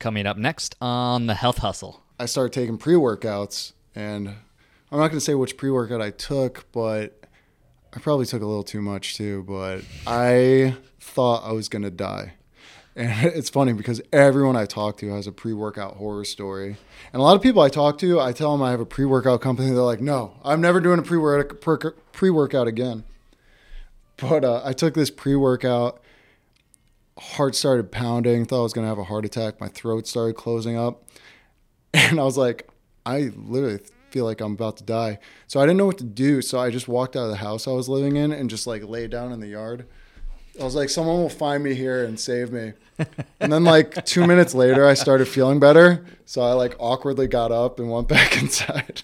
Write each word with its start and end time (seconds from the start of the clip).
Coming 0.00 0.24
up 0.24 0.38
next 0.38 0.76
on 0.80 1.26
the 1.26 1.34
Health 1.34 1.58
Hustle. 1.58 2.02
I 2.18 2.24
started 2.24 2.54
taking 2.54 2.78
pre 2.78 2.94
workouts, 2.94 3.72
and 3.94 4.28
I'm 4.28 4.98
not 4.98 5.08
going 5.08 5.18
to 5.18 5.20
say 5.20 5.34
which 5.34 5.58
pre 5.58 5.70
workout 5.70 6.00
I 6.00 6.08
took, 6.08 6.64
but 6.72 7.22
I 7.94 7.98
probably 7.98 8.24
took 8.24 8.40
a 8.40 8.46
little 8.46 8.62
too 8.62 8.80
much 8.80 9.18
too. 9.18 9.44
But 9.46 9.82
I 10.06 10.74
thought 11.00 11.44
I 11.44 11.52
was 11.52 11.68
going 11.68 11.82
to 11.82 11.90
die. 11.90 12.32
And 12.96 13.12
it's 13.34 13.50
funny 13.50 13.74
because 13.74 14.00
everyone 14.10 14.56
I 14.56 14.64
talk 14.64 14.96
to 14.98 15.10
has 15.10 15.26
a 15.26 15.32
pre 15.32 15.52
workout 15.52 15.98
horror 15.98 16.24
story. 16.24 16.78
And 17.12 17.20
a 17.20 17.22
lot 17.22 17.36
of 17.36 17.42
people 17.42 17.60
I 17.60 17.68
talk 17.68 17.98
to, 17.98 18.18
I 18.20 18.32
tell 18.32 18.52
them 18.52 18.62
I 18.62 18.70
have 18.70 18.80
a 18.80 18.86
pre 18.86 19.04
workout 19.04 19.42
company. 19.42 19.68
They're 19.68 19.82
like, 19.82 20.00
no, 20.00 20.32
I'm 20.42 20.62
never 20.62 20.80
doing 20.80 20.98
a 20.98 21.02
pre 21.02 21.18
workout 22.30 22.66
again. 22.68 23.04
But 24.16 24.46
uh, 24.46 24.62
I 24.64 24.72
took 24.72 24.94
this 24.94 25.10
pre 25.10 25.36
workout 25.36 26.00
heart 27.20 27.54
started 27.54 27.92
pounding, 27.92 28.46
thought 28.46 28.60
I 28.60 28.62
was 28.62 28.72
going 28.72 28.84
to 28.84 28.88
have 28.88 28.98
a 28.98 29.04
heart 29.04 29.24
attack. 29.24 29.60
My 29.60 29.68
throat 29.68 30.06
started 30.06 30.34
closing 30.36 30.76
up. 30.76 31.04
And 31.92 32.20
I 32.20 32.22
was 32.22 32.36
like, 32.36 32.68
I 33.04 33.32
literally 33.34 33.80
feel 34.10 34.24
like 34.24 34.40
I'm 34.40 34.52
about 34.52 34.76
to 34.76 34.84
die. 34.84 35.18
So 35.48 35.58
I 35.58 35.64
didn't 35.64 35.78
know 35.78 35.86
what 35.86 35.98
to 35.98 36.04
do. 36.04 36.40
So 36.40 36.60
I 36.60 36.70
just 36.70 36.86
walked 36.86 37.16
out 37.16 37.24
of 37.24 37.30
the 37.30 37.36
house 37.36 37.66
I 37.66 37.72
was 37.72 37.88
living 37.88 38.14
in 38.14 38.30
and 38.30 38.48
just 38.48 38.64
like 38.64 38.84
laid 38.84 39.10
down 39.10 39.32
in 39.32 39.40
the 39.40 39.48
yard. 39.48 39.86
I 40.60 40.62
was 40.62 40.76
like, 40.76 40.88
someone 40.88 41.16
will 41.16 41.28
find 41.28 41.64
me 41.64 41.74
here 41.74 42.04
and 42.04 42.18
save 42.18 42.52
me. 42.52 42.74
And 43.40 43.52
then 43.52 43.64
like 43.64 44.04
two 44.04 44.24
minutes 44.24 44.54
later, 44.54 44.86
I 44.86 44.94
started 44.94 45.26
feeling 45.26 45.58
better. 45.58 46.04
So 46.26 46.42
I 46.42 46.52
like 46.52 46.76
awkwardly 46.78 47.26
got 47.26 47.50
up 47.50 47.80
and 47.80 47.90
went 47.90 48.06
back 48.16 48.40
inside. 48.40 49.02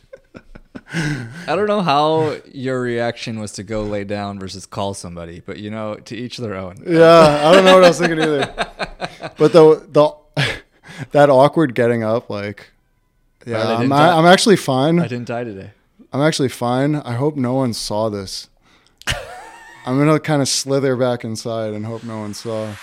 I 0.93 1.57
don't 1.57 1.67
know 1.67 1.83
how 1.83 2.37
your 2.53 2.81
reaction 2.81 3.41
was 3.41 3.53
to 3.53 3.65
go 3.65 3.83
lay 3.83 4.05
down 4.05 4.39
versus 4.39 4.67
call 4.67 4.95
somebody, 4.95 5.41
but 5.41 5.59
you 5.59 5.71
know, 5.71 5.97
to 5.97 6.17
each 6.17 6.39
their 6.39 6.55
own. 6.55 6.77
Yeah, 6.87 7.49
I 7.49 7.53
don't 7.53 7.65
know 7.65 7.75
what 7.75 7.85
I 7.85 7.89
was 7.89 7.99
thinking 7.99 8.21
either. 8.21 8.53
But 9.37 9.53
the 9.53 9.87
the 9.89 10.15
that 11.11 11.29
awkward 11.29 11.75
getting 11.75 12.05
up, 12.05 12.31
like, 12.31 12.71
yeah, 13.45 13.59
uh, 13.59 13.79
I'm, 13.79 13.93
I, 13.93 14.11
I'm 14.12 14.27
actually 14.27 14.57
fine. 14.57 15.01
I 15.01 15.09
didn't 15.09 15.27
die 15.27 15.45
today. 15.45 15.73
I'm 16.12 16.23
actually 16.23 16.48
fine. 16.48 16.97
I 16.97 17.15
hope 17.15 17.37
no 17.37 17.55
one 17.55 17.73
saw 17.73 18.09
this. 18.09 18.48
I'm 19.87 19.98
gonna 19.98 20.21
kind 20.21 20.41
of 20.41 20.48
slither 20.48 20.97
back 20.97 21.25
inside 21.25 21.75
and 21.75 21.84
hope 21.84 22.05
no 22.05 22.21
one 22.21 22.33
saw. 22.33 22.75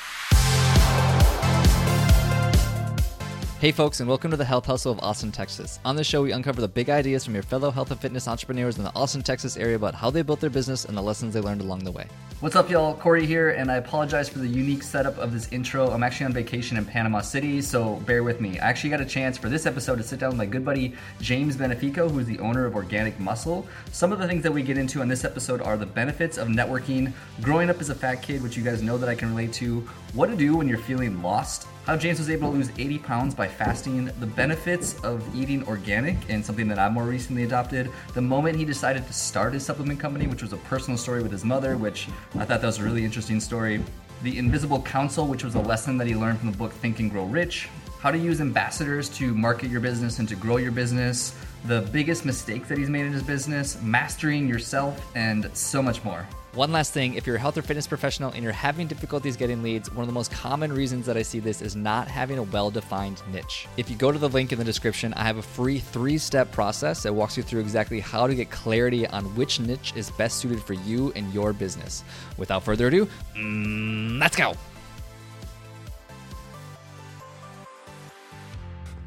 Hey, 3.64 3.72
folks, 3.72 4.02
and 4.02 4.10
welcome 4.10 4.30
to 4.30 4.36
the 4.36 4.44
Health 4.44 4.66
Hustle 4.66 4.92
of 4.92 5.00
Austin, 5.00 5.32
Texas. 5.32 5.80
On 5.86 5.96
this 5.96 6.06
show, 6.06 6.24
we 6.24 6.34
uncover 6.34 6.60
the 6.60 6.68
big 6.68 6.90
ideas 6.90 7.24
from 7.24 7.34
your 7.34 7.44
fellow 7.44 7.72
health 7.72 7.92
and 7.92 8.00
fitness 8.02 8.28
entrepreneurs 8.28 8.78
in 8.78 8.84
the 8.84 8.94
Austin, 8.94 9.24
Texas 9.24 9.56
area 9.56 9.78
about 9.78 9.96
how 9.96 10.10
they 10.10 10.22
built 10.22 10.42
their 10.42 10.50
business 10.50 10.84
and 10.84 10.98
the 10.98 11.02
lessons 11.02 11.34
they 11.34 11.40
learned 11.40 11.62
along 11.62 11.86
the 11.86 11.92
way. 11.94 12.06
What's 12.42 12.58
up, 12.58 12.70
y'all? 12.70 12.94
Corey 12.94 13.26
here, 13.26 13.52
and 13.52 13.72
I 13.72 13.78
apologize 13.78 14.28
for 14.28 14.40
the 14.40 14.48
unique 14.50 14.84
setup 14.84 15.18
of 15.18 15.32
this 15.32 15.50
intro. 15.54 15.90
I'm 15.92 16.04
actually 16.04 16.26
on 16.26 16.34
vacation 16.34 16.76
in 16.76 16.84
Panama 16.84 17.22
City, 17.22 17.62
so 17.62 18.02
bear 18.06 18.22
with 18.22 18.42
me. 18.42 18.60
I 18.60 18.68
actually 18.68 18.90
got 18.90 19.00
a 19.00 19.06
chance 19.06 19.38
for 19.38 19.48
this 19.48 19.66
episode 19.66 19.96
to 19.96 20.04
sit 20.04 20.20
down 20.20 20.32
with 20.32 20.40
my 20.40 20.46
good 20.46 20.66
buddy 20.66 20.94
James 21.22 21.56
Benefico, 21.56 22.10
who's 22.10 22.26
the 22.26 22.40
owner 22.40 22.66
of 22.66 22.76
Organic 22.76 23.18
Muscle. 23.18 23.66
Some 23.94 24.12
of 24.12 24.20
the 24.20 24.28
things 24.28 24.44
that 24.44 24.52
we 24.52 24.62
get 24.62 24.78
into 24.78 25.00
on 25.00 25.08
this 25.08 25.24
episode 25.24 25.62
are 25.62 25.78
the 25.78 25.86
benefits 25.86 26.38
of 26.38 26.50
networking, 26.50 27.14
growing 27.42 27.70
up 27.70 27.80
as 27.80 27.90
a 27.90 27.96
fat 27.96 28.16
kid, 28.16 28.44
which 28.44 28.58
you 28.58 28.64
guys 28.64 28.82
know 28.82 28.98
that 28.98 29.08
I 29.08 29.16
can 29.16 29.30
relate 29.30 29.54
to, 29.54 29.80
what 30.14 30.28
to 30.28 30.36
do 30.36 30.58
when 30.58 30.68
you're 30.68 30.80
feeling 30.80 31.22
lost, 31.22 31.66
how 31.86 31.98
James 31.98 32.20
was 32.20 32.30
able 32.30 32.52
to 32.52 32.58
lose 32.58 32.70
80 32.78 33.00
pounds 33.00 33.36
by 33.36 33.48
fasting, 33.54 34.12
the 34.20 34.26
benefits 34.26 35.00
of 35.04 35.24
eating 35.36 35.66
organic, 35.68 36.18
and 36.30 36.46
something 36.46 36.68
that 36.68 36.80
I've 36.80 36.92
more 36.92 37.06
recently 37.06 37.44
adopted, 37.44 37.90
the 38.14 38.22
moment 38.22 38.58
he 38.58 38.66
decided 38.66 39.06
to 39.08 39.14
start 39.14 39.54
his 39.54 39.66
supplement 39.66 40.00
company, 40.00 40.28
which 40.28 40.42
was 40.42 40.54
a 40.54 40.58
personal 40.58 40.98
story 40.98 41.22
with 41.24 41.32
his 41.32 41.46
mother, 41.46 41.78
which 41.78 42.08
I 42.36 42.46
thought 42.46 42.62
that 42.62 42.68
was 42.68 42.80
a 42.80 42.84
really 42.84 43.06
interesting 43.06 43.40
story, 43.40 43.84
the 44.22 44.38
Invisible 44.38 44.82
Council, 44.82 45.28
which 45.28 45.44
was 45.44 45.56
a 45.56 45.60
lesson 45.60 45.98
that 45.98 46.08
he 46.08 46.16
learned 46.16 46.40
from 46.40 46.52
the 46.52 46.58
book 46.58 46.72
Think 46.74 47.00
and 47.00 47.12
Grow 47.12 47.26
Rich, 47.26 47.70
how 48.00 48.12
to 48.12 48.18
use 48.18 48.42
ambassadors 48.42 49.10
to 49.10 49.34
market 49.34 49.70
your 49.70 49.80
business 49.82 50.20
and 50.20 50.28
to 50.28 50.36
grow 50.36 50.58
your 50.58 50.72
business, 50.72 51.36
the 51.66 51.82
biggest 51.94 52.26
mistake 52.26 52.68
that 52.68 52.78
he's 52.78 52.90
made 52.90 53.06
in 53.06 53.14
his 53.14 53.24
business, 53.24 53.82
mastering 53.82 54.48
yourself, 54.48 55.10
and 55.16 55.50
so 55.54 55.82
much 55.82 56.04
more. 56.04 56.28
One 56.56 56.72
last 56.72 56.94
thing 56.94 57.16
if 57.16 57.26
you're 57.26 57.38
a 57.38 57.40
health 57.40 57.58
or 57.58 57.64
fitness 57.64 57.88
professional 57.88 58.30
and 58.30 58.44
you're 58.44 58.52
having 58.52 58.86
difficulties 58.86 59.36
getting 59.36 59.64
leads, 59.64 59.90
one 59.90 60.04
of 60.04 60.08
the 60.08 60.14
most 60.14 60.30
common 60.30 60.72
reasons 60.72 61.08
that 61.08 61.18
I 61.18 61.24
see 61.24 61.40
this 61.40 61.64
is 61.64 61.76
not 61.76 62.08
having 62.08 62.38
a 62.38 62.44
well 62.44 62.70
defined 62.70 63.24
niche. 63.32 63.68
If 63.76 63.90
you 63.90 63.96
go 63.96 64.12
to 64.12 64.20
the 64.20 64.30
link 64.30 64.52
in 64.52 64.60
the 64.60 64.64
description, 64.64 65.16
I 65.16 65.24
have 65.24 65.38
a 65.38 65.42
free 65.42 65.80
three 65.80 66.20
step 66.20 66.52
process 66.52 67.02
that 67.02 67.14
walks 67.16 67.36
you 67.38 67.42
through 67.42 67.62
exactly 67.62 68.00
how 68.00 68.28
to 68.28 68.36
get 68.36 68.52
clarity 68.52 69.08
on 69.08 69.24
which 69.36 69.60
niche 69.60 69.94
is 69.96 70.12
best 70.12 70.38
suited 70.38 70.62
for 70.62 70.74
you 70.74 71.12
and 71.16 71.34
your 71.34 71.54
business. 71.54 72.04
Without 72.38 72.62
further 72.62 72.86
ado, 72.86 73.08
mm, 73.36 74.20
let's 74.20 74.36
go. 74.36 74.54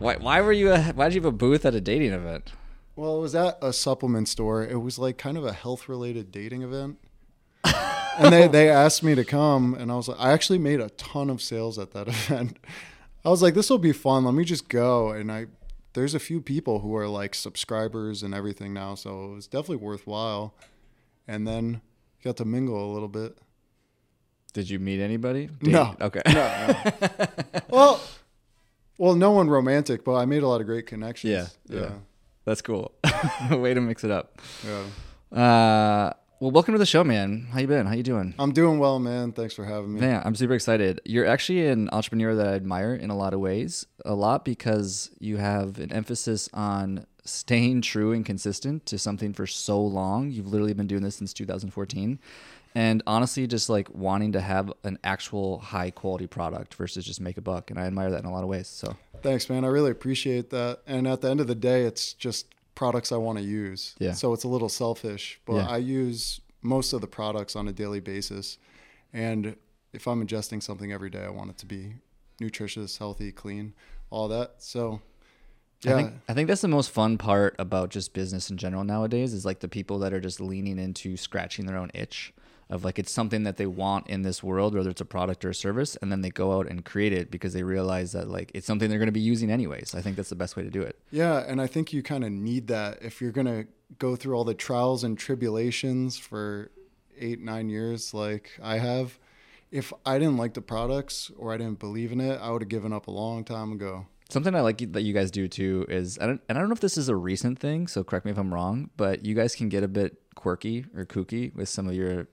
Why, 0.00 0.16
why 0.16 0.40
were 0.40 0.52
you 0.52 0.74
why 0.74 1.04
did 1.06 1.14
you 1.14 1.20
have 1.20 1.26
a 1.26 1.30
booth 1.30 1.64
at 1.64 1.76
a 1.76 1.80
dating 1.80 2.10
event? 2.10 2.54
Well, 2.96 3.18
it 3.18 3.20
was 3.20 3.36
at 3.36 3.58
a 3.62 3.72
supplement 3.72 4.26
store. 4.26 4.66
It 4.66 4.80
was 4.80 4.98
like 4.98 5.16
kind 5.16 5.36
of 5.36 5.44
a 5.44 5.52
health 5.52 5.88
related 5.88 6.32
dating 6.32 6.62
event 6.62 6.98
and 7.64 8.32
they, 8.32 8.48
they 8.48 8.68
asked 8.68 9.02
me 9.02 9.14
to 9.14 9.24
come, 9.24 9.74
and 9.74 9.90
I 9.90 9.96
was 9.96 10.08
like, 10.08 10.18
I 10.20 10.32
actually 10.32 10.58
made 10.58 10.80
a 10.80 10.90
ton 10.90 11.30
of 11.30 11.42
sales 11.42 11.78
at 11.78 11.92
that 11.92 12.08
event. 12.08 12.58
I 13.24 13.28
was 13.28 13.42
like, 13.42 13.54
this 13.54 13.70
will 13.70 13.78
be 13.78 13.92
fun. 13.92 14.24
Let 14.24 14.34
me 14.34 14.44
just 14.44 14.68
go. 14.68 15.10
And 15.10 15.30
I, 15.32 15.46
there's 15.94 16.14
a 16.14 16.20
few 16.20 16.40
people 16.40 16.80
who 16.80 16.94
are 16.96 17.08
like 17.08 17.34
subscribers 17.34 18.22
and 18.22 18.34
everything 18.34 18.72
now, 18.72 18.94
so 18.94 19.24
it 19.24 19.34
was 19.34 19.46
definitely 19.46 19.84
worthwhile. 19.84 20.54
And 21.28 21.46
then 21.46 21.80
got 22.22 22.36
to 22.36 22.44
mingle 22.44 22.90
a 22.90 22.92
little 22.92 23.08
bit. 23.08 23.36
Did 24.52 24.70
you 24.70 24.78
meet 24.78 25.00
anybody? 25.00 25.50
No. 25.60 25.96
Okay. 26.00 26.22
No, 26.26 26.32
no. 26.32 27.26
well, 27.68 28.00
well, 28.96 29.14
no 29.14 29.32
one 29.32 29.50
romantic, 29.50 30.04
but 30.04 30.14
I 30.14 30.24
made 30.24 30.42
a 30.42 30.48
lot 30.48 30.60
of 30.60 30.66
great 30.66 30.86
connections. 30.86 31.32
Yeah. 31.32 31.46
Yeah. 31.68 31.80
yeah. 31.82 31.92
That's 32.46 32.62
cool. 32.62 32.92
Way 33.50 33.74
to 33.74 33.80
mix 33.80 34.04
it 34.04 34.10
up. 34.10 34.40
Yeah. 34.64 35.38
Uh, 35.38 36.12
well, 36.38 36.50
welcome 36.50 36.74
to 36.74 36.78
the 36.78 36.84
show, 36.84 37.02
man. 37.02 37.48
How 37.50 37.60
you 37.60 37.66
been? 37.66 37.86
How 37.86 37.94
you 37.94 38.02
doing? 38.02 38.34
I'm 38.38 38.52
doing 38.52 38.78
well, 38.78 38.98
man. 38.98 39.32
Thanks 39.32 39.54
for 39.54 39.64
having 39.64 39.94
me. 39.94 40.00
Man, 40.00 40.20
I'm 40.22 40.34
super 40.34 40.52
excited. 40.52 41.00
You're 41.06 41.24
actually 41.24 41.66
an 41.66 41.88
entrepreneur 41.92 42.34
that 42.34 42.46
I 42.46 42.52
admire 42.52 42.94
in 42.94 43.08
a 43.08 43.16
lot 43.16 43.32
of 43.32 43.40
ways. 43.40 43.86
A 44.04 44.14
lot 44.14 44.44
because 44.44 45.10
you 45.18 45.38
have 45.38 45.78
an 45.78 45.90
emphasis 45.92 46.50
on 46.52 47.06
staying 47.24 47.80
true 47.80 48.12
and 48.12 48.24
consistent 48.24 48.84
to 48.86 48.98
something 48.98 49.32
for 49.32 49.46
so 49.46 49.80
long. 49.80 50.30
You've 50.30 50.48
literally 50.48 50.74
been 50.74 50.86
doing 50.86 51.02
this 51.02 51.16
since 51.16 51.32
2014. 51.32 52.18
And 52.74 53.02
honestly, 53.06 53.46
just 53.46 53.70
like 53.70 53.88
wanting 53.94 54.32
to 54.32 54.40
have 54.42 54.70
an 54.84 54.98
actual 55.02 55.60
high 55.60 55.90
quality 55.90 56.26
product 56.26 56.74
versus 56.74 57.06
just 57.06 57.22
make 57.22 57.38
a 57.38 57.40
buck. 57.40 57.70
And 57.70 57.80
I 57.80 57.84
admire 57.84 58.10
that 58.10 58.20
in 58.20 58.26
a 58.26 58.32
lot 58.32 58.42
of 58.42 58.50
ways. 58.50 58.68
So 58.68 58.94
thanks, 59.22 59.48
man. 59.48 59.64
I 59.64 59.68
really 59.68 59.90
appreciate 59.90 60.50
that. 60.50 60.80
And 60.86 61.08
at 61.08 61.22
the 61.22 61.30
end 61.30 61.40
of 61.40 61.46
the 61.46 61.54
day, 61.54 61.84
it's 61.84 62.12
just 62.12 62.46
products 62.76 63.10
I 63.10 63.16
want 63.16 63.38
to 63.38 63.44
use. 63.44 63.96
Yeah. 63.98 64.12
So 64.12 64.32
it's 64.32 64.44
a 64.44 64.48
little 64.48 64.68
selfish, 64.68 65.40
but 65.44 65.56
yeah. 65.56 65.68
I 65.68 65.78
use 65.78 66.40
most 66.62 66.92
of 66.92 67.00
the 67.00 67.08
products 67.08 67.56
on 67.56 67.66
a 67.66 67.72
daily 67.72 67.98
basis. 67.98 68.58
And 69.12 69.56
if 69.92 70.06
I'm 70.06 70.24
ingesting 70.24 70.62
something 70.62 70.92
every 70.92 71.10
day, 71.10 71.24
I 71.24 71.30
want 71.30 71.50
it 71.50 71.58
to 71.58 71.66
be 71.66 71.94
nutritious, 72.38 72.98
healthy, 72.98 73.32
clean, 73.32 73.74
all 74.10 74.28
that. 74.28 74.56
So 74.58 75.00
yeah. 75.82 75.92
I 75.92 76.02
think, 76.02 76.14
I 76.28 76.34
think 76.34 76.48
that's 76.48 76.60
the 76.60 76.68
most 76.68 76.90
fun 76.90 77.18
part 77.18 77.56
about 77.58 77.90
just 77.90 78.12
business 78.12 78.50
in 78.50 78.58
general 78.58 78.84
nowadays 78.84 79.32
is 79.32 79.44
like 79.44 79.60
the 79.60 79.68
people 79.68 79.98
that 80.00 80.12
are 80.12 80.20
just 80.20 80.40
leaning 80.40 80.78
into 80.78 81.16
scratching 81.16 81.66
their 81.66 81.76
own 81.76 81.90
itch 81.94 82.32
of 82.68 82.84
like 82.84 82.98
it's 82.98 83.12
something 83.12 83.44
that 83.44 83.56
they 83.56 83.66
want 83.66 84.08
in 84.08 84.22
this 84.22 84.42
world, 84.42 84.74
whether 84.74 84.90
it's 84.90 85.00
a 85.00 85.06
product 85.06 85.44
or 85.44 85.50
a 85.50 85.54
service, 85.54 85.96
and 86.02 86.10
then 86.10 86.22
they 86.22 86.30
go 86.30 86.58
out 86.58 86.66
and 86.68 86.84
create 86.84 87.12
it 87.12 87.30
because 87.30 87.52
they 87.52 87.62
realize 87.62 88.12
that 88.12 88.28
like 88.28 88.50
it's 88.54 88.66
something 88.66 88.88
they're 88.88 88.98
going 88.98 89.06
to 89.06 89.12
be 89.12 89.20
using 89.20 89.50
anyways. 89.50 89.94
I 89.94 90.00
think 90.00 90.16
that's 90.16 90.30
the 90.30 90.36
best 90.36 90.56
way 90.56 90.62
to 90.62 90.70
do 90.70 90.82
it. 90.82 90.98
Yeah, 91.10 91.44
and 91.46 91.60
I 91.60 91.66
think 91.66 91.92
you 91.92 92.02
kind 92.02 92.24
of 92.24 92.32
need 92.32 92.66
that 92.68 92.98
if 93.02 93.20
you're 93.20 93.32
going 93.32 93.46
to 93.46 93.66
go 93.98 94.16
through 94.16 94.34
all 94.34 94.44
the 94.44 94.54
trials 94.54 95.04
and 95.04 95.16
tribulations 95.16 96.18
for 96.18 96.70
eight 97.18 97.40
nine 97.40 97.68
years 97.68 98.12
like 98.12 98.52
I 98.62 98.78
have. 98.78 99.18
If 99.70 99.92
I 100.04 100.18
didn't 100.18 100.36
like 100.36 100.54
the 100.54 100.60
products 100.60 101.30
or 101.36 101.52
I 101.52 101.56
didn't 101.56 101.80
believe 101.80 102.12
in 102.12 102.20
it, 102.20 102.38
I 102.40 102.50
would 102.50 102.62
have 102.62 102.68
given 102.68 102.92
up 102.92 103.08
a 103.08 103.10
long 103.10 103.44
time 103.44 103.72
ago. 103.72 104.06
Something 104.28 104.54
I 104.54 104.60
like 104.60 104.78
that 104.92 105.02
you 105.02 105.12
guys 105.12 105.30
do 105.30 105.48
too 105.48 105.86
is, 105.88 106.18
I 106.20 106.26
don't, 106.26 106.40
and 106.48 106.56
I 106.56 106.60
don't 106.60 106.68
know 106.68 106.74
if 106.74 106.80
this 106.80 106.96
is 106.96 107.08
a 107.08 107.16
recent 107.16 107.58
thing, 107.58 107.86
so 107.86 108.02
correct 108.02 108.24
me 108.24 108.32
if 108.32 108.38
I'm 108.38 108.52
wrong, 108.52 108.90
but 108.96 109.24
you 109.24 109.34
guys 109.34 109.54
can 109.54 109.68
get 109.68 109.84
a 109.84 109.88
bit 109.88 110.20
quirky 110.34 110.86
or 110.96 111.04
kooky 111.04 111.54
with 111.54 111.68
some 111.68 111.88
of 111.88 111.94
your 111.94 112.28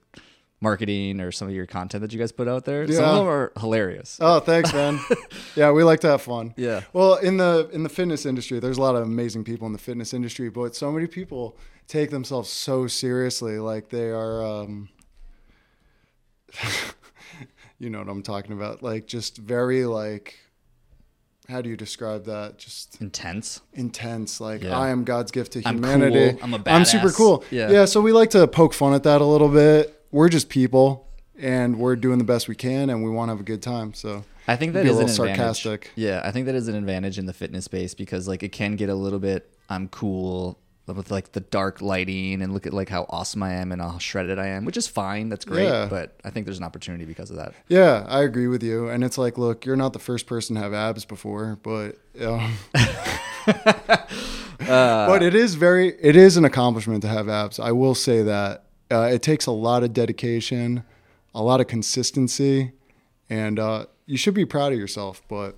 marketing 0.64 1.20
or 1.20 1.30
some 1.30 1.46
of 1.46 1.54
your 1.54 1.66
content 1.66 2.02
that 2.02 2.12
you 2.12 2.18
guys 2.18 2.32
put 2.32 2.48
out 2.48 2.64
there. 2.64 2.82
Yeah. 2.84 2.96
Some 2.96 3.04
of 3.04 3.16
them 3.18 3.28
are 3.28 3.52
hilarious. 3.60 4.18
Oh, 4.20 4.40
thanks, 4.40 4.72
man. 4.72 4.98
yeah, 5.54 5.70
we 5.70 5.84
like 5.84 6.00
to 6.00 6.08
have 6.08 6.22
fun. 6.22 6.54
Yeah. 6.56 6.80
Well, 6.92 7.14
in 7.16 7.36
the 7.36 7.70
in 7.72 7.84
the 7.84 7.88
fitness 7.88 8.26
industry, 8.26 8.58
there's 8.58 8.78
a 8.78 8.80
lot 8.80 8.96
of 8.96 9.02
amazing 9.02 9.44
people 9.44 9.68
in 9.68 9.72
the 9.72 9.78
fitness 9.78 10.12
industry, 10.12 10.50
but 10.50 10.74
so 10.74 10.90
many 10.90 11.06
people 11.06 11.56
take 11.86 12.10
themselves 12.10 12.50
so 12.50 12.88
seriously, 12.88 13.60
like 13.60 13.90
they 13.90 14.10
are. 14.10 14.44
Um, 14.44 14.88
you 17.78 17.90
know 17.90 17.98
what 17.98 18.08
I'm 18.08 18.22
talking 18.22 18.52
about? 18.52 18.82
Like 18.82 19.06
just 19.06 19.38
very 19.38 19.84
like 19.84 20.38
how 21.48 21.60
do 21.60 21.68
you 21.68 21.76
describe 21.76 22.24
that? 22.24 22.58
Just 22.58 23.00
intense. 23.00 23.60
Intense. 23.74 24.40
Like 24.40 24.62
yeah. 24.62 24.78
I 24.78 24.88
am 24.88 25.04
God's 25.04 25.30
gift 25.30 25.52
to 25.52 25.60
humanity. 25.60 26.30
I'm, 26.30 26.36
cool. 26.36 26.44
I'm 26.44 26.54
a 26.54 26.58
badass. 26.58 26.72
I'm 26.72 26.84
super 26.84 27.10
cool. 27.10 27.44
Yeah. 27.50 27.70
Yeah. 27.70 27.84
So 27.84 28.00
we 28.00 28.12
like 28.12 28.30
to 28.30 28.46
poke 28.48 28.72
fun 28.72 28.94
at 28.94 29.02
that 29.02 29.20
a 29.20 29.26
little 29.26 29.48
bit. 29.48 30.00
We're 30.14 30.28
just 30.28 30.48
people, 30.48 31.08
and 31.36 31.76
we're 31.76 31.96
doing 31.96 32.18
the 32.18 32.24
best 32.24 32.46
we 32.46 32.54
can, 32.54 32.88
and 32.88 33.02
we 33.02 33.10
want 33.10 33.30
to 33.30 33.32
have 33.32 33.40
a 33.40 33.44
good 33.44 33.62
time. 33.62 33.94
So 33.94 34.24
I 34.46 34.54
think 34.54 34.74
that 34.74 34.86
a 34.86 34.88
is 34.88 34.92
an 34.92 35.06
little 35.06 35.26
sarcastic. 35.26 35.90
Yeah, 35.96 36.22
I 36.24 36.30
think 36.30 36.46
that 36.46 36.54
is 36.54 36.68
an 36.68 36.76
advantage 36.76 37.18
in 37.18 37.26
the 37.26 37.32
fitness 37.32 37.64
space 37.64 37.94
because 37.94 38.28
like 38.28 38.44
it 38.44 38.52
can 38.52 38.76
get 38.76 38.88
a 38.88 38.94
little 38.94 39.18
bit 39.18 39.50
I'm 39.68 39.88
cool 39.88 40.56
with 40.86 41.10
like 41.10 41.32
the 41.32 41.40
dark 41.40 41.80
lighting 41.80 42.42
and 42.42 42.52
look 42.52 42.64
at 42.64 42.72
like 42.72 42.90
how 42.90 43.06
awesome 43.08 43.42
I 43.42 43.54
am 43.54 43.72
and 43.72 43.82
how 43.82 43.98
shredded 43.98 44.38
I 44.38 44.48
am, 44.48 44.64
which 44.64 44.76
is 44.76 44.86
fine. 44.86 45.30
That's 45.30 45.44
great. 45.44 45.64
Yeah. 45.64 45.86
But 45.90 46.14
I 46.24 46.30
think 46.30 46.46
there's 46.46 46.58
an 46.58 46.64
opportunity 46.64 47.06
because 47.06 47.30
of 47.30 47.36
that. 47.38 47.52
Yeah, 47.66 48.04
I 48.06 48.22
agree 48.22 48.46
with 48.46 48.62
you. 48.62 48.88
And 48.88 49.02
it's 49.02 49.18
like, 49.18 49.36
look, 49.36 49.66
you're 49.66 49.74
not 49.74 49.94
the 49.94 49.98
first 49.98 50.26
person 50.26 50.54
to 50.54 50.62
have 50.62 50.74
abs 50.74 51.04
before, 51.04 51.58
but 51.64 51.96
um, 52.20 52.56
but 54.58 55.22
it 55.22 55.34
is 55.34 55.54
very, 55.54 55.88
it 56.00 56.16
is 56.16 56.36
an 56.36 56.44
accomplishment 56.44 57.02
to 57.02 57.08
have 57.08 57.28
abs. 57.28 57.58
I 57.58 57.72
will 57.72 57.94
say 57.94 58.22
that 58.22 58.63
uh, 58.90 59.10
it 59.12 59.22
takes 59.22 59.46
a 59.46 59.52
lot 59.52 59.82
of 59.82 59.92
dedication, 59.92 60.84
a 61.34 61.42
lot 61.42 61.60
of 61.60 61.66
consistency, 61.66 62.72
and 63.28 63.58
uh, 63.58 63.86
you 64.06 64.16
should 64.16 64.34
be 64.34 64.44
proud 64.44 64.72
of 64.72 64.78
yourself. 64.78 65.22
But 65.28 65.56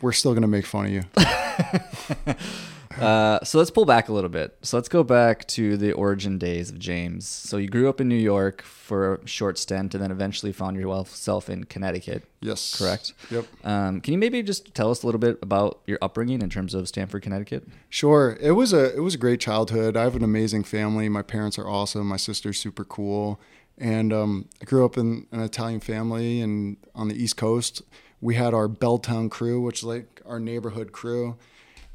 we're 0.00 0.12
still 0.12 0.34
gonna 0.34 0.46
make 0.46 0.66
fun 0.66 0.86
of 0.86 0.92
you. 0.92 1.02
Uh, 3.00 3.44
so 3.44 3.58
let's 3.58 3.70
pull 3.70 3.84
back 3.84 4.08
a 4.08 4.12
little 4.12 4.30
bit. 4.30 4.56
So 4.62 4.76
let's 4.76 4.88
go 4.88 5.02
back 5.04 5.46
to 5.48 5.76
the 5.76 5.92
origin 5.92 6.38
days 6.38 6.70
of 6.70 6.78
James. 6.78 7.26
So 7.26 7.56
you 7.56 7.68
grew 7.68 7.88
up 7.88 8.00
in 8.00 8.08
New 8.08 8.14
York 8.14 8.62
for 8.62 9.14
a 9.14 9.26
short 9.26 9.58
stint, 9.58 9.94
and 9.94 10.02
then 10.02 10.10
eventually 10.10 10.52
found 10.52 10.76
yourself 10.76 11.50
in 11.50 11.64
Connecticut. 11.64 12.24
Yes, 12.40 12.78
Correct. 12.78 13.12
Yep. 13.30 13.46
Um, 13.64 14.00
can 14.00 14.12
you 14.12 14.18
maybe 14.18 14.42
just 14.42 14.74
tell 14.74 14.90
us 14.90 15.02
a 15.02 15.06
little 15.06 15.18
bit 15.18 15.38
about 15.42 15.80
your 15.86 15.98
upbringing 16.00 16.42
in 16.42 16.50
terms 16.50 16.74
of 16.74 16.88
Stamford, 16.88 17.22
Connecticut? 17.22 17.66
Sure. 17.88 18.36
It 18.40 18.52
was 18.52 18.72
a 18.72 18.94
it 18.94 19.00
was 19.00 19.14
a 19.14 19.18
great 19.18 19.40
childhood. 19.40 19.96
I 19.96 20.02
have 20.02 20.16
an 20.16 20.24
amazing 20.24 20.64
family. 20.64 21.08
My 21.08 21.22
parents 21.22 21.58
are 21.58 21.68
awesome. 21.68 22.06
My 22.06 22.16
sister's 22.16 22.58
super 22.58 22.84
cool. 22.84 23.40
And 23.78 24.12
um, 24.12 24.48
I 24.62 24.64
grew 24.64 24.84
up 24.84 24.96
in 24.96 25.26
an 25.32 25.40
Italian 25.40 25.80
family 25.80 26.40
and 26.40 26.78
on 26.94 27.08
the 27.08 27.14
East 27.14 27.36
Coast. 27.36 27.82
We 28.20 28.34
had 28.34 28.54
our 28.54 28.68
Belltown 28.68 29.30
crew, 29.30 29.60
which 29.60 29.80
is 29.80 29.84
like 29.84 30.22
our 30.24 30.40
neighborhood 30.40 30.92
crew. 30.92 31.36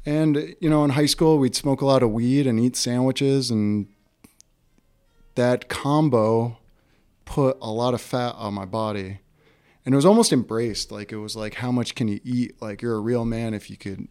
And 0.04 0.56
you 0.60 0.68
know, 0.68 0.84
in 0.84 0.90
high 0.90 1.06
school 1.06 1.38
we'd 1.38 1.54
smoke 1.54 1.80
a 1.80 1.86
lot 1.86 2.02
of 2.02 2.10
weed 2.10 2.46
and 2.46 2.58
eat 2.58 2.76
sandwiches 2.76 3.50
and 3.50 3.86
that 5.34 5.68
combo 5.68 6.58
put 7.24 7.56
a 7.62 7.70
lot 7.70 7.94
of 7.94 8.00
fat 8.00 8.34
on 8.36 8.54
my 8.54 8.64
body. 8.64 9.20
And 9.84 9.94
it 9.94 9.96
was 9.96 10.06
almost 10.06 10.32
embraced. 10.32 10.92
Like 10.92 11.12
it 11.12 11.18
was 11.18 11.36
like 11.36 11.54
how 11.54 11.72
much 11.72 11.94
can 11.94 12.08
you 12.08 12.20
eat? 12.24 12.60
Like 12.60 12.82
you're 12.82 12.96
a 12.96 13.00
real 13.00 13.24
man 13.24 13.54
if 13.54 13.70
you 13.70 13.76
could 13.76 14.08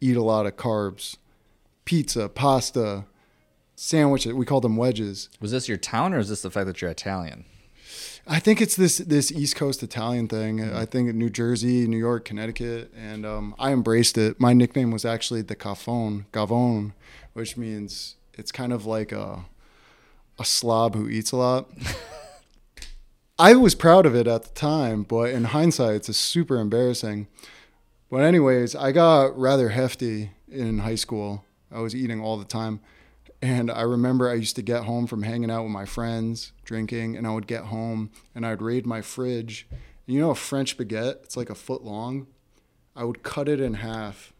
eat 0.00 0.16
a 0.16 0.22
lot 0.22 0.46
of 0.46 0.56
carbs, 0.56 1.16
pizza, 1.84 2.28
pasta, 2.28 3.04
sandwiches. 3.76 4.34
We 4.34 4.46
called 4.46 4.64
them 4.64 4.76
wedges. 4.76 5.28
Was 5.40 5.52
this 5.52 5.68
your 5.68 5.78
town, 5.78 6.12
or 6.12 6.18
is 6.18 6.28
this 6.28 6.42
the 6.42 6.50
fact 6.50 6.66
that 6.66 6.80
you're 6.80 6.90
Italian? 6.90 7.44
I 8.26 8.38
think 8.38 8.60
it's 8.60 8.76
this 8.76 8.98
this 8.98 9.32
East 9.32 9.56
Coast 9.56 9.82
Italian 9.82 10.28
thing. 10.28 10.62
I 10.62 10.84
think 10.84 11.14
New 11.14 11.30
Jersey, 11.30 11.86
New 11.86 11.98
York, 11.98 12.24
Connecticut, 12.24 12.92
and 12.96 13.24
um, 13.24 13.54
I 13.58 13.72
embraced 13.72 14.18
it. 14.18 14.38
My 14.38 14.52
nickname 14.52 14.90
was 14.90 15.04
actually 15.04 15.42
the 15.42 15.56
Cafone, 15.56 16.26
Gavone, 16.32 16.92
which 17.32 17.56
means 17.56 18.16
it's 18.34 18.52
kind 18.52 18.72
of 18.72 18.86
like 18.86 19.12
a 19.12 19.44
a 20.38 20.44
slob 20.44 20.94
who 20.94 21.08
eats 21.08 21.32
a 21.32 21.36
lot. 21.36 21.70
I 23.38 23.54
was 23.54 23.74
proud 23.74 24.04
of 24.04 24.14
it 24.14 24.26
at 24.26 24.42
the 24.42 24.50
time, 24.50 25.02
but 25.02 25.30
in 25.30 25.44
hindsight, 25.44 26.08
it's 26.08 26.16
super 26.16 26.58
embarrassing. 26.58 27.26
But 28.10 28.18
anyways, 28.18 28.74
I 28.76 28.92
got 28.92 29.38
rather 29.38 29.70
hefty 29.70 30.32
in 30.50 30.80
high 30.80 30.96
school. 30.96 31.44
I 31.72 31.80
was 31.80 31.94
eating 31.94 32.20
all 32.20 32.36
the 32.36 32.44
time. 32.44 32.80
And 33.42 33.70
I 33.70 33.82
remember 33.82 34.28
I 34.28 34.34
used 34.34 34.56
to 34.56 34.62
get 34.62 34.84
home 34.84 35.06
from 35.06 35.22
hanging 35.22 35.50
out 35.50 35.62
with 35.62 35.72
my 35.72 35.86
friends, 35.86 36.52
drinking, 36.64 37.16
and 37.16 37.26
I 37.26 37.32
would 37.32 37.46
get 37.46 37.64
home 37.64 38.10
and 38.34 38.44
I'd 38.44 38.60
raid 38.60 38.86
my 38.86 39.00
fridge. 39.00 39.66
And 39.70 40.14
you 40.14 40.20
know 40.20 40.30
a 40.30 40.34
French 40.34 40.76
baguette? 40.76 41.22
It's 41.24 41.36
like 41.36 41.48
a 41.48 41.54
foot 41.54 41.82
long. 41.82 42.26
I 42.94 43.04
would 43.04 43.22
cut 43.22 43.48
it 43.48 43.60
in 43.60 43.74
half, 43.74 44.32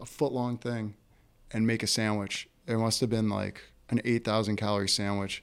a 0.00 0.06
foot 0.06 0.32
long 0.32 0.56
thing, 0.56 0.94
and 1.50 1.66
make 1.66 1.82
a 1.82 1.86
sandwich. 1.86 2.48
It 2.66 2.78
must 2.78 3.00
have 3.00 3.10
been 3.10 3.28
like 3.28 3.60
an 3.90 4.00
8,000 4.04 4.56
calorie 4.56 4.88
sandwich. 4.88 5.42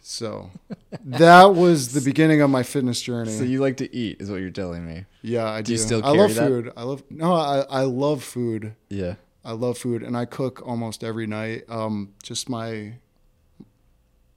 So 0.00 0.50
that 1.04 1.54
was 1.54 1.92
the 1.94 2.00
beginning 2.00 2.42
of 2.42 2.50
my 2.50 2.62
fitness 2.62 3.00
journey. 3.02 3.32
So 3.32 3.44
you 3.44 3.60
like 3.60 3.78
to 3.78 3.92
eat, 3.94 4.20
is 4.20 4.30
what 4.30 4.40
you're 4.40 4.50
telling 4.50 4.86
me. 4.86 5.06
yeah, 5.22 5.48
I 5.48 5.62
do. 5.62 5.66
Do 5.66 5.72
you 5.72 5.78
still 5.78 6.04
I 6.04 6.10
love 6.10 6.34
that? 6.34 6.48
food. 6.48 6.72
I 6.76 6.82
love 6.82 7.02
no, 7.10 7.32
I, 7.32 7.60
I 7.70 7.82
love 7.82 8.22
food. 8.22 8.74
Yeah. 8.88 9.14
I 9.44 9.52
love 9.52 9.78
food 9.78 10.02
and 10.02 10.16
I 10.16 10.24
cook 10.24 10.62
almost 10.66 11.02
every 11.02 11.26
night. 11.26 11.64
Um, 11.68 12.12
just 12.22 12.48
my 12.48 12.94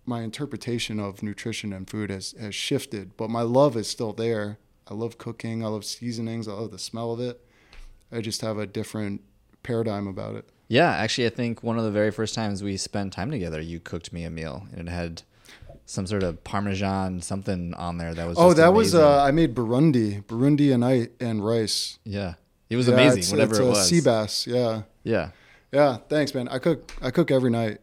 my 0.06 0.22
interpretation 0.22 1.00
of 1.00 1.24
nutrition 1.24 1.74
and 1.74 1.90
food 1.90 2.10
has, 2.12 2.36
has 2.40 2.54
shifted, 2.54 3.18
but 3.18 3.30
my 3.30 3.42
love 3.42 3.76
is 3.76 3.88
still 3.88 4.14
there. 4.14 4.60
I 4.88 4.94
love 4.94 5.18
cooking. 5.18 5.64
I 5.64 5.68
love 5.68 5.84
seasonings. 5.84 6.48
I 6.48 6.54
love 6.54 6.70
the 6.72 6.78
smell 6.78 7.12
of 7.12 7.20
it. 7.20 7.42
I 8.12 8.22
just 8.22 8.42
have 8.42 8.60
a 8.60 8.68
different 8.68 9.22
paradigm 9.64 10.08
about 10.08 10.36
it. 10.36 10.48
Yeah, 10.68 10.92
actually, 10.92 11.26
I 11.26 11.30
think 11.30 11.64
one 11.64 11.78
of 11.80 11.84
the 11.86 11.92
very 11.92 12.12
first 12.12 12.36
times 12.36 12.62
we 12.62 12.78
spent 12.78 13.14
time 13.14 13.32
together, 13.32 13.60
you 13.60 13.80
cooked 13.80 14.14
me 14.14 14.24
a 14.26 14.30
meal, 14.30 14.68
and 14.76 14.88
it 14.88 14.92
had 14.92 15.24
some 15.88 16.06
sort 16.08 16.22
of 16.24 16.44
Parmesan 16.44 17.22
something 17.22 17.74
on 17.76 17.98
there 17.98 18.14
that 18.14 18.28
was. 18.28 18.38
Oh, 18.40 18.54
that 18.54 18.74
was 18.74 18.94
uh, 18.96 19.22
I 19.24 19.32
made 19.32 19.54
Burundi, 19.56 20.24
Burundi 20.24 20.72
and 20.74 20.84
I 20.86 21.10
and 21.20 21.44
rice. 21.46 21.98
yeah, 22.04 22.36
it 22.70 22.76
was 22.76 22.88
Yeah, 22.88 22.94
amazing. 22.96 23.20
it's- 23.20 23.32
whatever 23.32 23.52
it's 23.54 23.60
it 23.60 23.64
a 23.64 23.70
was. 23.70 23.90
Sea 23.90 24.02
bass. 24.02 24.48
Yeah. 24.48 24.82
Yeah, 25.06 25.30
Yeah, 25.72 25.98
thanks, 26.10 26.34
man. 26.34 26.48
I 26.50 26.60
cook. 26.60 26.92
I 27.02 27.12
cook 27.12 27.32
every 27.32 27.50
night. 27.52 27.80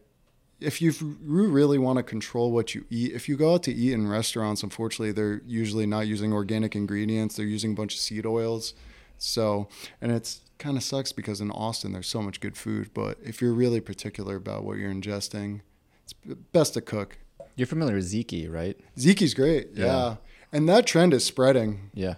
If 0.59 0.81
you 0.81 0.93
really 1.21 1.77
want 1.77 1.97
to 1.97 2.03
control 2.03 2.51
what 2.51 2.73
you 2.75 2.85
eat, 2.89 3.11
if 3.13 3.27
you 3.27 3.35
go 3.35 3.53
out 3.55 3.63
to 3.63 3.73
eat 3.73 3.91
in 3.93 4.07
restaurants, 4.07 4.63
unfortunately, 4.63 5.11
they're 5.11 5.41
usually 5.45 5.85
not 5.85 6.07
using 6.07 6.31
organic 6.31 6.75
ingredients. 6.75 7.35
They're 7.35 7.45
using 7.45 7.71
a 7.71 7.75
bunch 7.75 7.95
of 7.95 7.99
seed 7.99 8.25
oils. 8.25 8.73
So, 9.17 9.67
and 10.01 10.11
it's 10.11 10.41
kind 10.59 10.77
of 10.77 10.83
sucks 10.83 11.11
because 11.11 11.41
in 11.41 11.51
Austin 11.51 11.91
there's 11.91 12.07
so 12.07 12.21
much 12.21 12.39
good 12.39 12.55
food. 12.55 12.91
But 12.93 13.17
if 13.23 13.41
you're 13.41 13.53
really 13.53 13.81
particular 13.81 14.35
about 14.37 14.63
what 14.63 14.77
you're 14.77 14.91
ingesting, 14.93 15.61
it's 16.03 16.13
best 16.53 16.75
to 16.75 16.81
cook. 16.81 17.17
you're 17.55 17.67
familiar 17.67 17.95
with 17.95 18.11
Ziki, 18.11 18.49
right? 18.51 18.77
Ziki's 18.97 19.33
great. 19.33 19.69
Yeah. 19.73 19.85
Yeah. 19.85 20.15
And 20.53 20.69
that 20.69 20.85
trend 20.85 21.13
is 21.13 21.25
spreading. 21.25 21.89
Yeah, 21.93 22.15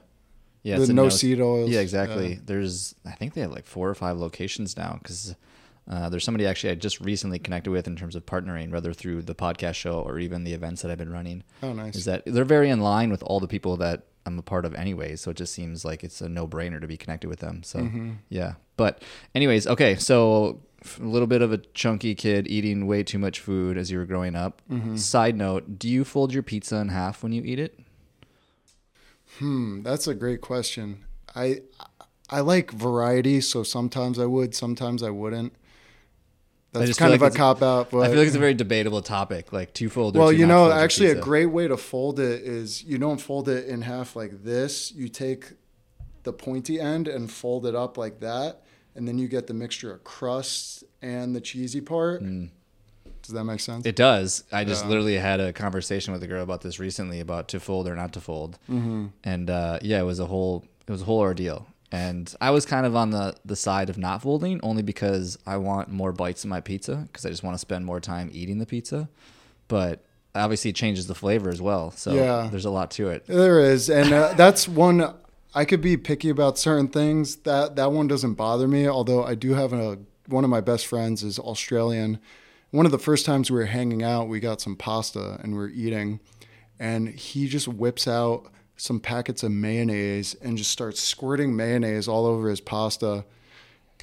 yeah. 0.66 0.78
The 0.78 0.84
a 0.92 0.94
no 0.94 1.10
seed 1.10 1.40
oils. 1.40 1.70
Yeah, 1.70 1.80
exactly. 1.80 2.34
Yeah. 2.34 2.40
There's, 2.46 2.96
I 3.06 3.12
think 3.12 3.34
they 3.34 3.42
have 3.42 3.52
like 3.52 3.66
four 3.66 3.90
or 3.90 3.96
five 3.96 4.18
locations 4.18 4.76
now 4.76 4.98
because 5.02 5.36
uh, 5.90 6.10
there's 6.10 6.24
somebody 6.24 6.46
actually 6.48 6.72
I 6.72 6.76
just 6.76 7.00
recently 7.00 7.38
connected 7.40 7.70
with 7.72 7.88
in 7.88 7.96
terms 7.96 8.16
of 8.16 8.26
partnering, 8.26 8.72
whether 8.72 8.92
through 8.92 9.22
the 9.22 9.36
podcast 9.36 9.76
show 9.76 10.00
or 10.02 10.18
even 10.20 10.44
the 10.44 10.54
events 10.54 10.82
that 10.82 10.90
I've 10.92 10.98
been 10.98 11.12
running. 11.12 11.44
Oh, 11.62 11.74
nice. 11.74 11.96
Is 11.96 12.06
that 12.06 12.24
they're 12.26 12.44
very 12.44 12.70
in 12.70 12.82
line 12.82 13.12
with 13.12 13.22
all 13.24 13.40
the 13.40 13.48
people 13.48 13.78
that 13.78 14.04
I'm 14.26 14.40
a 14.40 14.42
part 14.42 14.66
of 14.66 14.74
anyway, 14.74 15.16
so 15.18 15.30
it 15.30 15.38
just 15.38 15.54
seems 15.54 15.86
like 15.86 16.04
it's 16.04 16.20
a 16.20 16.28
no 16.28 16.48
brainer 16.48 16.82
to 16.82 16.88
be 16.88 16.98
connected 16.98 17.28
with 17.28 17.40
them. 17.40 17.62
So 17.62 17.80
Mm-hmm. 17.80 18.12
yeah, 18.30 18.54
but 18.76 19.04
anyways, 19.36 19.68
okay, 19.68 19.96
so 19.98 20.62
a 21.00 21.04
little 21.04 21.28
bit 21.28 21.44
of 21.44 21.52
a 21.54 21.60
chunky 21.76 22.16
kid 22.16 22.48
eating 22.48 22.88
way 22.88 23.04
too 23.04 23.20
much 23.20 23.40
food 23.40 23.78
as 23.78 23.92
you 23.92 24.00
were 24.00 24.06
growing 24.06 24.36
up. 24.36 24.64
Mm-hmm. 24.72 24.96
Side 24.96 25.36
note: 25.38 25.78
Do 25.78 25.88
you 25.88 26.04
fold 26.04 26.34
your 26.34 26.42
pizza 26.42 26.78
in 26.78 26.88
half 26.90 27.22
when 27.22 27.32
you 27.34 27.44
eat 27.44 27.60
it? 27.60 27.80
Hmm, 29.40 29.82
that's 29.84 30.08
a 30.08 30.14
great 30.14 30.42
question. 30.42 31.04
I 31.36 31.62
I 32.30 32.40
like 32.40 32.72
variety, 32.72 33.42
so 33.42 33.64
sometimes 33.64 34.20
I 34.20 34.26
would, 34.26 34.56
sometimes 34.56 35.04
I 35.04 35.10
wouldn't. 35.10 35.54
That's 36.72 36.98
kind 36.98 37.14
feel 37.14 37.24
of 37.24 37.34
a 37.34 37.38
cop 37.38 37.62
out, 37.62 37.92
but 37.92 38.00
I 38.00 38.08
feel 38.10 38.18
like 38.18 38.28
it's 38.28 38.36
a 38.36 38.40
very 38.40 38.54
debatable 38.54 39.02
topic, 39.02 39.54
like 39.54 39.74
two 39.74 39.90
fold. 39.90 40.18
well, 40.18 40.32
you 40.32 40.46
know, 40.46 40.72
actually, 40.72 41.10
a 41.10 41.16
great 41.16 41.46
way 41.46 41.68
to 41.68 41.78
fold 41.78 42.20
it 42.20 42.42
is 42.42 42.84
you 42.84 42.98
don't 42.98 43.20
fold 43.20 43.48
it 43.48 43.68
in 43.68 43.82
half 43.82 44.16
like 44.16 44.44
this. 44.44 44.92
You 44.92 45.08
take 45.08 45.54
the 46.24 46.34
pointy 46.34 46.80
end 46.80 47.08
and 47.08 47.32
fold 47.32 47.66
it 47.66 47.76
up 47.76 47.98
like 47.98 48.20
that, 48.20 48.64
and 48.96 49.08
then 49.08 49.18
you 49.18 49.28
get 49.28 49.48
the 49.48 49.54
mixture 49.54 49.94
of 49.94 50.04
crust 50.04 50.84
and 51.02 51.36
the 51.36 51.42
cheesy 51.42 51.82
part. 51.82 52.22
Does 53.26 53.34
that 53.34 53.44
make 53.44 53.60
sense? 53.60 53.86
It 53.86 53.96
does. 53.96 54.44
I 54.52 54.64
just 54.64 54.84
Yeah. 54.84 54.90
literally 54.90 55.16
had 55.18 55.40
a 55.40 55.52
conversation 55.54 56.14
with 56.14 56.24
a 56.24 56.28
girl 56.28 56.44
about 56.44 56.62
this 56.62 56.80
recently 56.80 57.20
about 57.20 57.48
to 57.50 57.60
fold 57.60 57.88
or 57.88 57.96
not 57.96 58.14
to 58.14 58.22
fold, 58.22 58.58
Mm-hmm. 58.70 59.08
and 59.24 59.50
uh, 59.50 59.80
yeah, 59.82 60.00
it 60.00 60.06
was 60.06 60.20
a 60.20 60.26
whole 60.26 60.64
it 60.88 60.92
was 60.92 61.02
a 61.02 61.06
whole 61.06 61.20
ordeal. 61.20 61.68
And 61.92 62.34
I 62.42 62.50
was 62.52 62.66
kind 62.66 62.86
of 62.86 62.96
on 62.96 63.12
the 63.12 63.36
the 63.46 63.56
side 63.56 63.90
of 63.90 63.98
not 63.98 64.22
folding 64.22 64.60
only 64.64 64.82
because 64.84 65.38
I 65.46 65.58
want 65.58 65.90
more 65.90 66.12
bites 66.12 66.44
in 66.44 66.50
my 66.50 66.60
pizza 66.62 66.96
because 67.08 67.26
I 67.26 67.30
just 67.30 67.44
want 67.44 67.54
to 67.56 67.60
spend 67.60 67.86
more 67.86 68.00
time 68.00 68.30
eating 68.34 68.58
the 68.60 68.66
pizza. 68.66 69.08
But 69.68 70.04
obviously, 70.34 70.70
it 70.72 70.76
changes 70.76 71.08
the 71.08 71.16
flavor 71.16 71.50
as 71.50 71.62
well. 71.62 71.92
So 71.92 72.14
Yeah. 72.14 72.48
there's 72.52 72.66
a 72.66 72.70
lot 72.70 72.92
to 72.92 73.10
it. 73.10 73.26
There 73.28 73.60
is, 73.60 73.90
and 73.90 74.12
uh, 74.14 74.34
that's 74.34 74.68
one. 74.68 75.14
I 75.54 75.64
could 75.64 75.80
be 75.82 75.96
picky 75.96 76.30
about 76.30 76.58
certain 76.58 76.90
things. 76.90 77.38
That 77.38 77.76
that 77.78 77.92
one 77.92 78.08
doesn't 78.08 78.34
bother 78.34 78.68
me. 78.68 78.88
Although 78.88 79.24
I 79.24 79.36
do 79.36 79.54
have 79.54 79.72
a 79.72 79.98
one 80.28 80.44
of 80.44 80.50
my 80.50 80.60
best 80.62 80.88
friends 80.88 81.24
is 81.24 81.40
Australian. 81.40 82.20
One 82.72 82.86
of 82.86 82.92
the 82.92 83.00
first 83.00 83.26
times 83.26 83.50
we 83.50 83.58
were 83.58 83.66
hanging 83.66 84.04
out, 84.04 84.28
we 84.28 84.40
got 84.40 84.60
some 84.62 84.76
pasta 84.76 85.40
and 85.42 85.56
we 85.56 85.64
are 85.64 85.70
eating, 85.70 86.20
and 86.80 87.08
he 87.10 87.48
just 87.48 87.68
whips 87.68 88.08
out 88.08 88.52
some 88.78 89.00
packets 89.00 89.44
of 89.44 89.52
mayonnaise 89.52 90.36
and 90.42 90.58
just 90.58 90.72
starts 90.72 91.02
squirting 91.02 91.56
mayonnaise 91.56 92.08
all 92.08 92.26
over 92.26 92.50
his 92.50 92.60
pasta. 92.60 93.24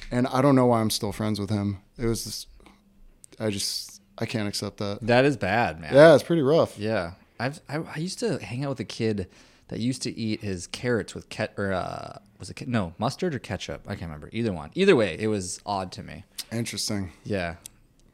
And 0.09 0.25
I 0.27 0.41
don't 0.41 0.55
know 0.55 0.65
why 0.65 0.81
I'm 0.81 0.89
still 0.89 1.11
friends 1.11 1.39
with 1.39 1.49
him. 1.51 1.79
It 1.97 2.07
was, 2.07 2.25
this, 2.25 2.47
I 3.39 3.51
just 3.51 4.01
I 4.17 4.25
can't 4.25 4.47
accept 4.47 4.77
that. 4.77 4.99
That 5.01 5.25
is 5.25 5.37
bad, 5.37 5.79
man. 5.79 5.93
Yeah, 5.93 6.15
it's 6.15 6.23
pretty 6.23 6.41
rough. 6.41 6.77
Yeah, 6.79 7.11
I've 7.39 7.59
I, 7.69 7.77
I 7.77 7.97
used 7.97 8.19
to 8.19 8.39
hang 8.43 8.63
out 8.63 8.69
with 8.69 8.79
a 8.79 8.85
kid 8.85 9.27
that 9.67 9.79
used 9.79 10.01
to 10.03 10.17
eat 10.17 10.41
his 10.41 10.67
carrots 10.67 11.13
with 11.15 11.29
ket 11.29 11.53
or 11.57 11.71
uh, 11.73 12.17
was 12.39 12.49
it 12.49 12.55
ke- 12.55 12.67
no 12.67 12.93
mustard 12.97 13.33
or 13.35 13.39
ketchup? 13.39 13.81
I 13.85 13.91
can't 13.91 14.03
remember 14.03 14.29
either 14.31 14.51
one. 14.51 14.71
Either 14.73 14.95
way, 14.95 15.15
it 15.19 15.27
was 15.27 15.59
odd 15.65 15.91
to 15.93 16.03
me. 16.03 16.23
Interesting. 16.51 17.11
Yeah, 17.23 17.55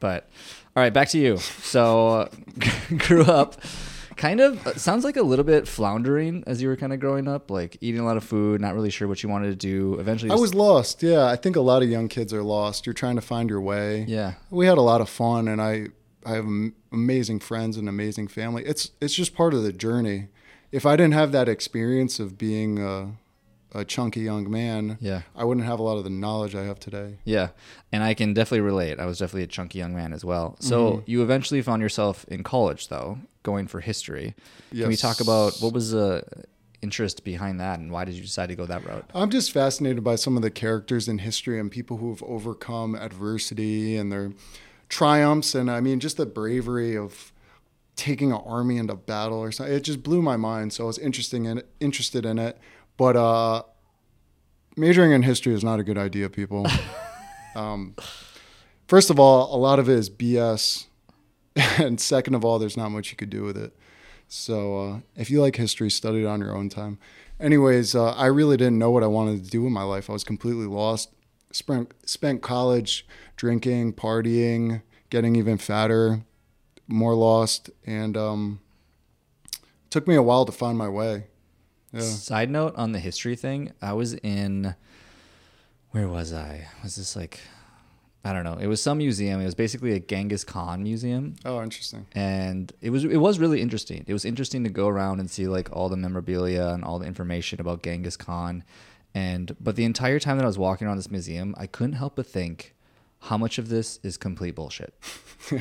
but 0.00 0.28
all 0.76 0.82
right, 0.82 0.92
back 0.92 1.08
to 1.10 1.18
you. 1.18 1.36
So 1.38 2.08
uh, 2.08 2.28
grew 2.98 3.22
up. 3.24 3.56
Kind 4.16 4.40
of 4.40 4.66
uh, 4.66 4.74
sounds 4.74 5.02
like 5.02 5.16
a 5.16 5.22
little 5.22 5.46
bit 5.46 5.66
floundering 5.66 6.44
as 6.46 6.60
you 6.60 6.68
were 6.68 6.76
kind 6.76 6.92
of 6.92 7.00
growing 7.00 7.26
up, 7.26 7.50
like 7.50 7.78
eating 7.80 8.00
a 8.00 8.04
lot 8.04 8.18
of 8.18 8.24
food, 8.24 8.60
not 8.60 8.74
really 8.74 8.90
sure 8.90 9.08
what 9.08 9.22
you 9.22 9.30
wanted 9.30 9.48
to 9.48 9.56
do. 9.56 9.98
Eventually, 9.98 10.30
I 10.30 10.34
was 10.34 10.54
lost. 10.54 11.02
Yeah, 11.02 11.24
I 11.24 11.36
think 11.36 11.56
a 11.56 11.60
lot 11.62 11.82
of 11.82 11.88
young 11.88 12.08
kids 12.08 12.34
are 12.34 12.42
lost. 12.42 12.84
You're 12.84 12.92
trying 12.92 13.14
to 13.16 13.22
find 13.22 13.48
your 13.48 13.62
way. 13.62 14.04
yeah, 14.06 14.34
We 14.50 14.66
had 14.66 14.76
a 14.76 14.82
lot 14.82 15.00
of 15.00 15.08
fun, 15.08 15.48
and 15.48 15.62
I 15.62 15.86
I 16.26 16.32
have 16.34 16.44
amazing 16.92 17.40
friends 17.40 17.78
and 17.78 17.88
amazing 17.88 18.28
family. 18.28 18.62
It's 18.66 18.90
it's 19.00 19.14
just 19.14 19.34
part 19.34 19.54
of 19.54 19.62
the 19.62 19.72
journey. 19.72 20.28
If 20.70 20.84
I 20.84 20.96
didn't 20.96 21.14
have 21.14 21.32
that 21.32 21.48
experience 21.48 22.20
of 22.20 22.36
being 22.36 22.78
a, 22.78 23.12
a 23.72 23.84
chunky 23.84 24.20
young 24.20 24.50
man, 24.50 24.98
yeah. 25.00 25.22
I 25.34 25.44
wouldn't 25.44 25.66
have 25.66 25.78
a 25.78 25.82
lot 25.82 25.96
of 25.96 26.04
the 26.04 26.10
knowledge 26.10 26.54
I 26.54 26.64
have 26.64 26.80
today. 26.80 27.18
Yeah, 27.24 27.50
and 27.92 28.02
I 28.02 28.14
can 28.14 28.34
definitely 28.34 28.62
relate. 28.62 28.98
I 28.98 29.06
was 29.06 29.18
definitely 29.18 29.44
a 29.44 29.48
chunky 29.48 29.78
young 29.78 29.94
man 29.94 30.12
as 30.12 30.24
well. 30.24 30.56
So 30.60 30.92
mm-hmm. 30.92 31.10
you 31.10 31.22
eventually 31.22 31.62
found 31.62 31.82
yourself 31.82 32.24
in 32.28 32.42
college, 32.42 32.88
though, 32.88 33.18
going 33.42 33.66
for 33.66 33.80
history. 33.80 34.34
Can 34.70 34.88
we 34.88 34.96
talk 34.96 35.20
about 35.20 35.58
what 35.60 35.72
was 35.72 35.92
the 35.92 36.24
interest 36.82 37.24
behind 37.24 37.60
that, 37.60 37.78
and 37.78 37.92
why 37.92 38.04
did 38.04 38.14
you 38.14 38.22
decide 38.22 38.48
to 38.48 38.56
go 38.56 38.66
that 38.66 38.84
route? 38.84 39.08
I'm 39.14 39.30
just 39.30 39.52
fascinated 39.52 40.02
by 40.02 40.16
some 40.16 40.36
of 40.36 40.42
the 40.42 40.50
characters 40.50 41.08
in 41.08 41.18
history 41.18 41.60
and 41.60 41.70
people 41.70 41.98
who 41.98 42.10
have 42.10 42.22
overcome 42.22 42.94
adversity 42.94 43.96
and 43.96 44.10
their 44.10 44.32
triumphs. 44.88 45.54
And 45.54 45.70
I 45.70 45.80
mean, 45.80 46.00
just 46.00 46.16
the 46.16 46.26
bravery 46.26 46.96
of 46.96 47.32
taking 47.96 48.32
an 48.32 48.40
army 48.46 48.78
into 48.78 48.94
battle 48.94 49.38
or 49.38 49.52
something. 49.52 49.74
It 49.74 49.84
just 49.84 50.02
blew 50.02 50.22
my 50.22 50.36
mind. 50.36 50.72
So 50.72 50.84
I 50.84 50.86
was 50.86 50.98
interesting 50.98 51.44
in 51.44 51.62
interested 51.80 52.24
in 52.24 52.38
it. 52.38 52.58
But 53.00 53.16
uh, 53.16 53.62
majoring 54.76 55.12
in 55.12 55.22
history 55.22 55.54
is 55.54 55.64
not 55.64 55.80
a 55.80 55.82
good 55.82 55.96
idea, 55.96 56.28
people. 56.28 56.66
um, 57.56 57.96
first 58.88 59.08
of 59.08 59.18
all, 59.18 59.56
a 59.56 59.56
lot 59.56 59.78
of 59.78 59.88
it 59.88 59.94
is 59.94 60.10
BS. 60.10 60.84
And 61.78 61.98
second 61.98 62.34
of 62.34 62.44
all, 62.44 62.58
there's 62.58 62.76
not 62.76 62.90
much 62.90 63.10
you 63.10 63.16
could 63.16 63.30
do 63.30 63.42
with 63.42 63.56
it. 63.56 63.74
So 64.28 64.78
uh, 64.78 65.00
if 65.16 65.30
you 65.30 65.40
like 65.40 65.56
history, 65.56 65.90
study 65.90 66.24
it 66.24 66.26
on 66.26 66.40
your 66.40 66.54
own 66.54 66.68
time. 66.68 66.98
Anyways, 67.40 67.94
uh, 67.94 68.12
I 68.12 68.26
really 68.26 68.58
didn't 68.58 68.78
know 68.78 68.90
what 68.90 69.02
I 69.02 69.06
wanted 69.06 69.44
to 69.44 69.50
do 69.50 69.66
in 69.66 69.72
my 69.72 69.82
life. 69.82 70.10
I 70.10 70.12
was 70.12 70.22
completely 70.22 70.66
lost. 70.66 71.08
Spent 71.52 71.94
spent 72.04 72.42
college 72.42 73.06
drinking, 73.36 73.94
partying, 73.94 74.82
getting 75.08 75.36
even 75.36 75.56
fatter, 75.56 76.20
more 76.86 77.14
lost, 77.14 77.70
and 77.86 78.14
um, 78.16 78.60
took 79.88 80.06
me 80.06 80.16
a 80.16 80.22
while 80.22 80.44
to 80.44 80.52
find 80.52 80.76
my 80.76 80.88
way. 80.88 81.24
Yeah. 81.92 82.00
Side 82.00 82.50
note 82.50 82.74
on 82.76 82.92
the 82.92 82.98
history 83.00 83.36
thing, 83.36 83.72
I 83.82 83.92
was 83.94 84.14
in. 84.14 84.74
Where 85.90 86.06
was 86.08 86.32
I? 86.32 86.68
Was 86.82 86.96
this 86.96 87.16
like. 87.16 87.40
I 88.22 88.34
don't 88.34 88.44
know. 88.44 88.58
It 88.60 88.66
was 88.66 88.82
some 88.82 88.98
museum. 88.98 89.40
It 89.40 89.46
was 89.46 89.54
basically 89.54 89.92
a 89.92 89.98
Genghis 89.98 90.44
Khan 90.44 90.82
museum. 90.82 91.36
Oh, 91.44 91.62
interesting. 91.62 92.06
and 92.14 92.70
it 92.82 92.90
was 92.90 93.04
it 93.04 93.16
was 93.16 93.38
really 93.38 93.62
interesting. 93.62 94.04
It 94.06 94.12
was 94.12 94.24
interesting 94.26 94.62
to 94.64 94.70
go 94.70 94.88
around 94.88 95.20
and 95.20 95.30
see 95.30 95.48
like 95.48 95.68
all 95.72 95.88
the 95.88 95.96
memorabilia 95.96 96.68
and 96.68 96.84
all 96.84 96.98
the 96.98 97.06
information 97.06 97.60
about 97.62 97.82
Genghis 97.82 98.16
Khan, 98.18 98.62
and 99.14 99.56
but 99.58 99.74
the 99.76 99.84
entire 99.84 100.20
time 100.20 100.36
that 100.36 100.44
I 100.44 100.46
was 100.48 100.58
walking 100.58 100.86
around 100.86 100.98
this 100.98 101.10
museum, 101.10 101.54
I 101.58 101.66
couldn't 101.66 101.94
help 101.94 102.16
but 102.16 102.26
think, 102.26 102.74
how 103.20 103.38
much 103.38 103.56
of 103.58 103.68
this 103.70 103.98
is 104.02 104.16
complete 104.18 104.54
bullshit, 104.54 104.92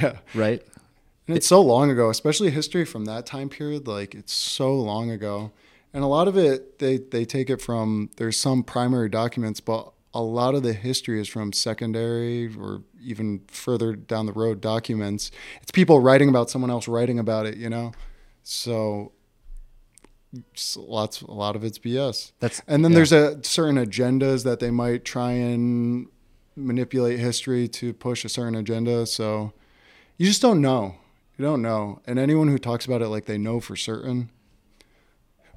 Yeah. 0.00 0.16
right? 0.34 0.62
And 1.30 1.36
it's 1.36 1.46
so 1.46 1.60
long 1.60 1.92
ago, 1.92 2.10
especially 2.10 2.50
history 2.50 2.84
from 2.84 3.04
that 3.04 3.24
time 3.24 3.48
period. 3.48 3.86
Like 3.86 4.16
it's 4.16 4.32
so 4.32 4.74
long 4.74 5.12
ago, 5.12 5.52
and 5.94 6.02
a 6.02 6.08
lot 6.08 6.26
of 6.26 6.36
it 6.36 6.80
they 6.80 6.96
they 6.96 7.24
take 7.24 7.48
it 7.48 7.62
from 7.62 8.10
there's 8.16 8.36
some 8.36 8.64
primary 8.64 9.08
documents, 9.08 9.60
but 9.60 9.92
a 10.12 10.20
lot 10.20 10.56
of 10.56 10.64
the 10.64 10.72
history 10.72 11.20
is 11.20 11.28
from 11.28 11.52
secondary 11.52 12.52
or 12.56 12.82
even 13.00 13.42
further 13.46 13.94
down 13.94 14.26
the 14.26 14.32
road 14.32 14.60
documents. 14.60 15.30
It's 15.62 15.70
people 15.70 16.00
writing 16.00 16.28
about 16.28 16.50
someone 16.50 16.68
else 16.68 16.88
writing 16.88 17.20
about 17.20 17.46
it, 17.46 17.56
you 17.56 17.70
know. 17.70 17.92
So 18.42 19.12
lots 20.76 21.22
a 21.22 21.30
lot 21.30 21.54
of 21.54 21.62
it's 21.62 21.78
BS. 21.78 22.32
That's 22.40 22.60
And 22.66 22.84
then 22.84 22.90
yeah. 22.90 22.96
there's 22.96 23.12
a 23.12 23.44
certain 23.44 23.76
agendas 23.76 24.42
that 24.42 24.58
they 24.58 24.72
might 24.72 25.04
try 25.04 25.30
and 25.30 26.08
manipulate 26.56 27.20
history 27.20 27.68
to 27.68 27.92
push 27.92 28.24
a 28.24 28.28
certain 28.28 28.56
agenda. 28.56 29.06
So 29.06 29.52
you 30.16 30.26
just 30.26 30.42
don't 30.42 30.60
know. 30.60 30.96
You 31.40 31.46
don't 31.46 31.62
know. 31.62 32.02
And 32.06 32.18
anyone 32.18 32.48
who 32.48 32.58
talks 32.58 32.84
about 32.84 33.00
it 33.00 33.08
like 33.08 33.24
they 33.24 33.38
know 33.38 33.60
for 33.60 33.74
certain. 33.74 34.28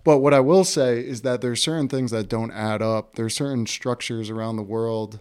But 0.05 0.19
what 0.19 0.33
I 0.33 0.39
will 0.39 0.63
say 0.63 1.05
is 1.05 1.23
that 1.23 1.41
there's 1.41 1.61
certain 1.61 1.89
things 1.89 2.11
that 2.11 2.29
don't 2.29 2.51
add 2.51 2.81
up. 2.81 3.17
There's 3.17 3.35
certain 3.35 3.65
structures 3.65 4.29
around 4.29 4.55
the 4.55 4.63
world 4.63 5.19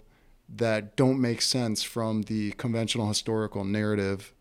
that 0.48 0.94
don't 0.94 1.20
make 1.20 1.42
sense 1.42 1.82
from 1.82 2.22
the 2.22 2.52
conventional 2.52 3.08
historical 3.08 3.64
narrative. 3.64 4.32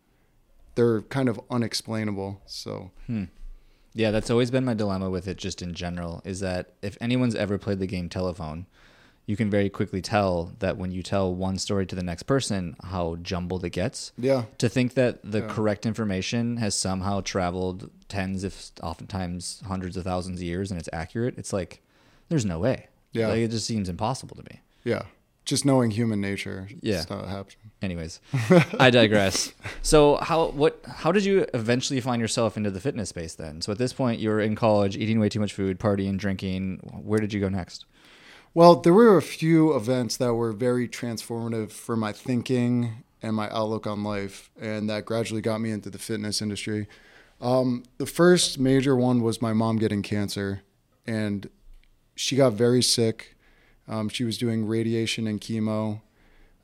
They're 0.76 1.02
kind 1.02 1.28
of 1.28 1.40
unexplainable. 1.50 2.40
So 2.46 2.92
hmm. 3.08 3.24
Yeah, 3.92 4.12
that's 4.12 4.30
always 4.30 4.52
been 4.52 4.64
my 4.64 4.74
dilemma 4.74 5.10
with 5.10 5.26
it, 5.26 5.38
just 5.38 5.60
in 5.60 5.74
general, 5.74 6.22
is 6.24 6.38
that 6.38 6.74
if 6.82 6.96
anyone's 7.00 7.34
ever 7.34 7.58
played 7.58 7.80
the 7.80 7.88
game 7.88 8.08
telephone, 8.08 8.66
you 9.26 9.36
can 9.36 9.48
very 9.50 9.68
quickly 9.70 10.02
tell 10.02 10.52
that 10.58 10.76
when 10.76 10.90
you 10.90 11.02
tell 11.02 11.32
one 11.34 11.56
story 11.58 11.86
to 11.86 11.94
the 11.94 12.02
next 12.02 12.24
person, 12.24 12.74
how 12.82 13.16
jumbled 13.22 13.64
it 13.64 13.70
gets. 13.70 14.12
yeah, 14.18 14.44
To 14.58 14.68
think 14.68 14.94
that 14.94 15.20
the 15.22 15.40
Yeah. 15.40 15.48
correct 15.48 15.86
information 15.86 16.56
has 16.56 16.74
somehow 16.74 17.20
traveled 17.20 17.90
tens, 18.08 18.42
if 18.44 18.72
oftentimes 18.82 19.62
hundreds 19.66 19.96
of 19.96 20.04
thousands 20.04 20.40
of 20.40 20.44
years, 20.44 20.70
and 20.70 20.78
it's 20.80 20.88
accurate, 20.92 21.34
it's 21.38 21.52
like 21.52 21.82
there's 22.28 22.44
no 22.44 22.58
way. 22.58 22.88
Yeah. 23.12 23.28
like, 23.28 23.38
it 23.40 23.50
just 23.50 23.66
seems 23.66 23.88
impossible 23.88 24.36
to 24.36 24.42
me. 24.42 24.60
yeah. 24.84 25.02
Just 25.44 25.64
knowing 25.64 25.90
human 25.90 26.20
nature. 26.20 26.68
Yeah. 26.82 27.00
It's 27.00 27.10
not 27.10 27.26
happening. 27.26 27.72
Anyways, 27.82 28.20
I 28.78 28.90
digress. 28.90 29.52
So 29.82 30.18
how 30.22 30.50
what 30.52 30.78
how 30.86 31.10
did 31.10 31.24
you 31.24 31.46
eventually 31.52 32.00
find 32.00 32.22
yourself 32.22 32.56
into 32.56 32.70
the 32.70 32.78
fitness 32.78 33.08
space 33.08 33.34
then? 33.34 33.60
So 33.60 33.72
at 33.72 33.78
this 33.78 33.92
point, 33.92 34.20
you 34.20 34.28
were 34.30 34.40
in 34.40 34.54
college, 34.54 34.96
eating 34.96 35.18
way 35.18 35.28
too 35.28 35.40
much 35.40 35.52
food, 35.52 35.80
partying, 35.80 36.16
drinking. 36.16 36.78
Where 37.02 37.18
did 37.18 37.32
you 37.32 37.40
go 37.40 37.48
next? 37.48 37.86
Well, 38.54 38.76
there 38.76 38.92
were 38.92 39.16
a 39.16 39.22
few 39.22 39.74
events 39.74 40.18
that 40.18 40.34
were 40.34 40.52
very 40.52 40.86
transformative 40.86 41.70
for 41.70 41.96
my 41.96 42.12
thinking 42.12 43.02
and 43.22 43.34
my 43.34 43.48
outlook 43.50 43.86
on 43.86 44.04
life, 44.04 44.50
and 44.60 44.90
that 44.90 45.06
gradually 45.06 45.40
got 45.40 45.62
me 45.62 45.70
into 45.70 45.88
the 45.88 45.98
fitness 45.98 46.42
industry. 46.42 46.86
Um, 47.40 47.84
the 47.96 48.04
first 48.04 48.58
major 48.58 48.94
one 48.94 49.22
was 49.22 49.40
my 49.40 49.54
mom 49.54 49.78
getting 49.78 50.02
cancer, 50.02 50.60
and 51.06 51.48
she 52.14 52.36
got 52.36 52.52
very 52.52 52.82
sick. 52.82 53.36
Um, 53.88 54.10
she 54.10 54.22
was 54.22 54.36
doing 54.36 54.66
radiation 54.66 55.26
and 55.26 55.40
chemo. 55.40 56.02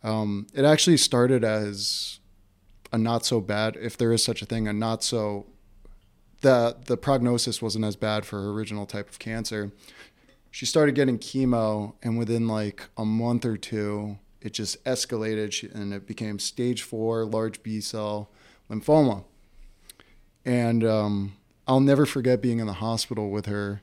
Um, 0.02 0.46
it 0.52 0.66
actually 0.66 0.98
started 0.98 1.42
as 1.42 2.20
a 2.92 2.98
not 2.98 3.24
so 3.24 3.40
bad, 3.40 3.78
if 3.80 3.96
there 3.96 4.12
is 4.12 4.22
such 4.22 4.42
a 4.42 4.46
thing, 4.46 4.68
a 4.68 4.74
not 4.74 5.02
so. 5.02 5.46
The 6.42 6.76
the 6.84 6.96
prognosis 6.96 7.60
wasn't 7.60 7.84
as 7.84 7.96
bad 7.96 8.24
for 8.24 8.40
her 8.40 8.50
original 8.50 8.86
type 8.86 9.08
of 9.08 9.18
cancer 9.18 9.72
she 10.50 10.66
started 10.66 10.94
getting 10.94 11.18
chemo 11.18 11.94
and 12.02 12.18
within 12.18 12.48
like 12.48 12.88
a 12.96 13.04
month 13.04 13.44
or 13.44 13.56
two 13.56 14.18
it 14.40 14.52
just 14.52 14.82
escalated. 14.84 15.74
And 15.74 15.92
it 15.92 16.06
became 16.06 16.38
stage 16.38 16.82
four 16.82 17.24
large 17.24 17.62
b 17.62 17.80
cell 17.80 18.30
lymphoma. 18.70 19.24
And 20.44 20.84
um, 20.84 21.36
i'll 21.66 21.80
never 21.80 22.06
forget 22.06 22.40
being 22.40 22.60
in 22.60 22.66
the 22.66 22.74
hospital 22.74 23.30
with 23.30 23.46
her. 23.46 23.82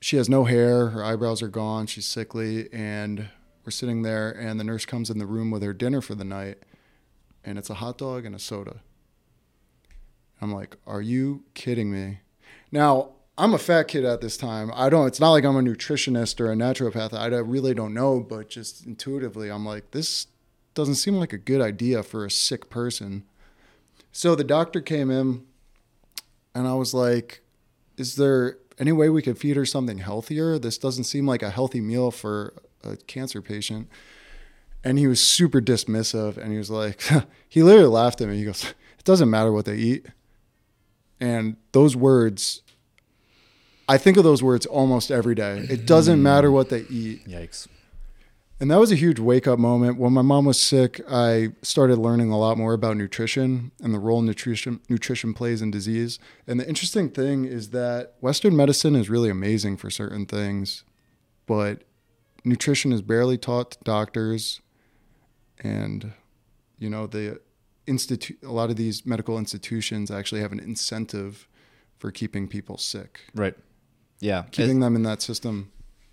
She 0.00 0.16
has 0.16 0.28
no 0.28 0.44
hair. 0.44 0.88
Her 0.88 1.04
eyebrows 1.04 1.42
are 1.42 1.48
gone. 1.48 1.86
She's 1.86 2.06
sickly. 2.06 2.72
And 2.72 3.28
we're 3.64 3.70
sitting 3.70 4.02
there 4.02 4.30
and 4.30 4.58
the 4.58 4.64
nurse 4.64 4.86
comes 4.86 5.10
in 5.10 5.18
the 5.18 5.26
room 5.26 5.50
with 5.50 5.62
her 5.62 5.74
dinner 5.74 6.00
for 6.00 6.14
the 6.14 6.24
night 6.24 6.58
and 7.44 7.58
it's 7.58 7.70
a 7.70 7.74
hot 7.74 7.98
dog 7.98 8.24
and 8.24 8.34
a 8.34 8.38
soda. 8.38 8.80
I'm 10.40 10.52
like 10.52 10.76
are 10.86 11.02
you 11.02 11.44
kidding 11.54 11.92
me? 11.92 12.20
Now 12.72 13.10
I'm 13.40 13.54
a 13.54 13.58
fat 13.58 13.84
kid 13.84 14.04
at 14.04 14.20
this 14.20 14.36
time. 14.36 14.70
I 14.74 14.90
don't. 14.90 15.06
It's 15.06 15.18
not 15.18 15.30
like 15.30 15.44
I'm 15.44 15.56
a 15.56 15.62
nutritionist 15.62 16.40
or 16.40 16.52
a 16.52 16.54
naturopath. 16.54 17.14
I 17.14 17.26
really 17.38 17.72
don't 17.72 17.94
know, 17.94 18.20
but 18.20 18.50
just 18.50 18.84
intuitively, 18.84 19.50
I'm 19.50 19.64
like, 19.64 19.92
this 19.92 20.26
doesn't 20.74 20.96
seem 20.96 21.14
like 21.14 21.32
a 21.32 21.38
good 21.38 21.62
idea 21.62 22.02
for 22.02 22.26
a 22.26 22.30
sick 22.30 22.68
person. 22.68 23.24
So 24.12 24.34
the 24.34 24.44
doctor 24.44 24.82
came 24.82 25.10
in, 25.10 25.46
and 26.54 26.68
I 26.68 26.74
was 26.74 26.92
like, 26.92 27.40
"Is 27.96 28.16
there 28.16 28.58
any 28.78 28.92
way 28.92 29.08
we 29.08 29.22
could 29.22 29.38
feed 29.38 29.56
her 29.56 29.64
something 29.64 29.98
healthier? 29.98 30.58
This 30.58 30.76
doesn't 30.76 31.04
seem 31.04 31.26
like 31.26 31.42
a 31.42 31.48
healthy 31.48 31.80
meal 31.80 32.10
for 32.10 32.52
a 32.84 32.98
cancer 32.98 33.40
patient." 33.40 33.88
And 34.84 34.98
he 34.98 35.06
was 35.06 35.18
super 35.18 35.62
dismissive, 35.62 36.36
and 36.36 36.52
he 36.52 36.58
was 36.58 36.70
like, 36.70 37.00
he 37.48 37.62
literally 37.62 37.88
laughed 37.88 38.20
at 38.20 38.28
me. 38.28 38.36
He 38.36 38.44
goes, 38.44 38.64
"It 38.98 39.04
doesn't 39.04 39.30
matter 39.30 39.50
what 39.50 39.64
they 39.64 39.76
eat." 39.76 40.04
And 41.18 41.56
those 41.72 41.96
words 41.96 42.60
I 43.90 43.98
think 43.98 44.16
of 44.16 44.22
those 44.22 44.40
words 44.40 44.66
almost 44.66 45.10
every 45.10 45.34
day. 45.34 45.66
It 45.68 45.84
doesn't 45.84 46.14
mm-hmm. 46.14 46.22
matter 46.22 46.50
what 46.52 46.68
they 46.68 46.82
eat. 46.82 47.26
Yikes! 47.26 47.66
And 48.60 48.70
that 48.70 48.78
was 48.78 48.92
a 48.92 48.94
huge 48.94 49.18
wake 49.18 49.48
up 49.48 49.58
moment. 49.58 49.98
When 49.98 50.12
my 50.12 50.22
mom 50.22 50.44
was 50.44 50.60
sick, 50.60 51.00
I 51.10 51.48
started 51.62 51.96
learning 51.96 52.30
a 52.30 52.38
lot 52.38 52.56
more 52.56 52.72
about 52.72 52.96
nutrition 52.96 53.72
and 53.82 53.92
the 53.92 53.98
role 53.98 54.22
nutrition 54.22 54.80
nutrition 54.88 55.34
plays 55.34 55.60
in 55.60 55.72
disease. 55.72 56.20
And 56.46 56.60
the 56.60 56.68
interesting 56.68 57.08
thing 57.08 57.46
is 57.46 57.70
that 57.70 58.14
Western 58.20 58.54
medicine 58.54 58.94
is 58.94 59.10
really 59.10 59.28
amazing 59.28 59.76
for 59.76 59.90
certain 59.90 60.24
things, 60.24 60.84
but 61.46 61.82
nutrition 62.44 62.92
is 62.92 63.02
barely 63.02 63.38
taught 63.38 63.72
to 63.72 63.78
doctors 63.82 64.60
and 65.58 66.12
you 66.78 66.88
know 66.88 67.06
the 67.06 67.40
institute 67.86 68.38
a 68.42 68.52
lot 68.52 68.70
of 68.70 68.76
these 68.76 69.04
medical 69.04 69.36
institutions 69.36 70.10
actually 70.10 70.40
have 70.40 70.52
an 70.52 70.60
incentive 70.60 71.48
for 71.98 72.10
keeping 72.10 72.48
people 72.48 72.78
sick 72.78 73.20
Right. 73.34 73.54
Yeah. 74.20 74.44
keeping 74.50 74.80
them 74.80 74.94
in 74.96 75.02
that 75.04 75.22
system 75.22 75.72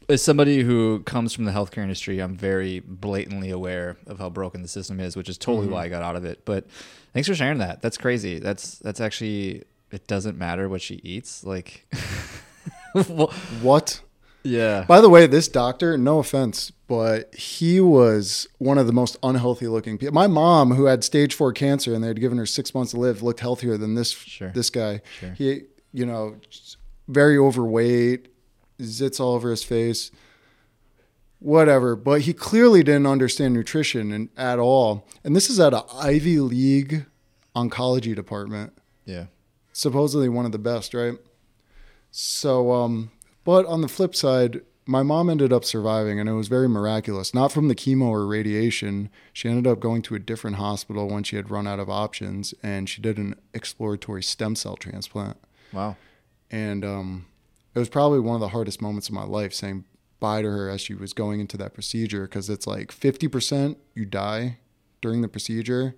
as 0.10 0.24
somebody 0.24 0.64
who 0.64 1.00
comes 1.02 1.34
from 1.34 1.44
the 1.44 1.52
healthcare 1.52 1.80
industry, 1.84 2.20
I'm 2.20 2.38
very 2.38 2.80
blatantly 2.80 3.50
aware 3.50 3.98
of 4.08 4.20
how 4.20 4.30
broken 4.30 4.62
the 4.62 4.70
system 4.70 5.02
is, 5.02 5.18
which 5.18 5.28
is 5.28 5.38
totally 5.38 5.66
Mm-hmm. 5.66 5.74
why 5.74 5.84
I 5.84 5.90
got 5.90 6.02
out 6.02 6.16
of 6.16 6.24
it. 6.24 6.46
But 6.46 6.66
thanks 7.12 7.28
for 7.28 7.36
sharing 7.36 7.58
that. 7.58 7.82
That's 7.82 7.98
crazy. 7.98 8.40
That's 8.40 8.78
that's 8.80 9.02
actually 9.02 9.64
it 9.92 10.08
doesn't 10.08 10.38
matter 10.38 10.70
what 10.70 10.82
she 10.82 10.96
eats. 11.04 11.44
Like, 11.44 11.86
what 13.62 14.02
yeah, 14.44 14.86
by 14.88 15.02
the 15.02 15.10
way 15.10 15.28
this 15.28 15.48
doctor 15.50 15.98
no 15.98 16.20
offense 16.20 16.72
but 16.88 17.34
he 17.36 17.82
was 17.82 18.48
one 18.60 18.78
of 18.78 18.88
the 18.88 18.94
most 18.94 19.18
unhealthy 19.24 19.68
looking 19.68 19.98
people 19.98 20.14
my 20.14 20.28
mom 20.28 20.72
who 20.72 20.86
had 20.86 21.04
stage 21.04 21.34
four 21.34 21.52
cancer 21.52 21.94
and 21.94 22.02
they 22.04 22.08
had 22.08 22.20
given 22.22 22.38
her 22.38 22.46
six 22.46 22.74
months 22.74 22.92
to 22.92 22.98
live 22.98 23.22
looked 23.22 23.42
healthier 23.42 23.78
than 23.78 23.96
this 23.96 24.12
Sure. 24.12 24.52
this 24.52 24.70
guy 24.70 25.02
Sure. 25.20 25.32
he 25.32 25.64
you 25.92 26.06
know 26.06 26.38
very 27.08 27.38
overweight 27.38 28.28
zits 28.80 29.20
all 29.20 29.34
over 29.34 29.50
his 29.50 29.64
face 29.64 30.12
whatever 31.40 31.96
but 31.96 32.22
he 32.22 32.34
clearly 32.34 32.84
didn't 32.84 33.08
understand 33.08 33.54
nutrition 33.54 34.12
and, 34.12 34.30
at 34.38 34.60
all 34.60 35.08
and 35.24 35.36
this 35.36 35.50
is 35.50 35.60
at 35.60 35.74
an 35.74 35.84
ivy 35.94 36.40
league 36.40 37.06
oncology 37.56 38.16
department 38.16 38.74
yeah, 39.08 39.28
supposedly 39.72 40.30
one 40.30 40.46
of 40.46 40.52
the 40.52 40.60
best, 40.60 40.94
right? 40.94 41.18
So, 42.12 42.74
um, 42.74 43.10
but 43.44 43.66
on 43.66 43.82
the 43.82 43.88
flip 43.88 44.16
side, 44.16 44.62
my 44.86 45.02
mom 45.02 45.30
ended 45.30 45.52
up 45.52 45.66
surviving, 45.66 46.20
and 46.20 46.30
it 46.30 46.34
was 46.34 46.50
very 46.50 46.68
miraculous. 46.68 47.34
Not 47.34 47.52
from 47.52 47.68
the 47.70 47.76
chemo 47.76 48.08
or 48.10 48.28
radiation. 48.28 49.10
She 49.34 49.50
ended 49.50 49.66
up 49.66 49.80
going 49.80 50.02
to 50.04 50.16
a 50.16 50.20
different 50.20 50.58
hospital 50.58 51.08
when 51.08 51.24
she 51.24 51.38
had 51.38 51.50
run 51.50 51.68
out 51.68 51.80
of 51.80 51.90
options, 51.90 52.54
and 52.62 52.90
she 52.90 53.02
did 53.02 53.18
an 53.18 53.36
exploratory 53.54 54.24
stem 54.24 54.56
cell 54.56 54.76
transplant. 54.76 55.38
wow, 55.72 55.96
And 56.52 56.86
um, 56.86 57.26
it 57.76 57.80
was 57.80 57.90
probably 57.90 58.20
one 58.20 58.36
of 58.36 58.42
the 58.42 58.50
hardest 58.50 58.82
moments 58.82 59.10
of 59.10 59.14
my 59.14 59.24
life 59.24 59.54
saying 59.54 59.86
bye 60.20 60.42
to 60.42 60.50
her 60.50 60.70
as 60.70 60.82
she 60.82 60.94
was 60.94 61.14
going 61.14 61.40
into 61.40 61.58
that 61.58 61.74
procedure 61.74 62.24
because 62.24 62.50
it's 62.50 62.66
like 62.66 62.92
50% 62.92 63.76
you 63.94 64.06
die 64.06 64.58
during 65.02 65.22
the 65.22 65.28
procedure. 65.28 65.96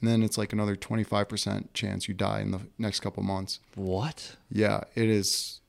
And 0.00 0.10
then 0.10 0.22
it's 0.22 0.38
like 0.38 0.52
another 0.52 0.74
25% 0.74 1.68
chance 1.74 2.08
you 2.08 2.14
die 2.14 2.40
in 2.40 2.50
the 2.50 2.60
next 2.78 3.00
couple 3.00 3.22
months. 3.22 3.60
what? 3.74 4.36
Yeah, 4.50 4.82
it 4.94 5.08
is. 5.08 5.60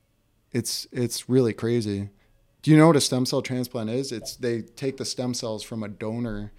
It's 0.52 0.88
it's 0.92 1.28
really 1.28 1.54
crazy. 1.54 2.10
Do 2.62 2.72
you 2.72 2.78
know 2.78 2.88
what 2.88 2.96
a 2.96 3.02
stem 3.02 3.26
cell 3.26 3.42
transplant 3.42 3.90
is? 3.90 4.12
It's 4.12 4.36
they 4.36 4.62
take 4.62 4.98
the 4.98 5.06
stem 5.06 5.34
cells 5.34 5.64
from 5.64 5.84
a 5.84 5.88
donor, 5.88 6.52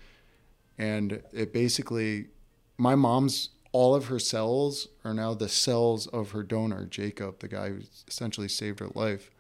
and 0.77 1.23
it 1.33 1.53
basically, 1.53 2.27
my 2.77 2.95
mom's 2.95 3.51
all 3.75 3.93
of 3.97 4.07
her 4.07 4.21
cells 4.21 4.87
are 5.05 5.13
now 5.13 5.35
the 5.35 5.49
cells 5.49 6.07
of 6.07 6.31
her 6.31 6.45
donor, 6.45 6.87
Jacob, 6.87 7.41
the 7.41 7.49
guy 7.49 7.71
who 7.71 7.81
essentially 8.07 8.47
saved 8.47 8.79
her 8.79 8.89
life. 8.95 9.33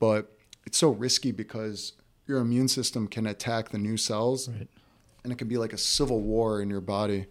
But 0.00 0.36
it's 0.66 0.76
so 0.76 0.90
risky 0.90 1.30
because 1.30 1.92
your 2.26 2.38
immune 2.38 2.66
system 2.66 3.06
can 3.06 3.26
attack 3.26 3.68
the 3.68 3.78
new 3.78 3.96
cells, 3.96 4.48
Right. 4.48 4.66
and 5.22 5.32
it 5.32 5.36
can 5.36 5.46
be 5.46 5.56
like 5.56 5.72
a 5.72 5.78
civil 5.78 6.20
war 6.20 6.60
in 6.60 6.68
your 6.68 6.80
body 6.80 7.26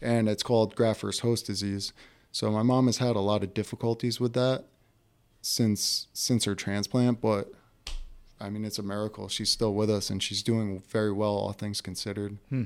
and 0.00 0.28
it's 0.28 0.44
called 0.44 0.76
graft 0.76 1.00
versus 1.00 1.20
host 1.22 1.46
disease. 1.46 1.92
So 2.30 2.52
my 2.52 2.62
mom 2.62 2.86
has 2.86 2.98
had 2.98 3.16
a 3.16 3.20
lot 3.20 3.42
of 3.42 3.52
difficulties 3.52 4.20
with 4.20 4.34
that 4.34 4.66
since 5.42 6.06
since 6.12 6.44
her 6.44 6.54
transplant, 6.54 7.20
but 7.20 7.50
I 8.40 8.48
mean 8.48 8.64
it's 8.64 8.78
a 8.78 8.82
miracle. 8.84 9.28
She's 9.28 9.50
still 9.50 9.74
with 9.74 9.90
us 9.90 10.08
and 10.08 10.22
she's 10.22 10.44
doing 10.44 10.80
very 10.88 11.10
well, 11.10 11.32
all 11.34 11.52
things 11.52 11.80
considered. 11.80 12.38
Hmm. 12.48 12.64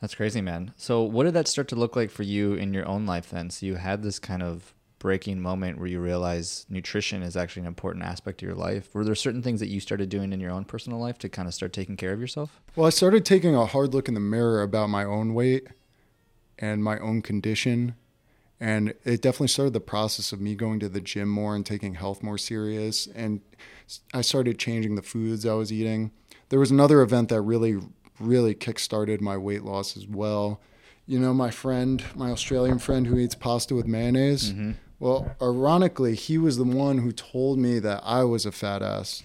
That's 0.00 0.14
crazy, 0.14 0.40
man. 0.40 0.72
So, 0.76 1.02
what 1.02 1.24
did 1.24 1.34
that 1.34 1.48
start 1.48 1.68
to 1.68 1.76
look 1.76 1.94
like 1.94 2.10
for 2.10 2.22
you 2.22 2.54
in 2.54 2.72
your 2.72 2.86
own 2.86 3.06
life 3.06 3.30
then? 3.30 3.50
So, 3.50 3.66
you 3.66 3.74
had 3.76 4.02
this 4.02 4.18
kind 4.18 4.42
of 4.42 4.74
breaking 4.98 5.40
moment 5.40 5.78
where 5.78 5.88
you 5.88 5.98
realize 5.98 6.66
nutrition 6.68 7.22
is 7.22 7.36
actually 7.36 7.60
an 7.60 7.66
important 7.66 8.04
aspect 8.04 8.42
of 8.42 8.46
your 8.46 8.56
life. 8.56 8.94
Were 8.94 9.04
there 9.04 9.14
certain 9.14 9.42
things 9.42 9.58
that 9.60 9.68
you 9.68 9.80
started 9.80 10.08
doing 10.08 10.32
in 10.32 10.40
your 10.40 10.52
own 10.52 10.64
personal 10.64 10.98
life 10.98 11.18
to 11.18 11.28
kind 11.28 11.48
of 11.48 11.54
start 11.54 11.72
taking 11.72 11.96
care 11.96 12.12
of 12.12 12.20
yourself? 12.20 12.60
Well, 12.76 12.86
I 12.86 12.90
started 12.90 13.24
taking 13.24 13.54
a 13.54 13.66
hard 13.66 13.92
look 13.92 14.08
in 14.08 14.14
the 14.14 14.20
mirror 14.20 14.62
about 14.62 14.90
my 14.90 15.04
own 15.04 15.34
weight 15.34 15.68
and 16.58 16.84
my 16.84 16.98
own 16.98 17.22
condition. 17.22 17.96
And 18.60 18.90
it 19.04 19.22
definitely 19.22 19.48
started 19.48 19.72
the 19.72 19.80
process 19.80 20.32
of 20.32 20.40
me 20.40 20.54
going 20.54 20.80
to 20.80 20.88
the 20.90 21.00
gym 21.00 21.30
more 21.30 21.56
and 21.56 21.64
taking 21.64 21.94
health 21.94 22.22
more 22.22 22.36
serious. 22.36 23.06
And 23.06 23.40
I 24.12 24.20
started 24.20 24.58
changing 24.58 24.96
the 24.96 25.02
foods 25.02 25.46
I 25.46 25.54
was 25.54 25.72
eating. 25.72 26.12
There 26.50 26.60
was 26.60 26.70
another 26.70 27.00
event 27.00 27.30
that 27.30 27.40
really, 27.40 27.80
really 28.20 28.54
kickstarted 28.54 29.20
my 29.20 29.36
weight 29.36 29.64
loss 29.64 29.96
as 29.96 30.06
well. 30.06 30.60
You 31.06 31.18
know, 31.18 31.34
my 31.34 31.50
friend, 31.50 32.04
my 32.14 32.30
Australian 32.30 32.78
friend 32.78 33.06
who 33.06 33.18
eats 33.18 33.34
pasta 33.34 33.74
with 33.74 33.86
mayonnaise. 33.86 34.52
Well, 35.00 35.34
ironically, 35.40 36.14
he 36.14 36.36
was 36.36 36.58
the 36.58 36.64
one 36.64 36.98
who 36.98 37.10
told 37.10 37.58
me 37.58 37.78
that 37.78 38.02
I 38.04 38.22
was 38.24 38.44
a 38.44 38.52
fat 38.52 38.82
ass. 38.82 39.22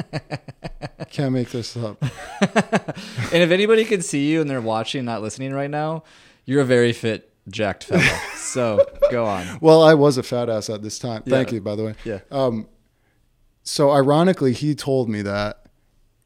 Can't 1.10 1.32
make 1.32 1.50
this 1.50 1.76
up. 1.76 2.02
and 2.40 3.42
if 3.42 3.50
anybody 3.50 3.84
can 3.84 4.00
see 4.00 4.30
you 4.30 4.40
and 4.40 4.48
they're 4.48 4.62
watching, 4.62 5.04
not 5.04 5.20
listening 5.20 5.52
right 5.52 5.70
now, 5.70 6.04
you're 6.46 6.62
a 6.62 6.64
very 6.64 6.94
fit, 6.94 7.30
jacked 7.48 7.84
fellow. 7.84 8.18
so, 8.34 8.84
go 9.10 9.26
on. 9.26 9.58
Well, 9.60 9.82
I 9.82 9.92
was 9.92 10.16
a 10.16 10.22
fat 10.22 10.48
ass 10.48 10.70
at 10.70 10.82
this 10.82 10.98
time. 10.98 11.22
Thank 11.22 11.52
you, 11.52 11.60
by 11.60 11.76
the 11.76 11.84
way. 11.84 11.94
Yeah. 12.04 12.20
Um, 12.30 12.66
so 13.62 13.92
ironically, 13.92 14.54
he 14.54 14.74
told 14.74 15.10
me 15.10 15.20
that, 15.22 15.61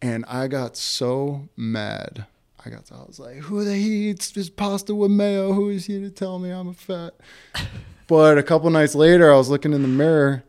and 0.02 0.24
I 0.26 0.48
got 0.48 0.76
so 0.76 1.48
mad. 1.56 2.26
I 2.64 2.70
got, 2.70 2.90
I 2.90 3.04
was 3.04 3.18
like, 3.18 3.36
"Who 3.36 3.64
the 3.64 3.74
he 3.74 4.10
eats 4.10 4.30
this 4.30 4.50
pasta 4.50 4.94
with 4.94 5.10
mayo? 5.10 5.52
Who 5.52 5.70
is 5.70 5.86
he 5.86 6.00
to 6.00 6.10
tell 6.10 6.38
me 6.38 6.50
I'm 6.50 6.68
a 6.68 6.72
fat?" 6.72 7.14
but 8.06 8.38
a 8.38 8.42
couple 8.42 8.68
nights 8.70 8.94
later, 8.94 9.32
I 9.32 9.36
was 9.36 9.48
looking 9.48 9.72
in 9.72 9.82
the 9.82 9.88
mirror, 9.88 10.44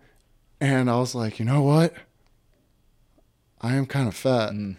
and 0.59 0.89
I 0.89 0.97
was 0.97 1.13
like, 1.13 1.39
"You 1.39 1.45
know 1.45 1.61
what? 1.61 1.93
I 3.61 3.75
am 3.75 3.85
kind 3.85 4.07
of 4.07 4.15
fat, 4.15 4.51
mm. 4.51 4.77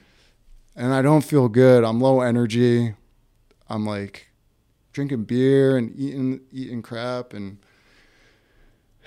and 0.76 0.94
I 0.94 1.02
don't 1.02 1.24
feel 1.24 1.48
good. 1.48 1.84
I'm 1.84 2.00
low 2.00 2.20
energy. 2.20 2.94
I'm 3.68 3.86
like 3.86 4.28
drinking 4.92 5.24
beer 5.24 5.76
and 5.76 5.94
eating 5.96 6.40
eating 6.52 6.82
crap 6.82 7.32
and." 7.32 7.58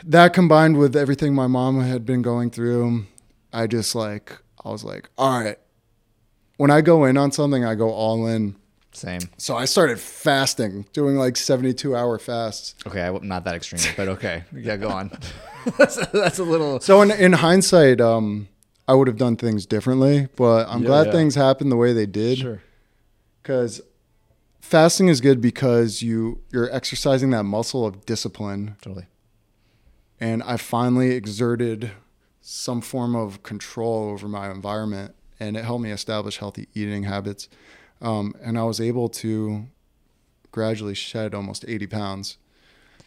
that 0.03 0.33
combined 0.33 0.77
with 0.77 0.95
everything 0.95 1.33
my 1.33 1.47
mom 1.47 1.79
had 1.81 2.05
been 2.05 2.21
going 2.21 2.49
through, 2.49 3.05
I 3.53 3.67
just 3.67 3.95
like 3.95 4.37
I 4.63 4.69
was 4.69 4.83
like, 4.83 5.09
all 5.17 5.39
right. 5.43 5.57
When 6.57 6.69
I 6.71 6.81
go 6.81 7.05
in 7.05 7.17
on 7.17 7.31
something, 7.31 7.65
I 7.65 7.75
go 7.75 7.89
all 7.91 8.27
in. 8.27 8.55
Same. 8.93 9.21
So 9.37 9.55
I 9.55 9.65
started 9.65 9.99
fasting, 9.99 10.85
doing 10.93 11.15
like 11.15 11.37
72 11.37 11.95
hour 11.95 12.19
fasts. 12.19 12.75
Okay, 12.85 13.01
I'm 13.01 13.25
not 13.27 13.45
that 13.45 13.55
extreme, 13.55 13.81
but 13.95 14.07
okay. 14.09 14.43
Yeah, 14.53 14.75
go 14.77 14.89
on. 14.89 15.11
that's, 15.77 15.95
that's 16.07 16.39
a 16.39 16.43
little. 16.43 16.79
So 16.81 17.01
in, 17.01 17.09
in 17.11 17.33
hindsight, 17.33 18.01
um, 18.01 18.49
I 18.89 18.93
would 18.93 19.07
have 19.07 19.17
done 19.17 19.37
things 19.37 19.65
differently, 19.65 20.27
but 20.35 20.67
I'm 20.67 20.81
Yeah, 20.81 20.87
glad 20.87 21.05
yeah. 21.07 21.11
things 21.13 21.35
happened 21.35 21.71
the 21.71 21.77
way 21.77 21.93
they 21.93 22.05
did. 22.05 22.39
Sure. 22.39 22.61
Because 23.41 23.81
fasting 24.59 25.07
is 25.07 25.21
good 25.21 25.39
because 25.41 26.01
you 26.01 26.41
you're 26.51 26.71
exercising 26.73 27.29
that 27.31 27.43
muscle 27.43 27.85
of 27.87 28.05
discipline 28.05 28.75
Totally. 28.81 29.05
and 30.19 30.43
I 30.43 30.57
finally 30.57 31.11
exerted 31.11 31.91
some 32.41 32.81
form 32.81 33.15
of 33.15 33.43
control 33.43 34.09
over 34.09 34.27
my 34.27 34.49
environment, 34.51 35.13
and 35.39 35.55
it 35.55 35.63
helped 35.63 35.83
me 35.83 35.91
establish 35.91 36.37
healthy 36.37 36.67
eating 36.73 37.03
habits. 37.03 37.47
Um, 38.01 38.33
and 38.41 38.57
I 38.57 38.63
was 38.63 38.81
able 38.81 39.09
to 39.09 39.67
gradually 40.51 40.95
shed 40.95 41.33
almost 41.35 41.63
80 41.67 41.87
pounds. 41.87 42.37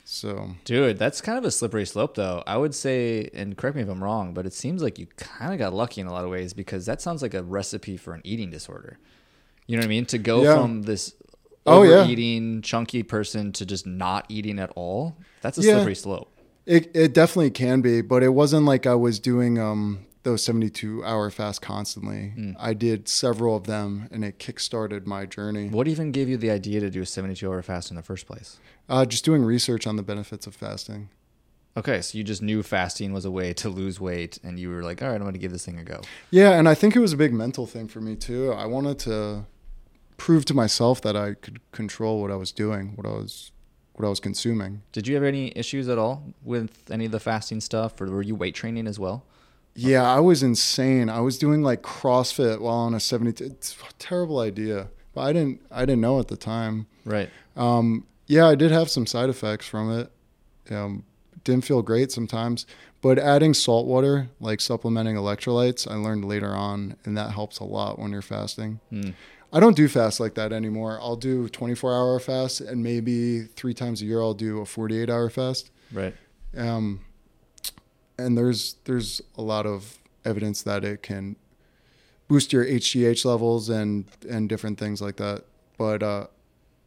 So 0.04 0.50
Dude, 0.64 0.98
that's 0.98 1.20
kind 1.20 1.38
of 1.38 1.44
a 1.44 1.50
slippery 1.50 1.86
slope, 1.86 2.14
though. 2.14 2.42
I 2.46 2.56
would 2.58 2.74
say, 2.74 3.30
and 3.32 3.56
correct 3.56 3.74
me 3.76 3.82
if 3.82 3.88
I'm 3.88 4.04
wrong, 4.04 4.34
but 4.34 4.44
it 4.46 4.52
seems 4.52 4.82
like 4.82 4.98
you 4.98 5.06
kind 5.16 5.52
of 5.52 5.58
got 5.58 5.72
lucky 5.72 6.00
in 6.00 6.06
a 6.06 6.12
lot 6.12 6.24
of 6.24 6.30
ways 6.30 6.52
because 6.52 6.84
that 6.86 7.00
sounds 7.00 7.22
like 7.22 7.34
a 7.34 7.42
recipe 7.42 7.96
for 7.96 8.12
an 8.12 8.20
eating 8.22 8.50
disorder. 8.50 8.98
You 9.66 9.76
know 9.76 9.80
what 9.80 9.86
I 9.86 9.88
mean? 9.88 10.06
To 10.06 10.18
go 10.18 10.42
Yeah. 10.42 10.54
from 10.54 10.82
this 10.82 11.14
Oh, 11.66 11.82
yeah. 11.82 12.00
overeating, 12.00 12.60
chunky 12.60 13.02
person 13.02 13.50
to 13.52 13.64
just 13.64 13.86
not 13.86 14.26
eating 14.28 14.58
at 14.58 14.70
all, 14.76 15.16
that's 15.40 15.56
a 15.56 15.62
Yeah. 15.62 15.72
slippery 15.72 15.94
slope. 15.94 16.30
It, 16.66 16.94
it 16.94 17.14
definitely 17.14 17.50
can 17.50 17.80
be, 17.80 18.00
but 18.00 18.22
it 18.22 18.30
wasn't 18.30 18.66
like 18.66 18.86
I 18.86 18.94
was 18.94 19.18
doing 19.18 19.58
um, 19.58 20.06
those 20.22 20.42
72 20.42 21.04
hour 21.04 21.30
fasts 21.30 21.58
constantly. 21.58 22.32
I 22.58 22.72
did 22.74 23.08
several 23.08 23.56
of 23.56 23.64
them, 23.64 24.08
and 24.10 24.24
it 24.24 24.38
kickstarted 24.38 25.06
my 25.06 25.26
journey. 25.26 25.68
What 25.68 25.86
even 25.88 26.10
gave 26.10 26.28
you 26.28 26.36
the 26.36 26.50
idea 26.50 26.80
to 26.80 26.90
do 26.90 27.02
a 27.02 27.06
72 27.06 27.46
hour 27.46 27.62
fast 27.62 27.90
in 27.90 27.96
the 27.96 28.02
first 28.02 28.26
place? 28.26 28.58
Uh, 28.88 29.04
just 29.04 29.24
doing 29.24 29.44
research 29.44 29.86
on 29.86 29.96
the 29.96 30.02
benefits 30.02 30.46
of 30.46 30.54
fasting. 30.54 31.10
Okay, 31.76 32.00
so 32.00 32.16
you 32.16 32.22
just 32.22 32.40
knew 32.40 32.62
fasting 32.62 33.12
was 33.12 33.24
a 33.24 33.30
way 33.30 33.52
to 33.54 33.68
lose 33.68 34.00
weight, 34.00 34.38
and 34.44 34.58
you 34.60 34.70
were 34.70 34.82
like, 34.82 35.02
"All 35.02 35.08
right, 35.08 35.16
I'm 35.16 35.22
going 35.22 35.32
to 35.32 35.40
give 35.40 35.50
this 35.50 35.66
thing 35.66 35.78
a 35.78 35.84
go." 35.84 36.02
Yeah, 36.30 36.52
and 36.52 36.68
I 36.68 36.74
think 36.74 36.94
it 36.94 37.00
was 37.00 37.12
a 37.12 37.16
big 37.16 37.32
mental 37.32 37.66
thing 37.66 37.88
for 37.88 38.00
me 38.00 38.14
too. 38.14 38.52
I 38.52 38.66
wanted 38.66 39.00
to 39.00 39.46
prove 40.16 40.44
to 40.46 40.54
myself 40.54 41.00
that 41.02 41.16
I 41.16 41.34
could 41.34 41.60
control 41.72 42.20
what 42.20 42.30
I 42.30 42.36
was 42.36 42.52
doing, 42.52 42.92
what 42.94 43.06
I 43.06 43.10
was 43.10 43.50
what 43.94 44.04
I 44.04 44.08
was 44.08 44.20
consuming. 44.20 44.82
Did 44.92 45.06
you 45.06 45.14
have 45.14 45.24
any 45.24 45.52
issues 45.56 45.88
at 45.88 45.98
all 45.98 46.34
with 46.42 46.90
any 46.90 47.06
of 47.06 47.12
the 47.12 47.20
fasting 47.20 47.60
stuff, 47.60 48.00
or 48.00 48.06
were 48.06 48.22
you 48.22 48.34
weight 48.34 48.54
training 48.54 48.86
as 48.86 48.98
well? 48.98 49.24
Yeah, 49.76 50.02
I 50.02 50.20
was 50.20 50.42
insane. 50.42 51.08
I 51.08 51.20
was 51.20 51.38
doing 51.38 51.62
like 51.62 51.82
CrossFit 51.82 52.60
while 52.60 52.74
on 52.74 52.94
a 52.94 53.00
72. 53.00 53.44
It's 53.44 53.72
a 53.72 53.92
terrible 53.98 54.38
idea, 54.38 54.88
but 55.14 55.22
I 55.22 55.32
didn't 55.32 55.60
I 55.70 55.80
didn't 55.80 56.00
know 56.00 56.20
at 56.20 56.28
the 56.28 56.36
time. 56.36 56.86
Right. 57.04 57.30
Um, 57.56 58.06
yeah, 58.26 58.46
I 58.46 58.54
did 58.54 58.70
have 58.70 58.88
some 58.88 59.06
side 59.06 59.28
effects 59.28 59.66
from 59.66 59.90
it. 59.90 60.10
Um, 60.72 61.04
didn't 61.42 61.64
feel 61.64 61.82
great 61.82 62.10
sometimes, 62.10 62.66
but 63.02 63.18
adding 63.18 63.52
salt 63.52 63.86
water, 63.86 64.28
like 64.40 64.60
supplementing 64.60 65.14
electrolytes, 65.14 65.90
I 65.90 65.94
learned 65.96 66.24
later 66.24 66.54
on, 66.54 66.96
and 67.04 67.16
that 67.18 67.32
helps 67.32 67.58
a 67.58 67.64
lot 67.64 67.98
when 67.98 68.12
you're 68.12 68.22
fasting. 68.22 68.80
Hmm. 68.90 69.10
I 69.54 69.60
don't 69.60 69.76
do 69.76 69.86
fast 69.88 70.18
like 70.18 70.34
that 70.34 70.52
anymore. 70.52 70.98
I'll 71.00 71.16
do 71.16 71.48
24 71.48 71.94
hour 71.94 72.18
fast, 72.18 72.60
and 72.60 72.82
maybe 72.82 73.42
three 73.44 73.72
times 73.72 74.02
a 74.02 74.04
year 74.04 74.20
I'll 74.20 74.34
do 74.34 74.60
a 74.60 74.66
48 74.66 75.08
hour 75.08 75.30
fast. 75.30 75.70
Right. 75.92 76.14
Um, 76.56 77.00
and 78.18 78.36
there's 78.36 78.74
there's 78.84 79.20
a 79.38 79.42
lot 79.42 79.64
of 79.64 79.98
evidence 80.24 80.62
that 80.62 80.84
it 80.84 81.02
can 81.02 81.36
boost 82.28 82.52
your 82.52 82.64
HGH 82.64 83.24
levels 83.24 83.68
and 83.68 84.06
and 84.28 84.48
different 84.48 84.78
things 84.78 85.00
like 85.00 85.16
that. 85.16 85.44
But 85.78 86.02
uh, 86.02 86.26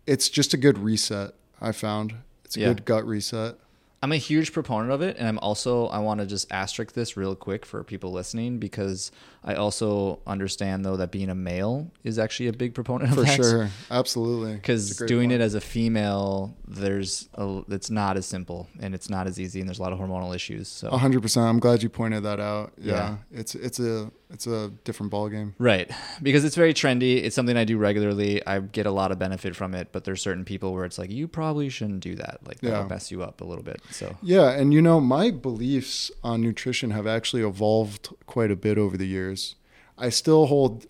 it's 0.05 0.27
just 0.29 0.53
a 0.53 0.57
good 0.57 0.77
reset. 0.77 1.31
I 1.61 1.71
found 1.71 2.15
it's 2.45 2.57
a 2.57 2.59
Yeah. 2.61 2.67
good 2.69 2.85
gut 2.85 3.05
reset. 3.07 3.55
I'm 4.03 4.11
a 4.11 4.17
huge 4.17 4.53
proponent 4.53 4.91
of 4.91 5.01
it, 5.01 5.17
and 5.17 5.27
I'm 5.27 5.39
also 5.39 5.87
I 5.87 5.97
want 5.99 6.19
to 6.19 6.27
just 6.27 6.51
asterisk 6.51 6.93
this 6.93 7.17
real 7.17 7.35
quick 7.35 7.65
for 7.65 7.83
people 7.83 8.11
listening 8.11 8.59
because 8.59 9.11
I 9.43 9.55
also 9.55 10.19
understand 10.27 10.85
though 10.85 10.97
that 10.97 11.09
being 11.11 11.29
a 11.31 11.35
male 11.35 11.89
is 12.03 12.19
actually 12.19 12.47
a 12.49 12.53
big 12.53 12.75
proponent 12.75 13.09
of 13.09 13.15
For 13.15 13.23
that. 13.23 13.35
sure, 13.35 13.69
absolutely. 13.91 14.53
Because 14.53 14.91
It's 14.91 14.99
a 14.99 15.01
great 15.01 15.07
doing 15.07 15.31
it 15.31 15.41
as 15.41 15.55
a 15.55 15.61
female, 15.61 16.55
there's 16.67 17.27
a, 17.33 17.63
it's 17.69 17.89
not 17.89 18.17
as 18.17 18.27
simple 18.27 18.67
and 18.79 18.93
it's 18.93 19.09
not 19.09 19.25
as 19.25 19.39
easy, 19.39 19.61
and 19.61 19.67
there's 19.67 19.79
a 19.79 19.81
lot 19.81 19.93
of 19.93 19.99
hormonal 19.99 20.35
issues. 20.35 20.67
So 20.67 20.91
hundred 20.91 21.21
percent. 21.23 21.47
I'm 21.47 21.59
glad 21.59 21.81
you 21.81 21.89
pointed 21.89 22.21
that 22.23 22.39
out. 22.39 22.73
Yeah, 22.77 22.93
Yeah. 22.93 23.15
it's 23.31 23.55
it's 23.55 23.79
a 23.79 24.11
it's 24.29 24.45
a 24.47 24.71
different 24.83 25.11
ball 25.11 25.29
game. 25.29 25.55
Right. 25.57 25.89
Because 26.21 26.43
it's 26.43 26.55
very 26.55 26.73
trendy. 26.73 27.23
It's 27.23 27.35
something 27.35 27.55
I 27.55 27.63
do 27.63 27.77
regularly. 27.77 28.45
I 28.45 28.59
get 28.59 28.85
a 28.85 28.91
lot 28.91 29.11
of 29.11 29.19
benefit 29.19 29.55
from 29.55 29.73
it, 29.73 29.89
but 29.91 30.03
there's 30.03 30.21
certain 30.21 30.43
people 30.45 30.73
where 30.73 30.85
it's 30.85 30.97
like, 30.97 31.09
you 31.11 31.27
probably 31.27 31.69
shouldn't 31.69 32.01
do 32.01 32.15
that. 32.15 32.39
Like, 32.45 32.59
that'll 32.59 32.81
Yeah. 32.83 32.87
mess 32.87 33.09
you 33.11 33.23
up 33.23 33.39
a 33.41 33.45
little 33.45 33.63
bit. 33.63 33.81
So, 33.91 34.17
Yeah, 34.21 34.51
and 34.51 34.73
you 34.73 34.81
know, 34.81 34.99
my 34.99 35.31
beliefs 35.31 36.11
on 36.23 36.41
nutrition 36.41 36.91
have 36.91 37.07
actually 37.07 37.41
evolved 37.43 38.09
quite 38.25 38.51
a 38.51 38.55
bit 38.55 38.77
over 38.77 38.97
the 38.97 39.07
years. 39.07 39.55
I 39.97 40.09
still 40.09 40.47
hold 40.47 40.85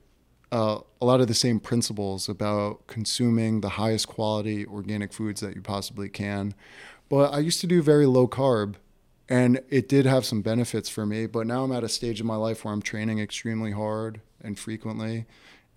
uh, 0.50 0.80
a 1.02 1.06
lot 1.06 1.19
of 1.19 1.28
the 1.28 1.34
same 1.34 1.60
principles 1.60 2.30
about 2.30 2.88
consuming 2.88 3.60
the 3.60 3.69
highest 3.69 4.08
quality 4.08 4.65
organic 4.65 5.12
foods 5.12 5.41
that 5.41 5.54
you 5.56 5.62
possibly 5.62 6.08
can. 6.08 6.54
But 7.10 7.34
I 7.34 7.39
used 7.39 7.60
to 7.62 7.67
do 7.67 7.82
very 7.82 8.06
low 8.06 8.28
carb, 8.30 8.76
and 9.30 9.62
it 9.70 9.90
did 9.90 10.06
have 10.06 10.26
some 10.26 10.42
benefits 10.42 10.90
for 10.90 11.06
me. 11.06 11.26
But 11.26 11.48
now 11.48 11.63
I'm 11.63 11.72
at 11.72 11.84
a 11.84 11.90
stage 11.90 12.20
in 12.22 12.28
my 12.28 12.36
life 12.36 12.63
where 12.63 12.74
I'm 12.74 12.82
training 12.82 13.20
extremely 13.20 13.72
hard 13.72 14.22
and 14.42 14.58
frequently, 14.58 15.26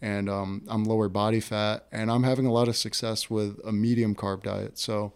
and 0.01 0.29
um, 0.29 0.63
I'm 0.69 0.85
lower 0.85 1.09
body 1.09 1.41
fat, 1.41 1.87
and 1.93 2.11
I'm 2.11 2.23
having 2.23 2.47
a 2.47 2.53
lot 2.53 2.69
of 2.69 2.77
success 2.77 3.29
with 3.29 3.59
a 3.65 3.73
medium 3.73 4.15
carb 4.15 4.43
diet. 4.43 4.79
So 4.79 5.13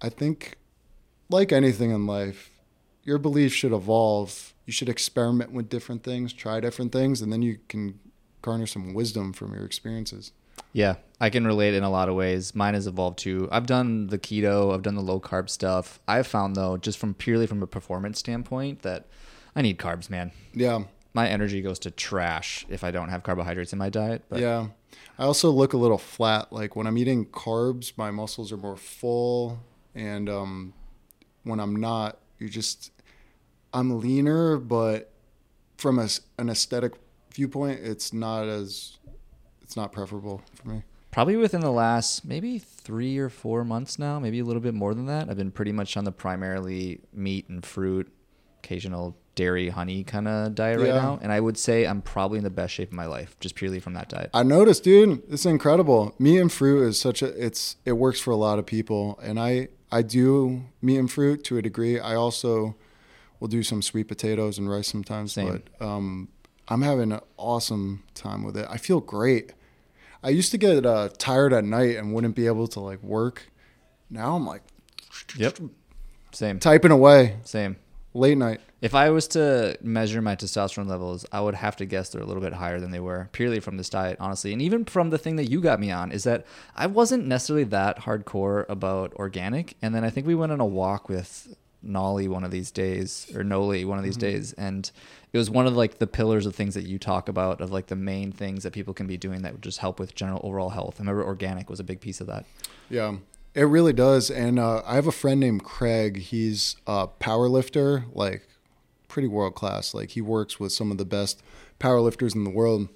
I 0.00 0.08
think 0.08 0.56
like 1.28 1.52
anything 1.52 1.90
in 1.90 2.06
life, 2.06 2.50
your 3.04 3.18
belief 3.18 3.54
should 3.54 3.72
evolve. 3.72 4.54
You 4.66 4.72
should 4.72 4.88
experiment 4.88 5.52
with 5.52 5.68
different 5.68 6.04
things, 6.04 6.32
try 6.32 6.60
different 6.60 6.92
things, 6.92 7.20
and 7.20 7.32
then 7.32 7.42
you 7.42 7.58
can 7.68 7.98
garner 8.42 8.66
some 8.66 8.94
wisdom 8.94 9.32
from 9.32 9.54
your 9.54 9.64
experiences. 9.64 10.32
Yeah, 10.72 10.96
I 11.20 11.30
can 11.30 11.46
relate 11.46 11.74
in 11.74 11.82
a 11.82 11.90
lot 11.90 12.08
of 12.08 12.14
ways. 12.14 12.54
Mine 12.54 12.74
has 12.74 12.86
evolved 12.86 13.18
too. 13.18 13.48
I've 13.52 13.66
done 13.66 14.08
the 14.08 14.18
keto, 14.18 14.74
I've 14.74 14.82
done 14.82 14.94
the 14.94 15.02
low 15.02 15.20
carb 15.20 15.48
stuff. 15.50 16.00
I've 16.08 16.26
found, 16.26 16.56
though, 16.56 16.76
just 16.76 16.98
from 16.98 17.14
purely 17.14 17.46
from 17.46 17.62
a 17.62 17.66
performance 17.66 18.18
standpoint, 18.18 18.82
that 18.82 19.06
I 19.54 19.62
need 19.62 19.78
carbs, 19.78 20.08
man. 20.10 20.32
Yeah, 20.54 20.84
My 21.14 21.28
energy 21.28 21.60
goes 21.60 21.78
to 21.80 21.90
trash 21.90 22.64
if 22.68 22.82
I 22.84 22.90
don't 22.90 23.10
have 23.10 23.22
carbohydrates 23.22 23.72
in 23.72 23.78
my 23.78 23.90
diet. 23.90 24.24
But 24.28 24.40
yeah. 24.40 24.68
I 25.18 25.24
also 25.24 25.50
look 25.50 25.74
a 25.74 25.76
little 25.76 25.98
flat. 25.98 26.52
Like 26.52 26.74
when 26.74 26.86
I'm 26.86 26.96
eating 26.96 27.26
carbs, 27.26 27.92
my 27.96 28.10
muscles 28.10 28.50
are 28.50 28.56
more 28.56 28.76
full, 28.76 29.58
and 29.94 30.28
um, 30.28 30.72
when 31.44 31.60
I'm 31.60 31.76
not, 31.76 32.18
you 32.38 32.48
just 32.48 32.90
I'm 33.74 34.00
leaner, 34.00 34.56
but 34.56 35.12
from 35.76 35.98
a, 35.98 36.08
an 36.38 36.48
aesthetic 36.48 36.94
viewpoint, 37.32 37.80
it's 37.82 38.12
not 38.12 38.46
as 38.46 38.98
it's 39.72 39.76
not 39.78 39.90
preferable 39.90 40.42
for 40.54 40.68
me. 40.68 40.82
Probably 41.10 41.36
within 41.36 41.62
the 41.62 41.70
last 41.70 42.26
maybe 42.26 42.58
three 42.58 43.16
or 43.16 43.30
four 43.30 43.64
months 43.64 43.98
now, 43.98 44.18
maybe 44.18 44.38
a 44.38 44.44
little 44.44 44.60
bit 44.60 44.74
more 44.74 44.94
than 44.94 45.06
that. 45.06 45.30
I've 45.30 45.36
been 45.38 45.50
pretty 45.50 45.72
much 45.72 45.96
on 45.96 46.04
the 46.04 46.12
primarily 46.12 47.00
meat 47.14 47.48
and 47.48 47.64
fruit, 47.64 48.12
occasional 48.58 49.16
dairy, 49.34 49.70
honey 49.70 50.04
kind 50.04 50.28
of 50.28 50.54
diet 50.54 50.78
right 50.78 50.88
now. 50.88 51.18
And 51.22 51.32
I 51.32 51.40
would 51.40 51.56
say 51.56 51.86
I'm 51.86 52.02
probably 52.02 52.36
in 52.36 52.44
the 52.44 52.50
best 52.50 52.74
shape 52.74 52.88
of 52.88 52.94
my 52.94 53.06
life 53.06 53.34
just 53.40 53.54
purely 53.54 53.80
from 53.80 53.94
that 53.94 54.10
diet. 54.10 54.28
I 54.34 54.42
noticed, 54.42 54.84
dude. 54.84 55.22
It's 55.30 55.46
incredible. 55.46 56.14
Meat 56.18 56.38
and 56.38 56.52
fruit 56.52 56.86
is 56.86 57.00
such 57.00 57.22
a 57.22 57.28
it's 57.42 57.76
it 57.86 57.92
works 57.92 58.20
for 58.20 58.30
a 58.30 58.36
lot 58.36 58.58
of 58.58 58.66
people, 58.66 59.18
and 59.22 59.40
I 59.40 59.68
I 59.90 60.02
do 60.02 60.64
meat 60.82 60.98
and 60.98 61.10
fruit 61.10 61.44
to 61.44 61.56
a 61.56 61.62
degree. 61.62 61.98
I 61.98 62.14
also 62.14 62.76
will 63.40 63.48
do 63.48 63.62
some 63.62 63.80
sweet 63.80 64.06
potatoes 64.06 64.58
and 64.58 64.68
rice 64.68 64.88
sometimes, 64.88 65.32
Same. 65.32 65.62
but 65.78 65.86
um, 65.86 66.28
I'm 66.68 66.82
having 66.82 67.12
an 67.12 67.20
awesome 67.38 68.04
time 68.14 68.44
with 68.44 68.56
it. 68.58 68.66
I 68.68 68.76
feel 68.76 69.00
great. 69.00 69.54
I 70.22 70.30
used 70.30 70.50
to 70.52 70.58
get 70.58 70.86
uh, 70.86 71.08
tired 71.18 71.52
at 71.52 71.64
night 71.64 71.96
and 71.96 72.12
wouldn't 72.14 72.36
be 72.36 72.46
able 72.46 72.68
to 72.68 72.80
like 72.80 73.02
work. 73.02 73.48
Now 74.10 74.36
I'm 74.36 74.46
like 74.46 74.62
Yep. 75.36 75.58
Same. 76.32 76.58
typing 76.58 76.90
away 76.90 77.36
Same. 77.44 77.76
late 78.14 78.38
night. 78.38 78.60
If 78.80 78.94
I 78.94 79.10
was 79.10 79.28
to 79.28 79.76
measure 79.82 80.20
my 80.20 80.34
testosterone 80.34 80.88
levels, 80.88 81.24
I 81.30 81.40
would 81.40 81.54
have 81.54 81.76
to 81.76 81.84
guess 81.84 82.08
they're 82.08 82.22
a 82.22 82.26
little 82.26 82.42
bit 82.42 82.54
higher 82.54 82.80
than 82.80 82.90
they 82.90 82.98
were 83.00 83.28
purely 83.32 83.60
from 83.60 83.76
this 83.76 83.88
diet, 83.88 84.16
honestly. 84.18 84.52
And 84.52 84.60
even 84.60 84.84
from 84.84 85.10
the 85.10 85.18
thing 85.18 85.36
that 85.36 85.50
you 85.50 85.60
got 85.60 85.78
me 85.78 85.90
on 85.92 86.10
is 86.10 86.24
that 86.24 86.44
I 86.74 86.86
wasn't 86.88 87.26
necessarily 87.26 87.64
that 87.64 88.00
hardcore 88.00 88.64
about 88.68 89.12
organic. 89.14 89.76
And 89.82 89.94
then 89.94 90.04
I 90.04 90.10
think 90.10 90.26
we 90.26 90.34
went 90.34 90.50
on 90.52 90.60
a 90.60 90.66
walk 90.66 91.08
with 91.08 91.54
Nolly 91.82 92.26
one 92.28 92.42
of 92.44 92.50
these 92.50 92.70
days 92.72 93.30
or 93.36 93.44
Noli 93.44 93.84
one 93.84 93.98
of 93.98 94.04
these 94.04 94.16
days. 94.16 94.52
And 94.54 94.90
it 95.32 95.38
was 95.38 95.48
one 95.48 95.66
of 95.66 95.74
like 95.74 95.98
the 95.98 96.06
pillars 96.06 96.44
of 96.44 96.54
things 96.54 96.74
that 96.74 96.84
you 96.84 96.98
talk 96.98 97.28
about 97.28 97.60
of 97.60 97.72
like 97.72 97.86
the 97.86 97.96
main 97.96 98.32
things 98.32 98.64
that 98.64 98.72
people 98.72 98.92
can 98.92 99.06
be 99.06 99.16
doing 99.16 99.42
that 99.42 99.52
would 99.52 99.62
just 99.62 99.78
help 99.78 99.98
with 99.98 100.14
general 100.14 100.40
overall 100.44 100.70
health. 100.70 100.96
I 100.98 101.00
remember 101.00 101.24
organic 101.24 101.70
was 101.70 101.80
a 101.80 101.84
big 101.84 102.00
piece 102.00 102.20
of 102.20 102.26
that. 102.26 102.44
Yeah, 102.90 103.16
it 103.54 103.62
really 103.62 103.94
does. 103.94 104.30
And 104.30 104.58
uh, 104.58 104.82
I 104.86 104.94
have 104.94 105.06
a 105.06 105.12
friend 105.12 105.40
named 105.40 105.64
Craig. 105.64 106.18
He's 106.18 106.76
a 106.86 107.06
power 107.06 107.48
lifter, 107.48 108.04
like 108.12 108.46
pretty 109.08 109.28
world 109.28 109.54
class. 109.54 109.94
Like 109.94 110.10
he 110.10 110.20
works 110.20 110.60
with 110.60 110.72
some 110.72 110.90
of 110.90 110.98
the 110.98 111.04
best 111.04 111.42
power 111.78 112.00
lifters 112.00 112.34
in 112.34 112.44
the 112.44 112.50
world. 112.50 112.88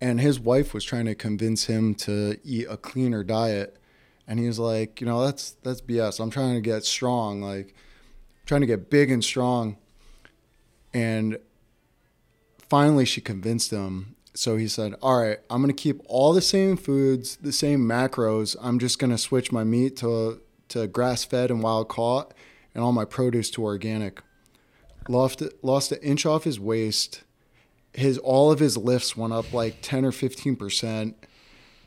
And 0.00 0.20
his 0.20 0.38
wife 0.38 0.72
was 0.72 0.84
trying 0.84 1.06
to 1.06 1.16
convince 1.16 1.64
him 1.64 1.96
to 1.96 2.38
eat 2.44 2.66
a 2.70 2.76
cleaner 2.76 3.24
diet. 3.24 3.76
And 4.28 4.38
he 4.38 4.46
was 4.46 4.60
like, 4.60 5.00
you 5.00 5.06
know, 5.06 5.24
that's 5.24 5.52
that's 5.62 5.80
BS. 5.80 6.20
I'm 6.20 6.30
trying 6.30 6.54
to 6.54 6.60
get 6.60 6.84
strong, 6.84 7.42
like 7.42 7.74
trying 8.46 8.60
to 8.60 8.66
get 8.68 8.88
big 8.90 9.10
and 9.10 9.24
strong. 9.24 9.76
And 10.98 11.38
finally 12.58 13.04
she 13.04 13.20
convinced 13.20 13.70
him. 13.70 14.16
So 14.34 14.56
he 14.56 14.66
said, 14.66 14.96
All 15.00 15.20
right, 15.20 15.38
I'm 15.48 15.62
going 15.62 15.74
to 15.74 15.82
keep 15.82 16.00
all 16.06 16.32
the 16.32 16.42
same 16.42 16.76
foods, 16.76 17.36
the 17.36 17.52
same 17.52 17.80
macros. 17.80 18.56
I'm 18.60 18.80
just 18.80 18.98
going 18.98 19.10
to 19.10 19.18
switch 19.18 19.52
my 19.52 19.62
meat 19.62 19.96
to, 19.98 20.40
to 20.70 20.88
grass 20.88 21.24
fed 21.24 21.52
and 21.52 21.62
wild 21.62 21.88
caught 21.88 22.34
and 22.74 22.82
all 22.82 22.90
my 22.90 23.04
produce 23.04 23.48
to 23.52 23.62
organic. 23.62 24.20
Lost, 25.08 25.40
lost 25.62 25.92
an 25.92 26.00
inch 26.02 26.26
off 26.26 26.42
his 26.42 26.58
waist. 26.58 27.22
His 27.92 28.18
all 28.18 28.50
of 28.50 28.58
his 28.58 28.76
lifts 28.76 29.16
went 29.16 29.32
up 29.32 29.52
like 29.52 29.78
10 29.82 30.04
or 30.04 30.10
15%. 30.10 31.14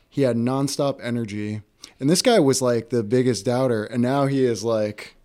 He 0.08 0.22
had 0.22 0.36
nonstop 0.36 1.00
energy. 1.02 1.60
And 2.00 2.08
this 2.08 2.22
guy 2.22 2.40
was 2.40 2.62
like 2.62 2.88
the 2.88 3.02
biggest 3.02 3.44
doubter. 3.44 3.84
And 3.84 4.02
now 4.02 4.24
he 4.24 4.42
is 4.42 4.64
like, 4.64 5.16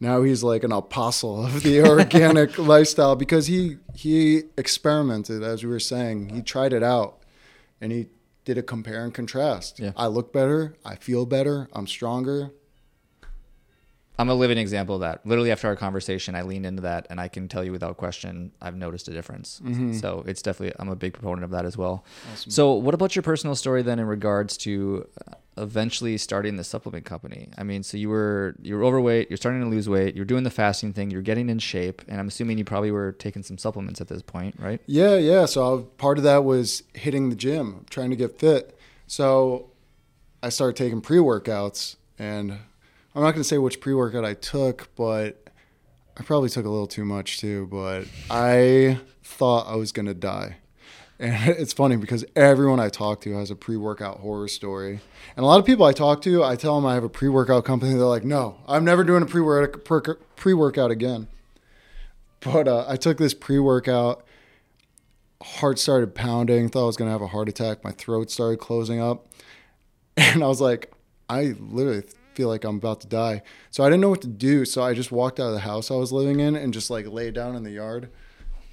now 0.00 0.22
he's 0.22 0.42
like 0.42 0.64
an 0.64 0.72
apostle 0.72 1.44
of 1.44 1.62
the 1.62 1.82
organic 1.88 2.58
lifestyle 2.58 3.16
because 3.16 3.46
he 3.46 3.78
he 3.94 4.42
experimented 4.56 5.42
as 5.42 5.64
we 5.64 5.70
were 5.70 5.80
saying. 5.80 6.28
He 6.30 6.42
tried 6.42 6.72
it 6.72 6.82
out 6.82 7.22
and 7.80 7.90
he 7.92 8.06
did 8.44 8.58
a 8.58 8.62
compare 8.62 9.04
and 9.04 9.12
contrast. 9.12 9.78
Yeah. 9.78 9.92
i 9.96 10.06
look 10.06 10.32
better. 10.32 10.76
I 10.84 10.96
feel 10.96 11.26
better. 11.26 11.68
I'm 11.72 11.86
stronger 11.86 12.52
I'm 14.18 14.28
a 14.28 14.34
living 14.34 14.58
example 14.58 14.96
of 14.96 15.02
that. 15.02 15.24
Literally 15.24 15.52
after 15.52 15.68
our 15.68 15.76
conversation, 15.76 16.34
I 16.34 16.42
leaned 16.42 16.66
into 16.66 16.82
that, 16.82 17.06
and 17.08 17.20
I 17.20 17.28
can 17.28 17.46
tell 17.46 17.62
you 17.62 17.70
without 17.70 17.96
question, 17.96 18.50
I've 18.60 18.76
noticed 18.76 19.06
a 19.06 19.12
difference. 19.12 19.60
Mm-hmm. 19.64 19.94
So 19.94 20.24
it's 20.26 20.42
definitely 20.42 20.74
I'm 20.80 20.88
a 20.88 20.96
big 20.96 21.12
proponent 21.12 21.44
of 21.44 21.50
that 21.50 21.64
as 21.64 21.76
well. 21.76 22.04
So 22.34 22.72
what 22.72 22.94
about 22.94 23.14
your 23.14 23.22
personal 23.22 23.54
story 23.54 23.82
then 23.82 24.00
in 24.00 24.06
regards 24.06 24.56
to 24.58 25.06
uh, 25.26 25.34
eventually 25.56 26.18
starting 26.18 26.56
the 26.56 26.64
supplement 26.64 27.04
company? 27.04 27.48
I 27.56 27.62
mean, 27.62 27.84
so 27.84 27.96
you 27.96 28.08
were 28.08 28.56
you 28.60 28.76
were 28.76 28.84
overweight, 28.84 29.30
you're 29.30 29.36
starting 29.36 29.60
to 29.60 29.68
lose 29.68 29.88
weight, 29.88 30.16
you're 30.16 30.24
doing 30.24 30.42
the 30.42 30.50
fasting 30.50 30.92
thing, 30.92 31.10
you're 31.12 31.22
getting 31.22 31.48
in 31.48 31.60
shape, 31.60 32.02
and 32.08 32.18
I'm 32.18 32.26
assuming 32.26 32.58
you 32.58 32.64
probably 32.64 32.90
were 32.90 33.12
taking 33.12 33.44
some 33.44 33.56
supplements 33.56 34.00
at 34.00 34.08
this 34.08 34.22
point, 34.22 34.56
right? 34.58 34.80
Yeah, 34.86 35.16
yeah. 35.16 35.46
So 35.46 35.78
I, 35.78 35.82
part 35.96 36.18
of 36.18 36.24
that 36.24 36.42
was 36.44 36.82
hitting 36.92 37.30
the 37.30 37.36
gym, 37.36 37.86
trying 37.88 38.10
to 38.10 38.16
get 38.16 38.38
fit. 38.40 38.76
So 39.06 39.70
I 40.42 40.48
started 40.48 40.76
taking 40.76 41.00
pre 41.00 41.18
workouts, 41.18 41.94
and 42.18 42.58
I'm 43.14 43.22
not 43.22 43.32
going 43.32 43.42
to 43.42 43.48
say 43.48 43.58
which 43.58 43.80
pre 43.80 43.94
workout 43.94 44.24
I 44.24 44.34
took, 44.34 44.94
but 44.96 45.48
I 46.16 46.22
probably 46.22 46.48
took 46.48 46.66
a 46.66 46.68
little 46.68 46.86
too 46.86 47.04
much 47.04 47.38
too. 47.38 47.66
But 47.70 48.06
I 48.30 49.00
thought 49.22 49.66
I 49.66 49.76
was 49.76 49.92
going 49.92 50.06
to 50.06 50.14
die. 50.14 50.56
And 51.18 51.34
it's 51.58 51.72
funny 51.72 51.96
because 51.96 52.24
everyone 52.36 52.80
I 52.80 52.88
talk 52.88 53.20
to 53.22 53.32
has 53.34 53.50
a 53.50 53.56
pre 53.56 53.76
workout 53.76 54.20
horror 54.20 54.48
story. 54.48 55.00
And 55.36 55.44
a 55.44 55.46
lot 55.46 55.58
of 55.58 55.66
people 55.66 55.84
I 55.84 55.92
talk 55.92 56.22
to, 56.22 56.44
I 56.44 56.56
tell 56.56 56.76
them 56.76 56.86
I 56.86 56.94
have 56.94 57.04
a 57.04 57.08
pre 57.08 57.28
workout 57.28 57.64
company. 57.64 57.92
They're 57.94 58.04
like, 58.04 58.24
no, 58.24 58.58
I'm 58.66 58.84
never 58.84 59.04
doing 59.04 59.22
a 59.22 59.26
pre 59.26 60.54
workout 60.54 60.90
again. 60.90 61.28
But 62.40 62.68
uh, 62.68 62.84
I 62.86 62.96
took 62.96 63.18
this 63.18 63.34
pre 63.34 63.58
workout 63.58 64.24
heart 65.42 65.78
started 65.78 66.14
pounding, 66.14 66.68
thought 66.68 66.84
I 66.84 66.86
was 66.86 66.96
going 66.96 67.08
to 67.08 67.12
have 67.12 67.22
a 67.22 67.28
heart 67.28 67.48
attack. 67.48 67.84
My 67.84 67.92
throat 67.92 68.30
started 68.30 68.58
closing 68.58 69.00
up. 69.00 69.26
And 70.20 70.42
I 70.42 70.48
was 70.48 70.60
like, 70.60 70.92
I 71.28 71.54
literally 71.60 72.02
feel 72.38 72.48
like 72.48 72.62
I'm 72.62 72.76
about 72.76 73.00
to 73.00 73.08
die. 73.08 73.42
So 73.72 73.82
I 73.82 73.88
didn't 73.88 74.00
know 74.00 74.10
what 74.10 74.22
to 74.22 74.28
do. 74.28 74.64
So 74.64 74.80
I 74.80 74.94
just 74.94 75.10
walked 75.10 75.40
out 75.40 75.48
of 75.48 75.54
the 75.54 75.58
house 75.58 75.90
I 75.90 75.94
was 75.94 76.12
living 76.12 76.38
in 76.38 76.54
and 76.54 76.72
just 76.72 76.88
like 76.88 77.04
laid 77.08 77.34
down 77.34 77.56
in 77.56 77.64
the 77.64 77.72
yard. 77.72 78.10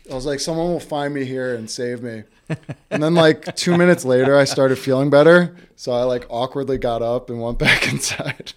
I 0.10 0.14
was 0.14 0.28
like, 0.28 0.40
someone 0.40 0.68
will 0.68 0.80
find 0.80 1.16
me 1.16 1.26
here 1.26 1.56
and 1.56 1.68
save 1.68 2.04
me. 2.04 2.24
And 2.92 3.02
then 3.02 3.16
like 3.16 3.56
two 3.56 3.76
minutes 3.76 4.06
later, 4.06 4.38
I 4.38 4.44
started 4.44 4.78
feeling 4.78 5.10
better. 5.10 5.56
So 5.76 5.94
I 5.94 6.04
like 6.04 6.28
awkwardly 6.30 6.78
got 6.78 7.02
up 7.02 7.32
and 7.32 7.42
went 7.42 7.58
back 7.68 7.92
inside. 7.92 8.54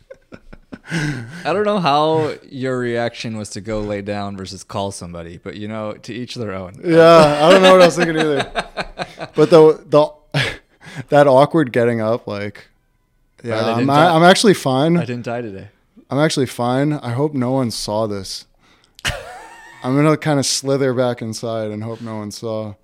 I 0.90 1.52
don't 1.54 1.64
know 1.64 1.78
how 1.78 2.34
your 2.50 2.78
reaction 2.78 3.38
was 3.38 3.48
to 3.50 3.62
go 3.62 3.80
lay 3.80 4.02
down 4.02 4.36
versus 4.36 4.62
call 4.62 4.90
somebody, 4.90 5.38
but 5.38 5.56
you 5.56 5.68
know, 5.68 5.94
to 5.94 6.12
each 6.12 6.34
their 6.34 6.52
own. 6.52 6.78
Yeah, 6.84 7.46
I 7.46 7.50
don't 7.50 7.62
know 7.62 7.72
what 7.72 7.80
I 7.80 7.86
was 7.86 7.96
thinking 7.96 8.16
either. 8.18 8.52
But 9.34 9.48
the 9.48 9.82
the 9.86 10.12
that 11.08 11.26
awkward 11.26 11.72
getting 11.72 12.00
up, 12.00 12.26
like, 12.26 12.68
yeah, 13.42 13.54
Right, 13.54 13.78
I'm, 13.78 13.90
I, 13.90 14.08
I'm 14.10 14.22
actually 14.22 14.54
fine. 14.54 14.96
I 14.96 15.04
didn't 15.04 15.24
die 15.24 15.42
today. 15.42 15.68
I'm 16.10 16.18
actually 16.18 16.46
fine. 16.46 16.94
I 16.94 17.10
hope 17.10 17.34
no 17.34 17.52
one 17.52 17.70
saw 17.70 18.06
this. 18.06 18.46
I'm 19.82 19.94
gonna 19.94 20.16
kind 20.16 20.38
of 20.38 20.46
slither 20.46 20.94
back 20.94 21.22
inside 21.22 21.70
and 21.70 21.82
hope 21.84 22.00
no 22.00 22.16
one 22.16 22.30
saw. 22.30 22.74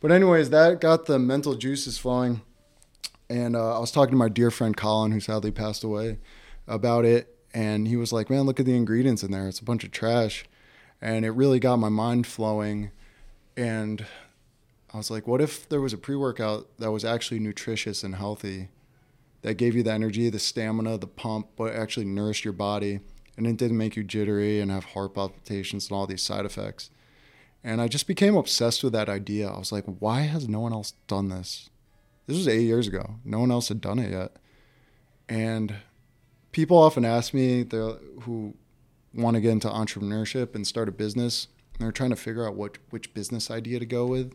But 0.00 0.10
anyways, 0.10 0.50
that 0.50 0.80
got 0.80 1.06
the 1.06 1.18
mental 1.18 1.54
juices 1.54 1.98
flowing, 1.98 2.40
and 3.28 3.54
uh, 3.54 3.76
I 3.76 3.78
was 3.78 3.92
talking 3.92 4.12
to 4.12 4.16
my 4.16 4.28
dear 4.28 4.50
friend 4.50 4.76
Colin, 4.76 5.12
who 5.12 5.20
sadly 5.20 5.52
passed 5.52 5.84
away, 5.84 6.18
about 6.66 7.04
it, 7.04 7.36
and 7.54 7.86
he 7.86 7.96
was 7.96 8.12
like, 8.12 8.28
"Man, 8.28 8.42
look 8.42 8.58
at 8.58 8.66
the 8.66 8.74
ingredients 8.76 9.22
in 9.22 9.30
there. 9.30 9.46
It's 9.46 9.60
a 9.60 9.64
bunch 9.64 9.84
of 9.84 9.92
trash," 9.92 10.44
and 11.00 11.24
it 11.24 11.30
really 11.30 11.60
got 11.60 11.76
my 11.76 11.88
mind 11.88 12.26
flowing, 12.26 12.90
and 13.56 14.04
I 14.92 14.96
was 14.96 15.10
like, 15.10 15.28
"What 15.28 15.40
if 15.40 15.68
there 15.68 15.80
was 15.80 15.92
a 15.92 15.98
pre-workout 15.98 16.66
that 16.78 16.90
was 16.90 17.04
actually 17.04 17.38
nutritious 17.40 18.02
and 18.02 18.16
healthy?" 18.16 18.68
That 19.42 19.54
gave 19.54 19.74
you 19.74 19.82
the 19.82 19.92
energy, 19.92 20.30
the 20.30 20.38
stamina, 20.38 20.98
the 20.98 21.06
pump, 21.06 21.48
but 21.56 21.74
actually 21.74 22.06
nourished 22.06 22.44
your 22.44 22.52
body. 22.52 23.00
And 23.36 23.46
it 23.46 23.56
didn't 23.56 23.78
make 23.78 23.96
you 23.96 24.04
jittery 24.04 24.60
and 24.60 24.70
have 24.70 24.84
heart 24.84 25.14
palpitations 25.14 25.88
and 25.88 25.96
all 25.96 26.06
these 26.06 26.22
side 26.22 26.44
effects. 26.44 26.90
And 27.64 27.80
I 27.80 27.88
just 27.88 28.06
became 28.06 28.36
obsessed 28.36 28.82
with 28.82 28.92
that 28.92 29.08
idea. 29.08 29.48
I 29.48 29.58
was 29.58 29.72
like, 29.72 29.84
why 29.84 30.22
has 30.22 30.48
no 30.48 30.60
one 30.60 30.72
else 30.72 30.92
done 31.06 31.28
this? 31.28 31.70
This 32.26 32.36
was 32.36 32.48
eight 32.48 32.62
years 32.62 32.88
ago. 32.88 33.16
No 33.24 33.40
one 33.40 33.50
else 33.50 33.68
had 33.68 33.80
done 33.80 33.98
it 33.98 34.10
yet. 34.10 34.36
And 35.28 35.76
people 36.52 36.76
often 36.76 37.04
ask 37.04 37.32
me 37.32 37.66
who 38.22 38.54
want 39.14 39.34
to 39.34 39.40
get 39.40 39.50
into 39.52 39.68
entrepreneurship 39.68 40.54
and 40.54 40.66
start 40.66 40.88
a 40.88 40.92
business, 40.92 41.48
and 41.74 41.84
they're 41.84 41.92
trying 41.92 42.10
to 42.10 42.16
figure 42.16 42.46
out 42.46 42.54
what 42.54 42.78
which 42.90 43.14
business 43.14 43.50
idea 43.50 43.78
to 43.78 43.86
go 43.86 44.06
with. 44.06 44.34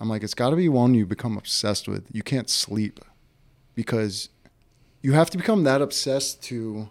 I'm 0.00 0.08
like, 0.08 0.22
it's 0.22 0.34
got 0.34 0.50
to 0.50 0.56
be 0.56 0.68
one 0.68 0.94
you 0.94 1.06
become 1.06 1.36
obsessed 1.36 1.88
with. 1.88 2.06
You 2.12 2.22
can't 2.22 2.48
sleep 2.48 3.00
because 3.78 4.28
you 5.02 5.12
have 5.12 5.30
to 5.30 5.38
become 5.38 5.62
that 5.62 5.80
obsessed 5.80 6.42
to 6.42 6.88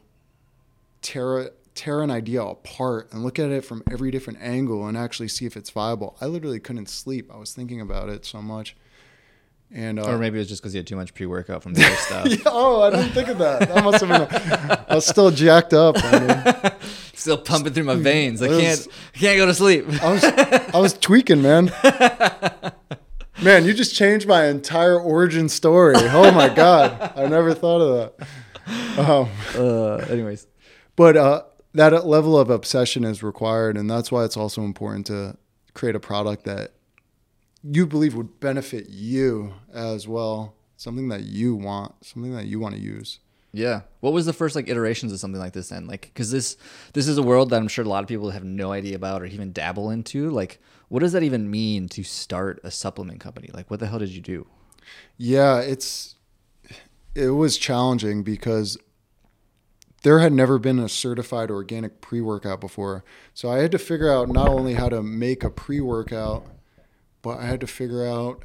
tear 1.02 1.52
tear 1.76 2.02
an 2.02 2.10
idea 2.10 2.42
apart 2.42 3.10
and 3.12 3.24
look 3.26 3.38
at 3.38 3.50
it 3.50 3.66
from 3.66 3.84
every 3.92 4.10
different 4.10 4.40
angle 4.42 4.88
and 4.88 4.98
actually 4.98 5.28
see 5.28 5.46
if 5.46 5.58
it's 5.58 5.70
viable. 5.70 6.16
I 6.22 6.28
literally 6.28 6.62
couldn't 6.62 6.88
sleep. 6.88 7.30
I 7.32 7.36
was 7.38 7.54
thinking 7.54 7.82
about 7.82 8.08
it 8.08 8.26
so 8.26 8.42
much. 8.42 8.78
And 9.70 10.00
uh, 10.00 10.04
Or 10.04 10.18
maybe 10.18 10.38
it 10.38 10.40
was 10.40 10.48
just 10.48 10.62
because 10.62 10.74
you 10.74 10.80
had 10.80 10.88
too 10.88 10.96
much 10.96 11.14
pre-workout 11.14 11.62
from 11.62 11.74
the 11.74 11.86
other 11.86 11.96
stuff. 12.08 12.28
yeah, 12.30 12.38
oh, 12.46 12.84
I 12.84 12.90
didn't 12.92 13.10
think 13.12 13.28
of 13.28 13.38
that. 13.40 13.68
That 13.68 13.84
must 13.84 14.02
have 14.04 14.30
been. 14.30 14.78
I 14.90 14.96
was 14.96 15.06
still 15.06 15.30
jacked 15.30 15.74
up. 15.74 15.98
I, 16.00 16.20
mean, 16.64 16.72
Still 17.14 17.38
pumping 17.38 17.74
through 17.74 17.84
my 17.84 17.96
veins. 17.96 18.42
I 18.42 18.48
was- 18.48 18.60
can't. 18.62 18.88
I 19.14 19.18
can't 19.18 19.38
go 19.38 19.46
to 19.46 19.54
sleep. 19.54 19.86
I 20.02 20.12
was 20.14 20.24
I 20.24 20.78
was 20.80 20.94
tweaking, 20.98 21.42
man. 21.42 21.70
Man, 23.44 23.66
you 23.66 23.74
just 23.74 23.94
changed 23.96 24.28
my 24.28 24.46
entire 24.48 25.00
origin 25.00 25.48
story. 25.48 25.94
Oh 25.98 26.32
my 26.32 26.50
god, 26.50 27.14
I 27.16 27.28
never 27.28 27.54
thought 27.54 27.82
of 27.82 28.14
that. 28.18 28.28
Um, 29.00 29.30
Uh, 29.56 29.96
anyways, 30.10 30.48
but 30.96 31.16
uh, 31.16 31.44
that 31.74 32.06
level 32.08 32.38
of 32.38 32.50
obsession 32.50 33.04
is 33.04 33.22
required, 33.22 33.78
and 33.78 33.90
that's 33.90 34.12
why 34.12 34.24
it's 34.26 34.36
also 34.38 34.64
important 34.64 35.06
to 35.08 35.38
create 35.74 35.96
a 35.96 36.00
product 36.00 36.46
that 36.46 36.74
you 37.64 37.86
believe 37.86 38.16
would 38.16 38.40
benefit 38.40 38.90
you 38.90 39.54
as 39.74 40.08
well. 40.08 40.56
Something 40.76 41.08
that 41.10 41.24
you 41.24 41.56
want, 41.56 41.94
something 42.06 42.34
that 42.34 42.46
you 42.46 42.60
want 42.60 42.76
to 42.76 42.82
use. 42.82 43.20
Yeah. 43.52 43.82
What 44.02 44.14
was 44.14 44.26
the 44.26 44.34
first 44.34 44.56
like 44.56 44.70
iterations 44.70 45.12
of 45.12 45.20
something 45.20 45.40
like 45.40 45.54
this 45.54 45.70
then? 45.70 45.88
Like, 45.88 46.02
because 46.02 46.32
this 46.32 46.58
this 46.94 47.08
is 47.08 47.18
a 47.18 47.24
world 47.24 47.50
that 47.50 47.58
I'm 47.58 47.68
sure 47.68 47.86
a 47.86 47.90
lot 47.90 48.04
of 48.04 48.10
people 48.10 48.30
have 48.32 48.44
no 48.44 48.72
idea 48.72 48.96
about 48.96 49.22
or 49.22 49.26
even 49.26 49.52
dabble 49.52 49.90
into. 49.90 50.30
Like, 50.30 50.60
what 50.90 51.00
does 51.00 51.14
that 51.14 51.24
even 51.24 51.50
mean 51.50 51.88
to 51.90 52.04
start 52.04 52.60
a 52.64 52.72
supplement 52.72 53.20
company? 53.20 53.50
Like, 53.54 53.70
what 53.72 53.80
the 53.80 53.88
hell 53.88 54.00
did 54.00 54.10
you 54.10 54.22
do? 54.22 54.48
Yeah, 55.18 55.60
it's 55.60 56.16
it 57.16 57.30
was 57.30 57.58
challenging 57.58 58.24
because 58.24 58.78
there 60.04 60.20
had 60.20 60.34
never 60.34 60.60
been 60.60 60.78
a 60.78 60.88
certified 60.88 61.50
organic 61.50 62.02
pre-workout 62.02 62.62
before. 62.62 63.04
So 63.34 63.52
I 63.52 63.58
had 63.58 63.72
to 63.72 63.80
figure 63.80 64.12
out 64.12 64.30
not 64.30 64.48
only 64.48 64.76
how 64.76 64.90
to 64.90 65.02
make 65.02 65.44
a 65.44 65.50
pre-workout, 65.50 66.46
but 67.22 67.40
I 67.40 67.46
had 67.46 67.60
to 67.62 67.68
figure 67.68 68.06
out 68.06 68.44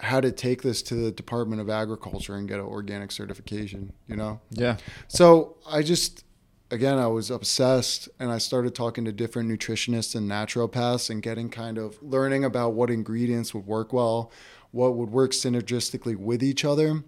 how 0.00 0.20
to 0.20 0.30
take 0.30 0.62
this 0.62 0.82
to 0.82 0.94
the 0.94 1.10
Department 1.10 1.60
of 1.60 1.68
Agriculture 1.68 2.36
and 2.36 2.48
get 2.48 2.60
an 2.60 2.66
organic 2.66 3.10
certification, 3.10 3.92
you 4.06 4.16
know? 4.16 4.40
Yeah. 4.50 4.76
So 5.08 5.56
I 5.68 5.82
just, 5.82 6.24
again, 6.70 6.98
I 6.98 7.08
was 7.08 7.30
obsessed 7.30 8.08
and 8.20 8.30
I 8.30 8.38
started 8.38 8.74
talking 8.74 9.04
to 9.06 9.12
different 9.12 9.50
nutritionists 9.50 10.14
and 10.14 10.30
naturopaths 10.30 11.10
and 11.10 11.20
getting 11.20 11.48
kind 11.48 11.78
of 11.78 12.00
learning 12.02 12.44
about 12.44 12.74
what 12.74 12.90
ingredients 12.90 13.52
would 13.54 13.66
work 13.66 13.92
well, 13.92 14.30
what 14.70 14.94
would 14.94 15.10
work 15.10 15.32
synergistically 15.32 16.16
with 16.16 16.42
each 16.42 16.64
other. 16.64 17.02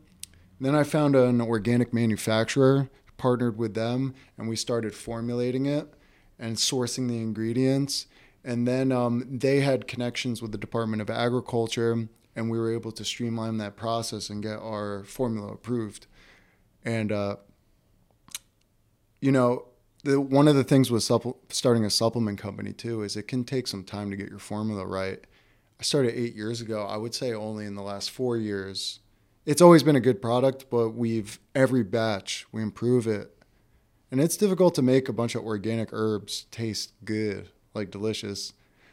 Then 0.61 0.74
I 0.74 0.83
found 0.83 1.14
an 1.14 1.40
organic 1.40 1.94
manufacturer, 1.94 2.90
partnered 3.16 3.57
with 3.57 3.74
them, 3.74 4.14
and 4.37 4.48
we 4.48 4.57
started 4.57 4.94
formulating 4.94 5.66
it 5.66 5.87
and 6.38 6.57
sourcing 6.57 7.09
the 7.09 7.18
ingredients. 7.18 8.07
And 8.42 8.66
then 8.66 8.90
um, 8.90 9.26
they 9.31 9.61
had 9.61 9.87
connections 9.87 10.42
with 10.42 10.53
the 10.53 10.59
Department 10.59 11.03
of 11.03 11.11
Agriculture, 11.11 12.09
and 12.37 12.51
we 12.51 12.59
were 12.59 12.73
able 12.73 12.93
to 12.93 13.05
streamline 13.05 13.59
that 13.59 13.77
process 13.77 14.31
and 14.31 14.43
get 14.43 14.59
our 14.59 15.05
formula 15.05 15.53
approved. 15.53 16.07
And 16.85 17.12
uh, 17.12 17.37
you 19.21 19.33
know, 19.33 19.66
the, 20.05 20.21
one 20.21 20.49
of 20.49 20.55
the 20.55 20.64
things 20.64 20.90
with 20.90 21.03
starting 21.51 21.85
a 21.85 21.90
supplement 21.90 22.38
company 22.38 22.73
too 22.73 23.03
is 23.03 23.16
it 23.16 23.29
can 23.29 23.45
take 23.45 23.66
some 23.66 23.85
time 23.85 24.11
to 24.11 24.16
get 24.16 24.31
your 24.31 24.38
formula 24.38 24.87
right. 24.87 25.21
I 25.79 25.83
started 25.83 26.19
eight 26.19 26.35
years 26.35 26.61
ago. 26.61 26.85
I 26.85 26.97
would 26.97 27.14
say 27.14 27.33
only 27.33 27.66
in 27.66 27.75
the 27.75 27.83
last 27.83 28.11
four 28.11 28.37
years. 28.37 29.01
It's 29.47 29.62
always 29.62 29.83
been 29.83 29.97
a 29.97 30.01
good 30.01 30.21
product, 30.21 30.66
but 30.71 30.90
we've 30.90 31.40
every 31.55 31.83
batch 31.83 32.47
we 32.53 32.62
improve 32.62 33.07
it, 33.07 33.35
and 34.11 34.21
it's 34.21 34.37
difficult 34.37 34.75
to 34.75 34.83
make 34.83 35.09
a 35.09 35.14
bunch 35.14 35.35
of 35.35 35.43
organic 35.43 35.88
herbs 35.93 36.45
taste 36.51 36.93
good, 37.05 37.49
like 37.73 37.90
delicious. 37.90 38.53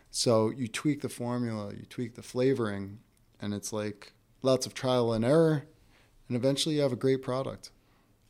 So 0.10 0.50
you 0.50 0.70
tweak 0.70 1.02
the 1.02 1.10
formula, 1.10 1.74
you 1.78 1.86
tweak 1.90 2.16
the 2.16 2.24
flavoring, 2.24 3.00
and 3.42 3.54
it's 3.54 3.72
like 3.72 4.14
lots 4.42 4.66
of 4.66 4.74
trial 4.74 5.14
and 5.14 5.26
error, 5.26 5.66
and 6.28 6.38
eventually 6.38 6.76
you 6.76 6.82
have 6.82 6.94
a 6.94 6.98
great 6.98 7.22
product. 7.22 7.72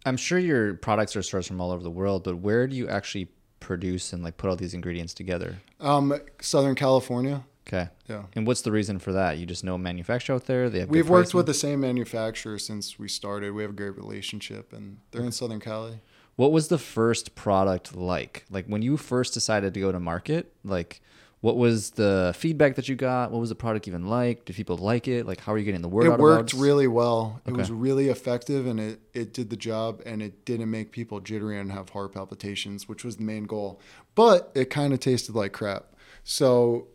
I'm 0.05 0.17
sure 0.17 0.39
your 0.39 0.75
products 0.75 1.15
are 1.15 1.21
sourced 1.21 1.47
from 1.47 1.59
all 1.59 1.71
over 1.71 1.83
the 1.83 1.91
world, 1.91 2.23
but 2.23 2.37
where 2.37 2.67
do 2.67 2.75
you 2.75 2.87
actually 2.87 3.29
produce 3.59 4.13
and 4.13 4.23
like 4.23 4.37
put 4.37 4.49
all 4.49 4.55
these 4.55 4.73
ingredients 4.73 5.13
together? 5.13 5.57
Um, 5.79 6.13
Southern 6.39 6.75
California. 6.75 7.43
Okay. 7.67 7.89
Yeah. 8.07 8.23
And 8.33 8.47
what's 8.47 8.61
the 8.61 8.71
reason 8.71 8.97
for 8.97 9.11
that? 9.11 9.37
You 9.37 9.45
just 9.45 9.65
know 9.65 9.75
a 9.75 9.77
manufacturer 9.77 10.35
out 10.35 10.45
there. 10.45 10.69
They 10.69 10.79
have. 10.79 10.89
We've 10.89 11.09
worked 11.09 11.33
with 11.33 11.47
the 11.47 11.53
same 11.53 11.81
manufacturer 11.81 12.57
since 12.57 12.97
we 12.97 13.09
started. 13.09 13.53
We 13.53 13.63
have 13.63 13.71
a 13.71 13.75
great 13.75 13.97
relationship, 13.97 14.71
and 14.71 14.99
they're 15.11 15.23
in 15.23 15.33
Southern 15.33 15.59
Cali. 15.59 15.99
What 16.37 16.53
was 16.53 16.69
the 16.69 16.77
first 16.77 17.35
product 17.35 17.95
like? 17.95 18.45
Like 18.49 18.67
when 18.67 18.81
you 18.81 18.95
first 18.95 19.33
decided 19.33 19.73
to 19.73 19.79
go 19.81 19.91
to 19.91 19.99
market, 19.99 20.53
like 20.63 21.01
what 21.47 21.55
was 21.55 21.91
the 21.91 22.33
feedback 22.35 22.75
that 22.75 22.89
you 22.89 22.95
got? 22.97 23.31
What 23.31 23.39
was 23.39 23.47
the 23.47 23.55
product 23.55 23.87
even 23.87 24.07
like? 24.07 24.43
Did 24.43 24.57
people 24.57 24.75
like 24.75 25.07
it? 25.07 25.25
Like 25.25 25.39
how 25.39 25.53
are 25.53 25.57
you 25.57 25.63
getting 25.63 25.81
the 25.81 25.87
word 25.87 26.05
it 26.05 26.19
worked 26.19 26.51
really 26.51 26.87
well. 26.87 27.39
It 27.45 27.53
was 27.53 27.71
really 27.71 28.09
effective 28.09 28.67
and 28.67 28.77
it, 28.81 28.99
it 29.13 29.33
did 29.33 29.49
the 29.49 29.55
job 29.55 30.01
and 30.05 30.21
it 30.21 30.43
didn't 30.43 30.69
make 30.69 30.91
people 30.91 31.21
jittery 31.21 31.57
and 31.57 31.71
have 31.71 31.87
heart 31.87 32.11
palpitations, 32.11 32.89
which 32.89 33.05
was 33.05 33.15
the 33.15 33.23
main 33.23 33.45
goal. 33.45 33.79
But 34.13 34.51
it 34.55 34.69
kind 34.69 34.91
of 34.91 34.99
tasted 34.99 35.35
like 35.35 35.53
crap. 35.53 35.95
So 36.25 36.89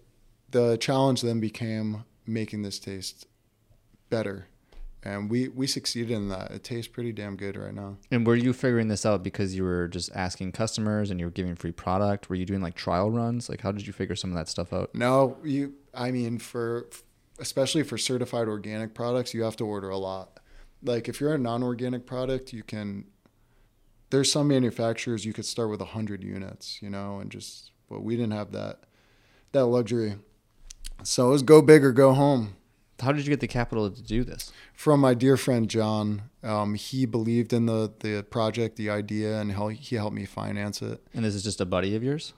the 0.51 0.77
challenge 0.77 1.23
then 1.23 1.41
became 1.41 2.05
making 2.27 2.61
this 2.61 2.79
taste 2.79 3.27
better. 4.11 4.49
And 5.05 5.29
we, 5.29 5.49
we 5.49 5.67
succeeded 5.67 6.13
in 6.13 6.29
that. 6.29 6.53
It 6.53 6.63
tastes 6.63 6.87
pretty 6.87 7.13
damn 7.13 7.37
good 7.37 7.57
right 7.57 7.75
now. 7.75 7.97
And 8.13 8.25
were 8.25 8.37
you 8.37 8.53
figuring 8.53 8.87
this 8.87 9.05
out 9.05 9.25
because 9.25 9.57
you 9.57 9.65
were 9.65 9.89
just 9.89 10.11
asking 10.15 10.53
customers 10.53 11.11
and 11.11 11.19
you 11.19 11.27
were 11.27 11.33
giving 11.33 11.57
free 11.57 11.73
product? 11.73 12.29
Were 12.29 12.37
you 12.37 12.47
doing 12.47 12.61
like 12.61 12.75
trial 12.75 13.11
runs? 13.11 13.49
Like 13.49 13.63
how 13.63 13.73
did 13.73 13.87
you 13.87 13.93
figure 13.93 14.15
some 14.15 14.31
of 14.31 14.37
that 14.37 14.49
stuff 14.49 14.73
out? 14.73 14.95
No, 14.95 15.39
you. 15.43 15.75
I 15.93 16.13
mean, 16.13 16.39
for 16.39 16.89
especially 17.41 17.83
for 17.83 17.99
certified 17.99 18.47
organic 18.47 18.95
products, 18.95 19.35
you 19.35 19.43
have 19.43 19.57
to 19.57 19.67
order 19.67 19.91
a 19.91 19.99
lot. 19.99 20.39
Like 20.85 21.09
if 21.09 21.21
you're 21.21 21.35
a 21.35 21.39
non-organic 21.39 22.07
product, 22.07 22.53
you 22.53 22.63
can. 22.63 23.07
There's 24.11 24.31
some 24.31 24.49
manufacturers 24.49 25.25
you 25.25 25.33
could 25.33 25.47
start 25.47 25.71
with 25.71 25.81
hundred 25.81 26.23
units, 26.23 26.81
you 26.81 26.91
know, 26.91 27.19
and 27.19 27.31
just. 27.31 27.73
But 27.89 28.03
we 28.05 28.17
didn't 28.17 28.33
have 28.33 28.53
that, 28.53 28.85
that 29.51 29.67
luxury. 29.67 30.15
So 31.03 31.29
it 31.29 31.31
was 31.33 31.43
go 31.43 31.61
big 31.61 31.85
or 31.85 31.93
go 31.93 32.15
home. 32.15 32.55
How 33.03 33.13
did 33.13 33.25
you 33.25 33.31
get 33.31 33.41
the 33.41 33.49
capital 33.49 33.91
to 33.91 34.03
do 34.03 34.25
this? 34.25 34.53
From 34.75 35.01
my 35.01 35.15
dear 35.15 35.37
friend 35.37 35.69
John, 35.69 36.23
um, 36.43 36.75
he 36.75 37.05
believed 37.05 37.53
in 37.53 37.67
the 37.67 37.93
the 38.01 38.23
project, 38.23 38.77
the 38.77 38.91
idea, 38.91 39.41
and 39.41 39.53
how 39.53 39.69
he 39.69 39.97
helped 39.97 40.15
me 40.15 40.25
finance 40.25 40.81
it. 40.83 41.03
And 41.13 41.25
this 41.25 41.35
is 41.35 41.43
just 41.43 41.61
a 41.61 41.67
buddy 41.67 41.95
of 41.97 42.03
yours? 42.03 42.33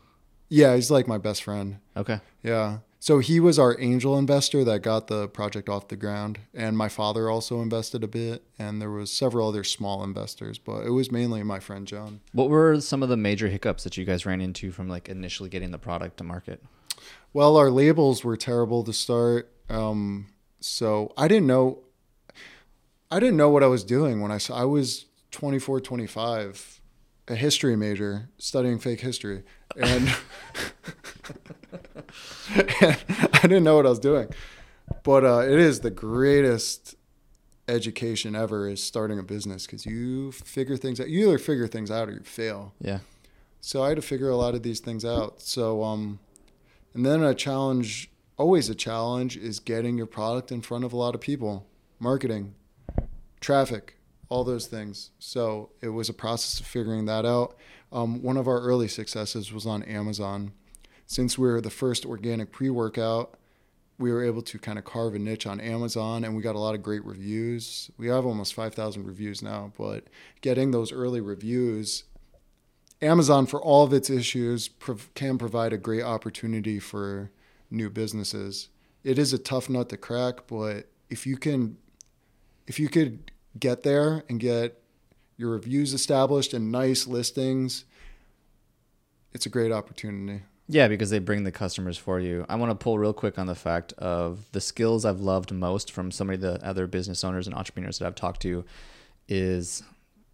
Yeah, 0.49 0.75
he's 0.75 0.91
like 0.91 1.07
my 1.07 1.19
best 1.19 1.43
friend. 1.43 1.79
Okay. 1.97 2.21
Yeah. 2.43 2.79
So 3.01 3.19
he 3.19 3.39
was 3.39 3.59
our 3.59 3.79
angel 3.79 4.19
investor 4.19 4.65
that 4.65 4.81
got 4.81 5.09
the 5.09 5.29
project 5.29 5.69
off 5.69 5.89
the 5.89 5.97
ground, 5.97 6.39
and 6.55 6.75
my 6.75 6.89
father 6.89 7.29
also 7.29 7.61
invested 7.61 8.03
a 8.03 8.09
bit, 8.09 8.45
and 8.59 8.81
there 8.81 8.91
was 8.91 9.13
several 9.13 9.47
other 9.47 9.63
small 9.63 10.03
investors, 10.03 10.57
but 10.57 10.87
it 10.87 10.91
was 10.91 11.13
mainly 11.13 11.43
my 11.43 11.61
friend 11.61 11.87
John. 11.87 12.21
What 12.33 12.49
were 12.49 12.81
some 12.81 13.03
of 13.03 13.11
the 13.11 13.19
major 13.19 13.49
hiccups 13.49 13.85
that 13.85 13.99
you 13.99 14.07
guys 14.07 14.25
ran 14.25 14.41
into 14.41 14.73
from 14.73 14.89
like 14.89 15.11
initially 15.11 15.51
getting 15.51 15.71
the 15.71 15.79
product 15.79 16.17
to 16.17 16.25
market? 16.25 16.63
Well, 17.35 17.59
our 17.59 17.71
labels 17.71 18.25
were 18.25 18.39
terrible 18.39 18.85
to 18.85 18.93
start, 18.95 19.53
um, 19.69 20.29
so 20.65 21.13
I 21.17 21.29
didn't 21.29 21.47
know. 21.47 21.81
I 23.11 23.21
didn't 23.21 23.37
know 23.37 23.51
what 23.51 23.63
I 23.63 23.67
was 23.67 23.85
doing 23.85 24.23
when 24.23 24.33
I 24.33 24.39
saw. 24.39 24.57
I 24.57 24.65
was 24.65 25.05
24, 25.31 25.81
25, 25.81 26.81
a 27.29 27.35
history 27.35 27.77
major 27.77 28.31
studying 28.39 28.79
fake 28.79 29.01
history, 29.01 29.43
and 29.77 30.09
I 32.57 33.43
didn't 33.43 33.65
know 33.65 33.77
what 33.77 33.85
I 33.85 33.91
was 33.91 33.99
doing. 33.99 34.29
But 35.03 35.25
uh, 35.25 35.41
it 35.41 35.59
is 35.59 35.81
the 35.81 35.91
greatest 35.91 36.95
education 37.69 38.35
ever 38.35 38.67
is 38.67 38.83
starting 38.83 39.19
a 39.19 39.23
business 39.23 39.67
because 39.67 39.85
you 39.85 40.33
figure 40.33 40.79
things 40.79 40.99
out. 40.99 41.11
You 41.11 41.29
either 41.29 41.39
figure 41.39 41.67
things 41.67 41.91
out 41.91 42.09
or 42.09 42.13
you 42.13 42.21
fail. 42.21 42.73
Yeah. 42.81 43.01
So 43.61 43.83
I 43.83 43.89
had 43.89 43.97
to 43.97 44.03
figure 44.03 44.31
a 44.31 44.37
lot 44.37 44.55
of 44.55 44.63
these 44.63 44.81
things 44.81 45.05
out. 45.05 45.43
So, 45.43 45.83
um, 45.83 46.21
and 46.95 47.05
then 47.05 47.23
a 47.23 47.35
challenge, 47.35 48.11
always 48.37 48.69
a 48.69 48.75
challenge, 48.75 49.37
is 49.37 49.61
getting 49.61 49.97
your 49.97 50.07
product 50.07 50.51
in 50.51 50.61
front 50.61 50.85
of 50.85 50.93
a 50.93 50.97
lot 50.97 51.15
of 51.15 51.21
people, 51.21 51.67
marketing, 51.99 52.55
traffic, 53.41 53.97
all 54.29 54.45
those 54.45 54.67
things. 54.67 55.11
So 55.19 55.71
it 55.81 55.89
was 55.89 56.09
a 56.09 56.15
process 56.15 56.61
of 56.61 56.67
figuring 56.67 57.07
that 57.07 57.25
out. 57.25 57.57
Um, 57.93 58.23
one 58.23 58.37
of 58.37 58.49
our 58.49 58.61
early 58.61 58.89
successes 58.89 59.53
was 59.53 59.67
on 59.67 59.83
Amazon. 59.85 60.53
Since 61.07 61.39
we 61.39 61.49
were 61.49 61.61
the 61.61 61.71
first 61.71 62.05
organic 62.07 62.51
pre 62.51 62.71
workout, 62.71 63.35
we 63.99 64.11
were 64.11 64.25
able 64.25 64.43
to 64.43 64.59
kind 64.59 64.79
of 64.79 64.85
carve 64.85 65.15
a 65.15 65.19
niche 65.19 65.47
on 65.47 65.61
Amazon 65.61 66.25
and 66.25 66.35
we 66.35 66.43
got 66.43 66.57
a 66.57 66.59
lot 66.59 66.75
of 66.75 66.83
great 66.83 67.05
reviews. 67.05 67.91
We 67.97 68.09
have 68.09 68.27
almost 68.27 68.55
5,000 68.55 69.05
reviews 69.05 69.41
now, 69.41 69.73
but 69.79 70.05
getting 70.41 70.73
those 70.73 70.91
early 70.91 71.21
reviews 71.21 72.05
Amazon, 73.05 73.47
for 73.47 73.61
all 73.61 73.85
of 73.85 73.93
its 73.93 74.09
issues, 74.09 74.69
prov- 74.69 75.13
can 75.15 75.37
provide 75.37 75.73
a 75.73 75.79
great 75.79 76.03
opportunity 76.03 76.79
for 76.79 77.31
new 77.75 77.91
businesses. 77.91 78.69
It 79.03 79.19
is 79.19 79.33
a 79.33 79.39
tough 79.39 79.69
nut 79.69 79.89
to 79.91 79.97
crack, 79.97 80.47
but 80.47 80.89
if 81.11 81.27
you 81.27 81.37
can, 81.37 81.77
if 82.67 82.79
you 82.79 82.89
could 82.89 83.31
get 83.59 83.83
there 83.83 84.25
and 84.29 84.41
get 84.41 84.83
your 85.37 85.51
reviews 85.51 85.93
established 85.93 86.55
and 86.55 86.73
nice 86.73 87.07
listings, 87.07 87.85
it's 89.33 89.47
a 89.47 89.51
great 89.51 89.73
opportunity. 89.73 90.43
Yeah, 90.67 90.89
because 90.89 91.11
they 91.11 91.19
bring 91.19 91.45
the 91.45 91.53
customers 91.53 91.99
for 91.99 92.19
you. 92.19 92.47
I 92.49 92.57
want 92.57 92.71
to 92.71 92.75
pull 92.75 92.99
real 92.99 93.13
quick 93.13 93.39
on 93.39 93.47
the 93.47 93.55
fact 93.55 93.93
of 93.95 94.47
the 94.53 94.61
skills 94.61 95.05
I've 95.05 95.21
loved 95.21 95.53
most 95.53 95.93
from 95.93 96.11
some 96.11 96.31
of 96.31 96.41
the 96.41 96.65
other 96.65 96.87
business 96.87 97.23
owners 97.23 97.47
and 97.47 97.55
entrepreneurs 97.55 97.99
that 97.99 98.07
I've 98.07 98.15
talked 98.15 98.41
to 98.43 98.65
is 99.29 99.83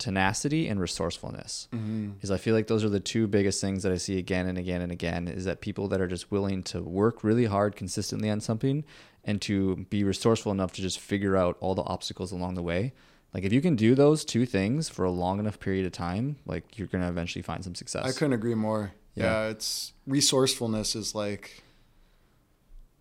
tenacity 0.00 0.66
and 0.66 0.80
resourcefulness. 0.80 1.68
Mm-hmm. 1.72 2.12
Is 2.22 2.30
I 2.30 2.38
feel 2.38 2.54
like 2.54 2.66
those 2.66 2.82
are 2.82 2.88
the 2.88 3.00
two 3.00 3.26
biggest 3.26 3.60
things 3.60 3.82
that 3.84 3.92
I 3.92 3.96
see 3.96 4.18
again 4.18 4.48
and 4.48 4.58
again 4.58 4.80
and 4.80 4.90
again 4.90 5.28
is 5.28 5.44
that 5.44 5.60
people 5.60 5.86
that 5.88 6.00
are 6.00 6.08
just 6.08 6.30
willing 6.30 6.62
to 6.64 6.82
work 6.82 7.22
really 7.22 7.44
hard 7.44 7.76
consistently 7.76 8.28
on 8.30 8.40
something 8.40 8.84
and 9.24 9.40
to 9.42 9.76
be 9.90 10.02
resourceful 10.02 10.50
enough 10.50 10.72
to 10.72 10.82
just 10.82 10.98
figure 10.98 11.36
out 11.36 11.56
all 11.60 11.74
the 11.74 11.82
obstacles 11.82 12.32
along 12.32 12.54
the 12.54 12.62
way. 12.62 12.92
Like 13.32 13.44
if 13.44 13.52
you 13.52 13.60
can 13.60 13.76
do 13.76 13.94
those 13.94 14.24
two 14.24 14.46
things 14.46 14.88
for 14.88 15.04
a 15.04 15.10
long 15.10 15.38
enough 15.38 15.60
period 15.60 15.86
of 15.86 15.92
time, 15.92 16.36
like 16.46 16.78
you're 16.78 16.88
going 16.88 17.02
to 17.02 17.08
eventually 17.08 17.42
find 17.42 17.62
some 17.62 17.74
success. 17.74 18.04
I 18.04 18.12
couldn't 18.12 18.32
agree 18.32 18.54
more. 18.54 18.92
Yeah. 19.14 19.24
Yeah, 19.24 19.48
it's 19.50 19.92
resourcefulness 20.06 20.96
is 20.96 21.14
like 21.14 21.62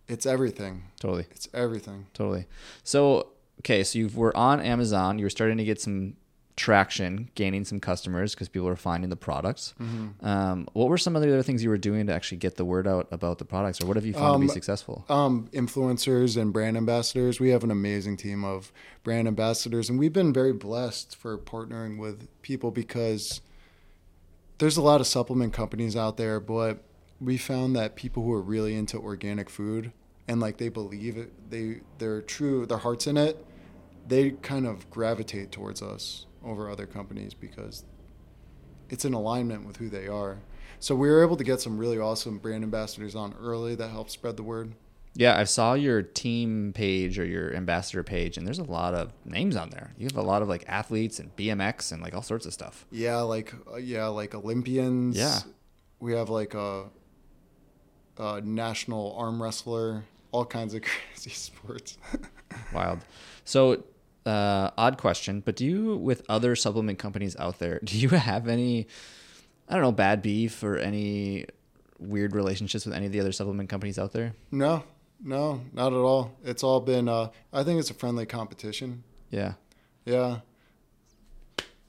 it's 0.10 0.26
everything. 0.26 0.84
Totally. 1.00 1.28
It's 1.32 1.48
everything. 1.54 2.08
Totally. 2.14 2.48
So, 2.84 3.28
okay, 3.62 3.84
so 3.84 4.00
you 4.00 4.10
were 4.14 4.36
on 4.36 4.60
Amazon. 4.60 5.20
You 5.20 5.26
were 5.26 5.30
starting 5.30 5.58
to 5.58 5.64
get 5.64 5.80
some 5.80 6.16
traction, 6.60 7.30
gaining 7.36 7.64
some 7.64 7.80
customers 7.80 8.36
because 8.36 8.50
people 8.50 8.68
are 8.68 8.76
finding 8.76 9.10
the 9.10 9.16
products. 9.16 9.74
Mm-hmm. 9.80 10.26
Um, 10.26 10.68
what 10.74 10.90
were 10.90 10.98
some 10.98 11.16
of 11.16 11.22
the 11.22 11.30
other 11.30 11.42
things 11.42 11.64
you 11.64 11.70
were 11.70 11.78
doing 11.78 12.08
to 12.08 12.14
actually 12.14 12.38
get 12.40 12.56
the 12.56 12.66
word 12.66 12.86
out 12.86 13.08
about 13.12 13.38
the 13.38 13.46
products, 13.46 13.82
or 13.82 13.88
what 13.88 13.96
have 13.96 14.06
you 14.06 14.14
found 14.14 14.36
to 14.36 14.40
be 14.40 14.50
Um, 14.50 14.54
successful? 14.54 15.06
um, 15.08 15.48
influencers 15.54 16.40
and 16.40 16.52
brand 16.52 16.76
ambassadors. 16.76 17.40
We 17.40 17.50
have 17.50 17.64
an 17.64 17.72
amazing 17.72 18.18
team 18.18 18.44
of 18.44 18.74
brand 19.04 19.28
ambassadors, 19.28 19.90
and 19.90 19.98
we've 19.98 20.14
been 20.14 20.34
very 20.34 20.54
blessed 20.54 21.16
for 21.16 21.38
partnering 21.38 21.98
with 21.98 22.28
people 22.42 22.72
because 22.72 23.40
there's 24.58 24.76
a 24.76 24.82
lot 24.82 25.00
of 25.00 25.08
supplement 25.08 25.54
companies 25.54 25.96
out 25.96 26.18
there, 26.18 26.42
but 26.42 26.84
we 27.22 27.38
found 27.38 27.76
that 27.78 27.96
people 27.96 28.24
who 28.24 28.34
are 28.34 28.42
really 28.42 28.76
into 28.76 28.98
organic 28.98 29.50
food 29.50 29.92
and 30.28 30.42
like 30.42 30.58
they 30.58 30.70
believe 30.70 31.18
it, 31.18 31.50
they 31.50 31.80
they're 31.98 32.22
true, 32.22 32.66
their 32.66 32.78
hearts 32.78 33.08
in 33.08 33.18
it, 33.18 33.46
they 34.08 34.32
kind 34.32 34.68
of 34.68 34.90
gravitate 34.90 35.52
towards 35.52 35.82
us 35.82 36.26
over 36.50 36.70
other 36.70 36.86
companies 36.86 37.34
because 37.34 37.84
it's 38.90 39.06
in 39.06 39.14
alignment 39.14 39.66
with 39.66 39.78
who 39.78 39.90
they 39.90 40.08
are. 40.08 40.40
So 40.80 40.96
we 40.96 41.10
were 41.10 41.24
able 41.24 41.38
to 41.38 41.44
get 41.44 41.62
some 41.62 41.78
really 41.78 42.00
awesome 42.00 42.38
brand 42.38 42.64
ambassadors 42.64 43.16
on 43.16 43.36
early 43.40 43.76
that 43.76 43.90
helped 43.90 44.12
spread 44.12 44.38
the 44.38 44.44
word. 44.44 44.74
Yeah, 45.16 45.38
I 45.38 45.44
saw 45.44 45.74
your 45.74 46.02
team 46.02 46.72
page 46.74 47.20
or 47.20 47.26
your 47.26 47.54
ambassador 47.54 48.04
page, 48.04 48.38
and 48.38 48.46
there's 48.48 48.60
a 48.60 48.64
lot 48.64 48.94
of 48.94 49.12
names 49.26 49.56
on 49.56 49.70
there. 49.72 49.94
You 49.98 50.06
have 50.06 50.16
a 50.16 50.22
lot 50.22 50.42
of 50.42 50.48
like 50.48 50.64
athletes 50.68 51.20
and 51.20 51.36
BMX 51.36 51.92
and 51.92 52.02
like 52.02 52.14
all 52.14 52.22
sorts 52.22 52.46
of 52.46 52.54
stuff. 52.54 52.86
Yeah, 52.92 53.18
like 53.18 53.54
uh, 53.72 53.78
yeah, 53.78 54.08
like 54.08 54.34
Olympians. 54.36 55.18
Yeah. 55.18 55.40
we 56.00 56.14
have 56.14 56.30
like 56.30 56.54
a, 56.54 56.86
a 58.18 58.42
national 58.42 59.16
arm 59.18 59.42
wrestler. 59.42 60.06
All 60.32 60.46
kinds 60.46 60.74
of 60.74 60.82
crazy 61.14 61.32
sports. 61.32 61.98
Wild. 62.74 63.00
So, 63.46 63.84
uh, 64.30 64.72
odd 64.78 64.98
question, 64.98 65.42
but 65.42 65.56
do 65.56 65.66
you, 65.66 65.96
with 65.98 66.24
other 66.30 66.56
supplement 66.56 67.00
companies 67.00 67.36
out 67.38 67.60
there, 67.60 67.80
do 67.84 67.98
you 67.98 68.10
have 68.10 68.48
any, 68.48 68.88
I 69.68 69.74
don't 69.74 69.84
know, 69.84 69.92
bad 69.92 70.22
beef 70.22 70.64
or 70.64 70.78
any 70.78 71.46
weird 72.00 72.36
relationships 72.36 72.86
with 72.86 72.96
any 72.96 73.06
of 73.08 73.12
the 73.12 73.20
other 73.20 73.32
supplement 73.32 73.70
companies 73.70 73.98
out 74.00 74.14
there? 74.14 74.34
no, 74.52 74.84
no, 75.22 75.62
not 75.74 75.92
at 75.92 75.98
all. 76.00 76.32
It's 76.46 76.64
all 76.64 76.80
been. 76.80 77.10
Uh, 77.10 77.28
I 77.52 77.64
think 77.64 77.80
it's 77.80 77.90
a 77.90 77.94
friendly 77.94 78.26
competition. 78.26 79.04
Yeah. 79.30 79.54
Yeah. 80.06 80.40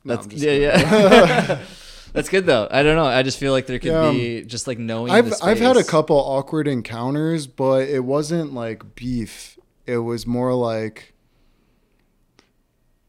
No, 0.05 0.16
That's 0.16 0.26
yeah, 0.35 0.50
kidding. 0.50 0.62
yeah. 0.62 1.64
That's 2.12 2.29
good 2.29 2.44
though. 2.46 2.66
I 2.70 2.83
don't 2.83 2.96
know. 2.96 3.05
I 3.05 3.22
just 3.22 3.38
feel 3.38 3.53
like 3.53 3.66
there 3.66 3.79
could 3.79 3.92
Yeah, 3.92 4.11
be 4.11 4.42
just 4.44 4.66
like 4.66 4.79
knowing. 4.79 5.12
I've 5.12 5.33
I've 5.42 5.61
had 5.61 5.76
a 5.76 5.85
couple 5.85 6.16
awkward 6.16 6.66
encounters, 6.66 7.46
but 7.46 7.88
it 7.88 8.00
wasn't 8.05 8.53
like 8.53 8.96
beef. 8.96 9.59
It 9.87 9.98
was 9.98 10.26
more 10.26 10.53
like 10.55 11.14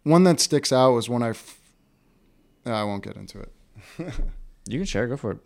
one 0.03 0.23
that 0.25 0.39
sticks 0.39 0.71
out 0.71 0.91
was 0.93 1.09
when 1.09 1.23
I. 1.23 1.29
F- 1.29 1.59
I 2.65 2.83
won't 2.83 3.03
get 3.03 3.15
into 3.15 3.39
it. 3.39 3.51
You 4.67 4.77
can 4.77 4.85
share. 4.85 5.07
Go 5.07 5.17
for 5.17 5.31
it. 5.31 5.37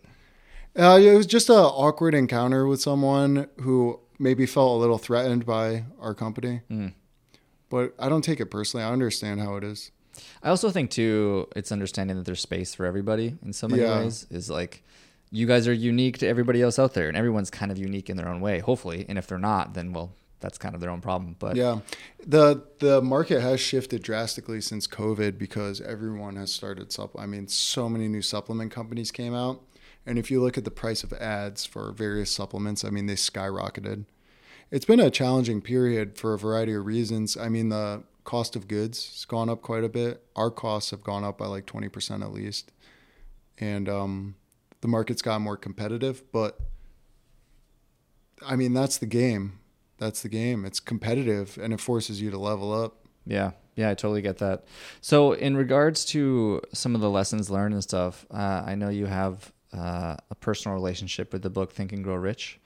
Uh, 0.78 0.98
it 1.00 1.16
was 1.16 1.26
just 1.26 1.48
an 1.48 1.54
awkward 1.56 2.14
encounter 2.14 2.66
with 2.66 2.82
someone 2.82 3.48
who 3.62 3.98
maybe 4.18 4.44
felt 4.44 4.72
a 4.72 4.78
little 4.78 4.98
threatened 4.98 5.46
by 5.46 5.84
our 5.98 6.12
company. 6.14 6.60
Mm. 6.70 6.92
But 7.70 7.94
I 7.98 8.10
don't 8.10 8.20
take 8.22 8.40
it 8.40 8.46
personally. 8.50 8.84
I 8.84 8.92
understand 8.92 9.40
how 9.40 9.56
it 9.56 9.64
is. 9.64 9.90
I 10.42 10.50
also 10.50 10.68
think 10.70 10.90
too, 10.90 11.48
it's 11.56 11.72
understanding 11.72 12.18
that 12.18 12.26
there's 12.26 12.42
space 12.42 12.74
for 12.74 12.84
everybody 12.84 13.36
in 13.42 13.54
so 13.54 13.66
many 13.68 13.82
Yeah. 13.82 14.00
ways. 14.00 14.26
Is 14.30 14.50
like 14.50 14.84
you 15.30 15.46
guys 15.46 15.66
are 15.66 15.72
unique 15.72 16.18
to 16.18 16.26
everybody 16.28 16.60
else 16.60 16.78
out 16.78 16.92
there, 16.92 17.08
and 17.08 17.16
everyone's 17.16 17.50
kind 17.50 17.72
of 17.72 17.78
unique 17.78 18.10
in 18.10 18.18
their 18.18 18.28
own 18.28 18.42
way. 18.42 18.58
Hopefully, 18.58 19.06
and 19.08 19.16
if 19.16 19.26
they're 19.26 19.38
not, 19.38 19.72
then 19.72 19.94
well, 19.94 20.12
that's 20.40 20.58
kind 20.58 20.74
of 20.74 20.80
their 20.80 20.90
own 20.90 21.00
problem. 21.00 21.36
But 21.38 21.56
Yeah, 21.56 21.80
the 22.26 22.64
the 22.78 23.00
market 23.00 23.40
has 23.40 23.60
shifted 23.60 24.02
drastically 24.02 24.60
since 24.60 24.86
COVID 24.86 25.38
because 25.38 25.80
everyone 25.80 26.36
has 26.36 26.52
started 26.52 26.90
supp. 26.90 27.10
I 27.18 27.26
mean, 27.26 27.48
so 27.48 27.88
many 27.88 28.08
new 28.08 28.22
supplement 28.22 28.70
companies 28.70 29.10
came 29.10 29.34
out, 29.34 29.62
and 30.04 30.18
if 30.18 30.30
you 30.30 30.42
look 30.42 30.58
at 30.58 30.64
the 30.64 30.70
price 30.70 31.02
of 31.02 31.12
ads 31.14 31.64
for 31.64 31.92
various 31.92 32.30
supplements, 32.30 32.84
I 32.84 32.90
mean, 32.90 33.06
they 33.06 33.14
skyrocketed. 33.14 34.04
It's 34.70 34.84
been 34.84 35.00
a 35.00 35.10
challenging 35.10 35.62
period 35.62 36.18
for 36.18 36.34
a 36.34 36.38
variety 36.38 36.74
of 36.74 36.84
reasons. 36.84 37.36
I 37.36 37.48
mean, 37.48 37.68
the 37.68 38.02
cost 38.24 38.56
of 38.56 38.66
goods 38.66 39.06
has 39.10 39.24
gone 39.24 39.48
up 39.48 39.62
quite 39.62 39.84
a 39.84 39.88
bit. 39.88 40.24
Our 40.34 40.50
costs 40.50 40.90
have 40.90 41.04
gone 41.04 41.24
up 41.24 41.38
by 41.38 41.46
like 41.46 41.66
twenty 41.66 41.88
percent 41.88 42.22
at 42.22 42.32
least, 42.32 42.72
and 43.58 43.88
um, 43.88 44.36
the 44.80 44.88
market's 44.88 45.22
got 45.22 45.40
more 45.40 45.56
competitive. 45.56 46.30
But 46.32 46.58
I 48.44 48.56
mean, 48.56 48.74
that's 48.74 48.98
the 48.98 49.06
game 49.06 49.60
that's 49.98 50.22
the 50.22 50.28
game. 50.28 50.64
It's 50.64 50.80
competitive 50.80 51.58
and 51.60 51.72
it 51.72 51.80
forces 51.80 52.20
you 52.20 52.30
to 52.30 52.38
level 52.38 52.72
up. 52.72 53.06
Yeah, 53.26 53.52
yeah, 53.74 53.90
I 53.90 53.94
totally 53.94 54.22
get 54.22 54.38
that. 54.38 54.64
So, 55.00 55.32
in 55.32 55.56
regards 55.56 56.04
to 56.06 56.62
some 56.72 56.94
of 56.94 57.00
the 57.00 57.10
lessons 57.10 57.50
learned 57.50 57.74
and 57.74 57.82
stuff, 57.82 58.24
uh, 58.30 58.62
I 58.64 58.74
know 58.74 58.88
you 58.88 59.06
have 59.06 59.52
uh, 59.76 60.16
a 60.30 60.34
personal 60.36 60.74
relationship 60.74 61.32
with 61.32 61.42
the 61.42 61.50
book 61.50 61.72
Think 61.72 61.92
and 61.92 62.04
Grow 62.04 62.14
Rich. 62.14 62.60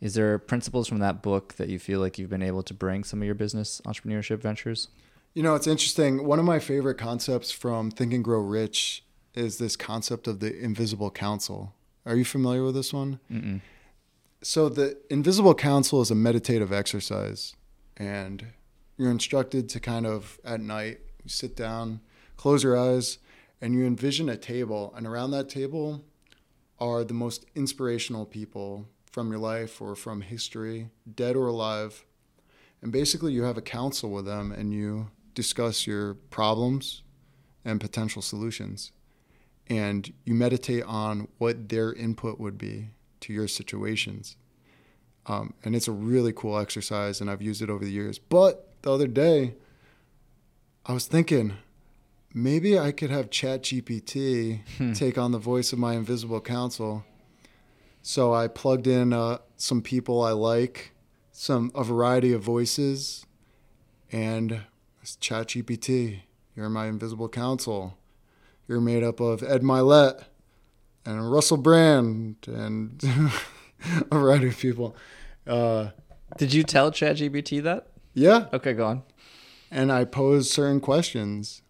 Is 0.00 0.14
there 0.14 0.38
principles 0.38 0.88
from 0.88 0.98
that 0.98 1.22
book 1.22 1.54
that 1.54 1.68
you 1.68 1.78
feel 1.78 2.00
like 2.00 2.18
you've 2.18 2.30
been 2.30 2.42
able 2.42 2.62
to 2.64 2.74
bring 2.74 3.04
some 3.04 3.22
of 3.22 3.26
your 3.26 3.34
business 3.34 3.80
entrepreneurship 3.86 4.40
ventures? 4.40 4.88
You 5.34 5.42
know, 5.42 5.54
it's 5.54 5.66
interesting. 5.66 6.26
One 6.26 6.38
of 6.38 6.44
my 6.44 6.58
favorite 6.58 6.96
concepts 6.96 7.50
from 7.50 7.90
Think 7.90 8.12
and 8.12 8.24
Grow 8.24 8.40
Rich 8.40 9.04
is 9.34 9.58
this 9.58 9.76
concept 9.76 10.26
of 10.26 10.40
the 10.40 10.58
invisible 10.58 11.10
council. 11.10 11.74
Are 12.04 12.16
you 12.16 12.24
familiar 12.24 12.64
with 12.64 12.74
this 12.74 12.92
one? 12.92 13.20
Mm-mm. 13.30 13.60
So, 14.48 14.68
the 14.68 14.96
invisible 15.10 15.56
council 15.56 16.00
is 16.02 16.12
a 16.12 16.14
meditative 16.14 16.72
exercise, 16.72 17.56
and 17.96 18.46
you're 18.96 19.10
instructed 19.10 19.68
to 19.70 19.80
kind 19.80 20.06
of 20.06 20.38
at 20.44 20.60
night 20.60 21.00
you 21.24 21.28
sit 21.28 21.56
down, 21.56 22.00
close 22.36 22.62
your 22.62 22.78
eyes, 22.78 23.18
and 23.60 23.74
you 23.74 23.84
envision 23.84 24.28
a 24.28 24.36
table, 24.36 24.94
and 24.96 25.04
around 25.04 25.32
that 25.32 25.48
table 25.48 26.04
are 26.78 27.02
the 27.02 27.12
most 27.12 27.44
inspirational 27.56 28.24
people 28.24 28.86
from 29.10 29.30
your 29.30 29.40
life 29.40 29.82
or 29.82 29.96
from 29.96 30.20
history, 30.20 30.90
dead 31.12 31.34
or 31.34 31.48
alive. 31.48 32.04
And 32.80 32.92
basically, 32.92 33.32
you 33.32 33.42
have 33.42 33.58
a 33.58 33.62
council 33.62 34.12
with 34.12 34.26
them 34.26 34.52
and 34.52 34.72
you 34.72 35.10
discuss 35.34 35.88
your 35.88 36.14
problems 36.14 37.02
and 37.64 37.80
potential 37.80 38.22
solutions. 38.22 38.92
And 39.66 40.12
you 40.24 40.34
meditate 40.34 40.84
on 40.84 41.26
what 41.38 41.68
their 41.68 41.92
input 41.92 42.38
would 42.38 42.56
be 42.58 42.90
to 43.26 43.32
your 43.32 43.48
situations. 43.48 44.36
Um, 45.26 45.54
and 45.64 45.74
it's 45.74 45.88
a 45.88 45.92
really 45.92 46.32
cool 46.32 46.58
exercise, 46.58 47.20
and 47.20 47.28
I've 47.28 47.42
used 47.42 47.60
it 47.60 47.68
over 47.68 47.84
the 47.84 47.90
years. 47.90 48.18
But 48.18 48.68
the 48.82 48.92
other 48.92 49.08
day, 49.08 49.54
I 50.84 50.92
was 50.92 51.06
thinking, 51.06 51.54
maybe 52.32 52.78
I 52.78 52.92
could 52.92 53.10
have 53.10 53.30
ChatGPT 53.30 54.94
take 54.94 55.18
on 55.18 55.32
the 55.32 55.38
voice 55.38 55.72
of 55.72 55.80
my 55.80 55.94
invisible 55.94 56.40
council. 56.40 57.04
So 58.02 58.32
I 58.32 58.46
plugged 58.46 58.86
in 58.86 59.12
uh, 59.12 59.38
some 59.56 59.82
people 59.82 60.22
I 60.22 60.30
like, 60.30 60.92
some 61.32 61.72
a 61.74 61.82
variety 61.82 62.32
of 62.32 62.42
voices, 62.42 63.26
and 64.12 64.60
it's 65.02 65.16
ChatGPT. 65.16 66.20
You're 66.54 66.70
my 66.70 66.86
invisible 66.86 67.28
council. 67.28 67.98
You're 68.68 68.80
made 68.80 69.02
up 69.02 69.18
of 69.18 69.42
Ed 69.42 69.62
Mylett 69.62 70.24
and 71.06 71.30
Russell 71.30 71.56
Brand 71.56 72.36
and 72.46 73.02
a 74.10 74.14
variety 74.18 74.48
of 74.48 74.58
people. 74.58 74.96
Uh, 75.46 75.90
Did 76.38 76.52
you 76.52 76.62
tell 76.64 76.90
ChatGPT 76.90 77.62
that? 77.62 77.88
yeah, 78.14 78.46
Okay, 78.52 78.72
go 78.72 78.86
on. 78.86 79.02
and 79.70 79.92
I 79.92 80.04
pose 80.04 80.50
certain 80.50 80.80
questions, 80.80 81.62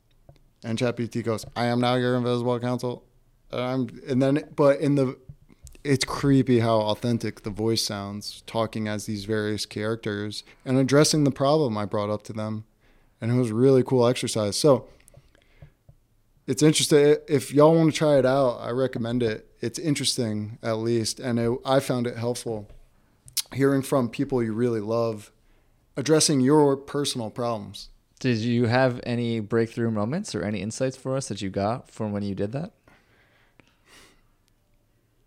and 0.65 0.79
ChatGPT 0.79 1.23
goes, 1.25 1.45
"I 1.55 1.67
am 1.67 1.81
now 1.81 1.95
your 1.97 2.17
invisible 2.17 2.59
council." 2.61 3.05
And 3.53 3.61
I'm, 3.61 4.01
and 4.09 4.23
then, 4.23 4.49
but 4.57 4.81
in 4.81 4.95
the, 4.97 5.17
it's 5.85 6.05
creepy 6.05 6.61
how 6.61 6.81
authentic 6.81 7.43
the 7.43 7.51
voice 7.51 7.83
sounds, 7.85 8.43
talking 8.47 8.89
as 8.89 9.07
these 9.07 9.25
various 9.25 9.67
characters 9.67 10.43
and 10.65 10.79
addressing 10.79 11.25
the 11.25 11.31
problem 11.31 11.77
I 11.79 11.85
brought 11.85 12.11
up 12.11 12.23
to 12.25 12.33
them, 12.33 12.65
and 13.21 13.31
it 13.31 13.35
was 13.35 13.51
a 13.51 13.55
really 13.55 13.83
cool 13.85 14.07
exercise. 14.07 14.57
So. 14.57 14.89
It's 16.47 16.63
interesting. 16.63 17.17
If 17.29 17.53
y'all 17.53 17.75
want 17.75 17.93
to 17.93 17.97
try 17.97 18.19
it 18.19 18.27
out, 18.27 18.59
I 18.61 18.71
recommend 18.71 19.23
it. 19.23 19.49
It's 19.61 19.79
interesting, 19.79 20.59
at 20.63 20.79
least, 20.79 21.19
and 21.19 21.39
it, 21.39 21.59
I 21.65 21.81
found 21.81 22.07
it 22.07 22.17
helpful. 22.17 22.69
Hearing 23.53 23.83
from 23.83 24.09
people 24.09 24.43
you 24.43 24.53
really 24.53 24.81
love, 24.81 25.33
addressing 25.97 26.41
your 26.41 26.77
personal 26.77 27.31
problems. 27.31 27.89
Did 28.21 28.39
you 28.39 28.67
have 28.67 29.01
any 29.05 29.41
breakthrough 29.41 29.91
moments 29.91 30.35
or 30.35 30.43
any 30.43 30.61
insights 30.61 30.97
for 30.97 31.17
us 31.17 31.29
that 31.29 31.43
you 31.43 31.51
got 31.51 31.91
from 31.91 32.13
when 32.13 32.23
you 32.23 32.35
did 32.35 32.53
that? 32.53 32.73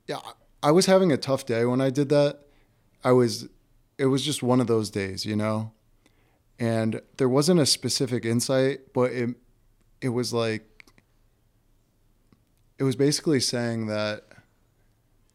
yeah, 0.10 0.20
I 0.64 0.72
was 0.72 0.88
having 0.88 1.12
a 1.12 1.18
tough 1.18 1.46
day 1.46 1.64
when 1.66 1.80
I 1.80 1.92
did 1.92 2.10
that. 2.10 2.40
I 3.04 3.12
was, 3.12 3.48
it 4.00 4.08
was 4.08 4.26
just 4.26 4.42
one 4.42 4.60
of 4.60 4.66
those 4.66 4.90
days, 4.90 5.24
you 5.24 5.36
know, 5.36 5.72
and 6.58 7.02
there 7.18 7.30
wasn't 7.30 7.60
a 7.60 7.66
specific 7.66 8.26
insight, 8.26 8.92
but 8.92 9.12
it, 9.12 9.36
it 10.02 10.10
was 10.10 10.34
like, 10.34 10.79
it 12.80 12.84
was 12.84 12.96
basically 12.96 13.40
saying 13.40 13.88
that 13.88 14.24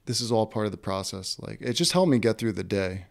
this 0.06 0.20
is 0.20 0.32
all 0.32 0.46
part 0.46 0.66
of 0.66 0.72
the 0.72 0.78
process. 0.78 1.38
Like 1.38 1.60
it 1.60 1.74
just 1.74 1.92
helped 1.92 2.10
me 2.10 2.18
get 2.18 2.38
through 2.38 2.52
the 2.52 2.64
day 2.64 3.06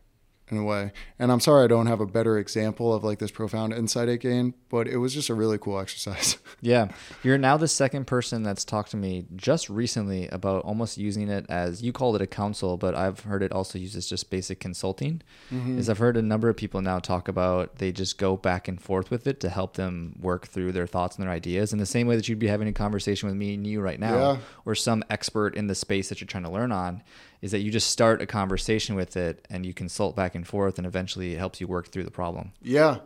in 0.55 0.61
a 0.61 0.63
way. 0.63 0.91
And 1.19 1.31
I'm 1.31 1.39
sorry 1.39 1.63
I 1.63 1.67
don't 1.67 1.87
have 1.87 1.99
a 1.99 2.05
better 2.05 2.37
example 2.37 2.93
of 2.93 3.03
like 3.03 3.19
this 3.19 3.31
profound 3.31 3.73
insight 3.73 4.09
I 4.09 4.15
gained, 4.15 4.53
but 4.69 4.87
it 4.87 4.97
was 4.97 5.13
just 5.13 5.29
a 5.29 5.33
really 5.33 5.57
cool 5.57 5.79
exercise. 5.79 6.37
Yeah, 6.61 6.89
you're 7.23 7.37
now 7.37 7.57
the 7.57 7.67
second 7.67 8.07
person 8.07 8.41
that's 8.43 8.63
talked 8.63 8.91
to 8.91 8.97
me 8.97 9.25
just 9.35 9.69
recently 9.69 10.29
about 10.29 10.63
almost 10.63 10.97
using 10.97 11.27
it 11.27 11.45
as 11.49 11.83
you 11.83 11.91
called 11.91 12.15
it 12.15 12.21
a 12.21 12.27
counsel, 12.27 12.77
but 12.77 12.95
I've 12.95 13.19
heard 13.21 13.43
it 13.43 13.51
also 13.51 13.77
used 13.77 13.97
as 13.97 14.07
just 14.07 14.29
basic 14.29 14.61
consulting. 14.61 15.21
Mm-hmm. 15.51 15.77
Is 15.77 15.89
I've 15.89 15.97
heard 15.97 16.15
a 16.15 16.21
number 16.21 16.47
of 16.47 16.55
people 16.55 16.81
now 16.81 16.99
talk 16.99 17.27
about 17.27 17.79
they 17.79 17.91
just 17.91 18.17
go 18.17 18.37
back 18.37 18.69
and 18.69 18.81
forth 18.81 19.11
with 19.11 19.27
it 19.27 19.41
to 19.41 19.49
help 19.49 19.75
them 19.75 20.15
work 20.21 20.47
through 20.47 20.71
their 20.71 20.87
thoughts 20.87 21.17
and 21.17 21.25
their 21.25 21.33
ideas 21.33 21.73
in 21.73 21.79
the 21.79 21.85
same 21.85 22.07
way 22.07 22.15
that 22.15 22.29
you'd 22.29 22.39
be 22.39 22.47
having 22.47 22.69
a 22.69 22.73
conversation 22.73 23.27
with 23.27 23.35
me 23.37 23.55
and 23.55 23.67
you 23.67 23.81
right 23.81 23.99
now, 23.99 24.15
Yeah. 24.15 24.37
or 24.63 24.73
some 24.73 25.03
expert 25.09 25.55
in 25.55 25.67
the 25.67 25.75
space 25.75 26.07
that 26.07 26.21
you're 26.21 26.27
trying 26.27 26.45
to 26.45 26.49
learn 26.51 26.71
on. 26.71 27.03
Is 27.43 27.51
that 27.51 27.59
you 27.59 27.71
just 27.71 27.89
start 27.91 28.21
a 28.21 28.25
conversation 28.25 28.95
with 28.95 29.17
it 29.17 29.45
and 29.49 29.65
you 29.65 29.73
consult 29.73 30.15
back 30.15 30.33
and 30.33 30.47
forth, 30.47 30.77
and 30.77 30.87
eventually 30.87 31.33
it 31.33 31.37
helps 31.37 31.59
you 31.59 31.67
work 31.67 31.89
through 31.89 32.05
the 32.05 32.11
problem. 32.11 32.53
yeah. 32.61 32.99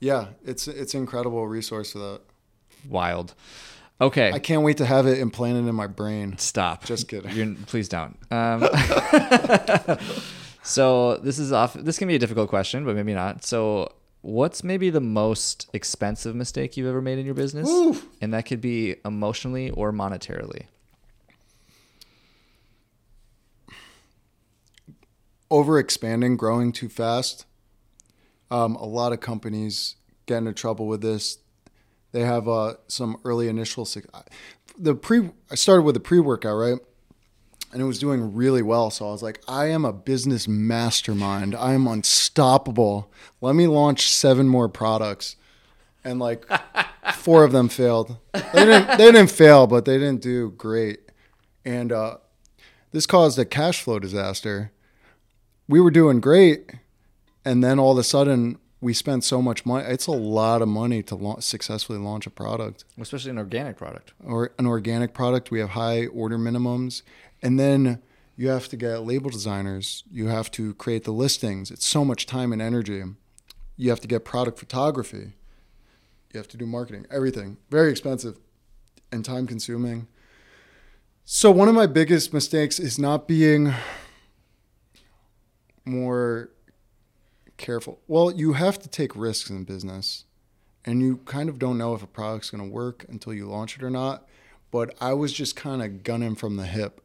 Yeah. 0.00 0.26
It's, 0.44 0.68
it's 0.68 0.92
incredible 0.94 1.46
resource 1.46 1.92
for 1.92 1.98
that. 2.00 2.20
Wild. 2.88 3.34
Okay. 4.00 4.32
I 4.32 4.38
can't 4.40 4.62
wait 4.62 4.76
to 4.78 4.84
have 4.84 5.06
it 5.06 5.18
implanted 5.18 5.66
in 5.66 5.74
my 5.74 5.86
brain. 5.86 6.36
Stop. 6.36 6.84
Just 6.84 7.08
kidding. 7.08 7.30
You're, 7.30 7.54
please 7.66 7.88
don't. 7.88 8.18
Um, 8.30 8.68
so 10.62 11.16
this 11.18 11.38
is 11.38 11.52
off. 11.52 11.74
This 11.74 11.98
can 11.98 12.08
be 12.08 12.16
a 12.16 12.18
difficult 12.18 12.50
question, 12.50 12.84
but 12.84 12.96
maybe 12.96 13.14
not. 13.14 13.44
So, 13.44 13.92
what's 14.20 14.64
maybe 14.64 14.90
the 14.90 15.00
most 15.00 15.68
expensive 15.72 16.34
mistake 16.34 16.76
you've 16.76 16.88
ever 16.88 17.00
made 17.00 17.18
in 17.18 17.24
your 17.24 17.34
business? 17.34 17.66
Woo. 17.66 17.96
And 18.20 18.34
that 18.34 18.46
could 18.46 18.60
be 18.60 18.96
emotionally 19.04 19.70
or 19.70 19.92
monetarily. 19.92 20.64
Over 25.54 25.78
expanding, 25.78 26.36
growing 26.36 26.72
too 26.72 26.88
fast. 26.88 27.46
Um, 28.50 28.74
a 28.74 28.84
lot 28.84 29.12
of 29.12 29.20
companies 29.20 29.94
get 30.26 30.38
into 30.38 30.52
trouble 30.52 30.88
with 30.88 31.00
this. 31.00 31.38
They 32.10 32.22
have 32.22 32.48
uh, 32.48 32.74
some 32.88 33.18
early 33.24 33.46
initial. 33.46 33.86
The 34.76 34.96
pre 34.96 35.30
I 35.52 35.54
started 35.54 35.82
with 35.82 35.96
a 35.96 36.00
pre 36.00 36.18
workout, 36.18 36.56
right? 36.56 36.78
And 37.72 37.80
it 37.80 37.84
was 37.84 38.00
doing 38.00 38.34
really 38.34 38.62
well. 38.62 38.90
So 38.90 39.08
I 39.08 39.12
was 39.12 39.22
like, 39.22 39.42
I 39.46 39.66
am 39.66 39.84
a 39.84 39.92
business 39.92 40.48
mastermind. 40.48 41.54
I 41.54 41.72
am 41.72 41.86
unstoppable. 41.86 43.12
Let 43.40 43.54
me 43.54 43.68
launch 43.68 44.10
seven 44.10 44.48
more 44.48 44.68
products. 44.68 45.36
And 46.02 46.18
like 46.18 46.46
four 47.14 47.44
of 47.44 47.52
them 47.52 47.68
failed. 47.68 48.16
They 48.32 48.64
didn't, 48.64 48.98
they 48.98 49.12
didn't 49.12 49.30
fail, 49.30 49.68
but 49.68 49.84
they 49.84 49.98
didn't 49.98 50.20
do 50.20 50.50
great. 50.50 51.12
And 51.64 51.92
uh, 51.92 52.18
this 52.90 53.06
caused 53.06 53.38
a 53.38 53.44
cash 53.44 53.82
flow 53.82 54.00
disaster 54.00 54.72
we 55.68 55.80
were 55.80 55.90
doing 55.90 56.20
great 56.20 56.72
and 57.44 57.62
then 57.62 57.78
all 57.78 57.92
of 57.92 57.98
a 57.98 58.04
sudden 58.04 58.58
we 58.80 58.92
spent 58.92 59.24
so 59.24 59.40
much 59.40 59.64
money 59.64 59.84
it's 59.88 60.06
a 60.06 60.12
lot 60.12 60.60
of 60.62 60.68
money 60.68 61.02
to 61.02 61.14
launch, 61.14 61.42
successfully 61.42 61.98
launch 61.98 62.26
a 62.26 62.30
product 62.30 62.84
Especially 63.00 63.30
an 63.30 63.38
organic 63.38 63.76
product. 63.76 64.12
or 64.24 64.52
an 64.58 64.66
organic 64.66 65.14
product 65.14 65.50
we 65.50 65.60
have 65.60 65.70
high 65.70 66.06
order 66.06 66.38
minimums 66.38 67.02
and 67.42 67.58
then 67.58 68.00
you 68.36 68.48
have 68.48 68.68
to 68.68 68.76
get 68.76 69.04
label 69.04 69.30
designers 69.30 70.04
you 70.10 70.26
have 70.28 70.50
to 70.50 70.74
create 70.74 71.04
the 71.04 71.12
listings 71.12 71.70
it's 71.70 71.86
so 71.86 72.04
much 72.04 72.26
time 72.26 72.52
and 72.52 72.60
energy 72.60 73.02
you 73.76 73.90
have 73.90 74.00
to 74.00 74.08
get 74.08 74.24
product 74.24 74.58
photography 74.58 75.32
You 76.32 76.38
have 76.38 76.48
to 76.48 76.56
do 76.56 76.66
marketing, 76.66 77.06
everything. 77.10 77.56
Very 77.70 77.90
expensive 77.90 78.36
and 79.12 79.24
time 79.24 79.46
consuming. 79.46 80.06
So, 81.24 81.50
one 81.52 81.68
of 81.68 81.74
my 81.76 81.86
biggest 81.86 82.32
mistakes 82.32 82.78
is 82.80 82.98
not 82.98 83.26
being 83.28 83.72
more 85.84 86.50
careful. 87.56 88.00
Well, 88.06 88.30
you 88.30 88.54
have 88.54 88.78
to 88.80 88.88
take 88.88 89.14
risks 89.16 89.50
in 89.50 89.64
business, 89.64 90.24
and 90.84 91.00
you 91.00 91.18
kind 91.18 91.48
of 91.48 91.58
don't 91.58 91.78
know 91.78 91.94
if 91.94 92.02
a 92.02 92.06
product's 92.06 92.50
going 92.50 92.64
to 92.64 92.70
work 92.70 93.04
until 93.08 93.32
you 93.32 93.46
launch 93.46 93.76
it 93.76 93.82
or 93.82 93.90
not. 93.90 94.26
But 94.70 94.94
I 95.00 95.12
was 95.12 95.32
just 95.32 95.54
kind 95.54 95.82
of 95.82 96.02
gunning 96.02 96.34
from 96.34 96.56
the 96.56 96.66
hip, 96.66 97.00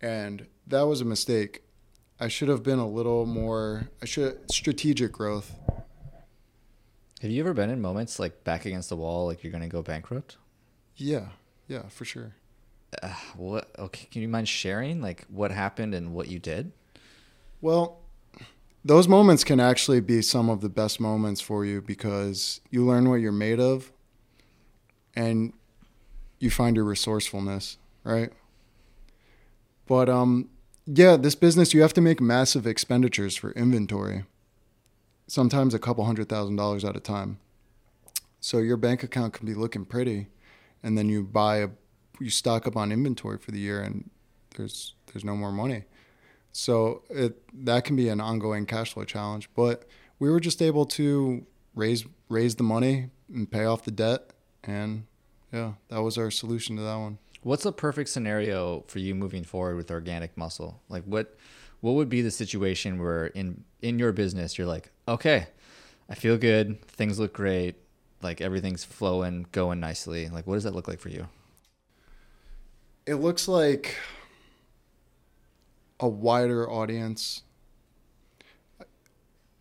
and 0.00 0.46
that 0.66 0.82
was 0.82 1.00
a 1.00 1.04
mistake. 1.04 1.62
I 2.18 2.28
should 2.28 2.48
have 2.48 2.62
been 2.62 2.78
a 2.78 2.88
little 2.88 3.26
more. 3.26 3.88
I 4.02 4.06
should 4.06 4.50
strategic 4.50 5.12
growth. 5.12 5.54
Have 7.20 7.30
you 7.30 7.40
ever 7.42 7.52
been 7.52 7.68
in 7.68 7.82
moments 7.82 8.18
like 8.18 8.44
back 8.44 8.64
against 8.64 8.88
the 8.88 8.96
wall, 8.96 9.26
like 9.26 9.44
you're 9.44 9.52
going 9.52 9.62
to 9.62 9.68
go 9.68 9.82
bankrupt? 9.82 10.38
Yeah, 10.96 11.28
yeah, 11.68 11.82
for 11.88 12.06
sure. 12.06 12.34
Uh, 13.02 13.14
what? 13.36 13.70
Okay, 13.78 14.08
can 14.10 14.22
you 14.22 14.28
mind 14.28 14.48
sharing 14.48 15.02
like 15.02 15.26
what 15.28 15.50
happened 15.50 15.94
and 15.94 16.14
what 16.14 16.28
you 16.28 16.38
did? 16.38 16.72
Well, 17.60 18.00
those 18.84 19.08
moments 19.08 19.44
can 19.44 19.60
actually 19.60 20.00
be 20.00 20.22
some 20.22 20.48
of 20.48 20.60
the 20.60 20.68
best 20.68 21.00
moments 21.00 21.40
for 21.40 21.64
you 21.64 21.82
because 21.82 22.60
you 22.70 22.84
learn 22.84 23.08
what 23.08 23.16
you're 23.16 23.32
made 23.32 23.60
of 23.60 23.92
and 25.14 25.52
you 26.38 26.50
find 26.50 26.76
your 26.76 26.86
resourcefulness, 26.86 27.76
right? 28.04 28.30
But 29.86 30.08
um 30.08 30.48
yeah, 30.86 31.16
this 31.16 31.34
business 31.34 31.74
you 31.74 31.82
have 31.82 31.92
to 31.94 32.00
make 32.00 32.20
massive 32.20 32.66
expenditures 32.66 33.36
for 33.36 33.52
inventory. 33.52 34.24
Sometimes 35.26 35.74
a 35.74 35.78
couple 35.78 36.04
hundred 36.04 36.28
thousand 36.28 36.56
dollars 36.56 36.84
at 36.84 36.96
a 36.96 37.00
time. 37.00 37.38
So 38.40 38.58
your 38.58 38.78
bank 38.78 39.02
account 39.02 39.34
can 39.34 39.46
be 39.46 39.54
looking 39.54 39.84
pretty 39.84 40.28
and 40.82 40.96
then 40.96 41.10
you 41.10 41.22
buy 41.22 41.58
a 41.58 41.68
you 42.18 42.30
stock 42.30 42.66
up 42.66 42.76
on 42.76 42.92
inventory 42.92 43.36
for 43.36 43.50
the 43.50 43.60
year 43.60 43.82
and 43.82 44.08
there's 44.56 44.94
there's 45.12 45.24
no 45.24 45.36
more 45.36 45.52
money. 45.52 45.84
So 46.52 47.02
it 47.10 47.42
that 47.64 47.84
can 47.84 47.96
be 47.96 48.08
an 48.08 48.20
ongoing 48.20 48.66
cash 48.66 48.94
flow 48.94 49.04
challenge. 49.04 49.48
But 49.54 49.86
we 50.18 50.30
were 50.30 50.40
just 50.40 50.60
able 50.60 50.86
to 50.86 51.46
raise 51.74 52.04
raise 52.28 52.56
the 52.56 52.62
money 52.62 53.10
and 53.32 53.50
pay 53.50 53.64
off 53.64 53.84
the 53.84 53.90
debt, 53.90 54.30
and 54.64 55.04
yeah, 55.52 55.72
that 55.88 56.02
was 56.02 56.18
our 56.18 56.30
solution 56.30 56.76
to 56.76 56.82
that 56.82 56.96
one. 56.96 57.18
What's 57.42 57.64
a 57.64 57.72
perfect 57.72 58.10
scenario 58.10 58.84
for 58.86 58.98
you 58.98 59.14
moving 59.14 59.44
forward 59.44 59.76
with 59.76 59.90
organic 59.90 60.36
muscle? 60.36 60.80
Like 60.88 61.04
what 61.04 61.36
what 61.80 61.92
would 61.92 62.08
be 62.08 62.22
the 62.22 62.30
situation 62.30 63.00
where 63.00 63.26
in 63.26 63.64
in 63.80 63.98
your 63.98 64.12
business 64.12 64.58
you're 64.58 64.66
like, 64.66 64.90
okay, 65.08 65.46
I 66.08 66.14
feel 66.14 66.36
good, 66.36 66.84
things 66.86 67.18
look 67.18 67.32
great, 67.32 67.76
like 68.22 68.40
everything's 68.40 68.84
flowing, 68.84 69.46
going 69.52 69.80
nicely. 69.80 70.28
Like 70.28 70.46
what 70.46 70.54
does 70.54 70.64
that 70.64 70.74
look 70.74 70.88
like 70.88 71.00
for 71.00 71.08
you? 71.08 71.28
It 73.06 73.14
looks 73.14 73.48
like 73.48 73.96
a 76.00 76.08
wider 76.08 76.68
audience. 76.68 77.42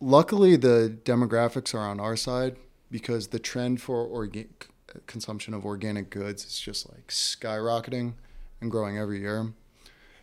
Luckily, 0.02 0.56
the 0.56 0.98
demographics 1.04 1.74
are 1.74 1.80
on 1.80 2.00
our 2.00 2.16
side 2.16 2.56
because 2.90 3.28
the 3.28 3.40
trend 3.40 3.82
for 3.82 4.06
organic 4.08 4.68
consumption 5.06 5.54
of 5.54 5.66
organic 5.66 6.10
goods 6.10 6.46
is 6.46 6.60
just 6.60 6.90
like 6.90 7.08
skyrocketing 7.08 8.14
and 8.62 8.72
growing 8.72 8.98
every 8.98 9.20
year. 9.20 9.54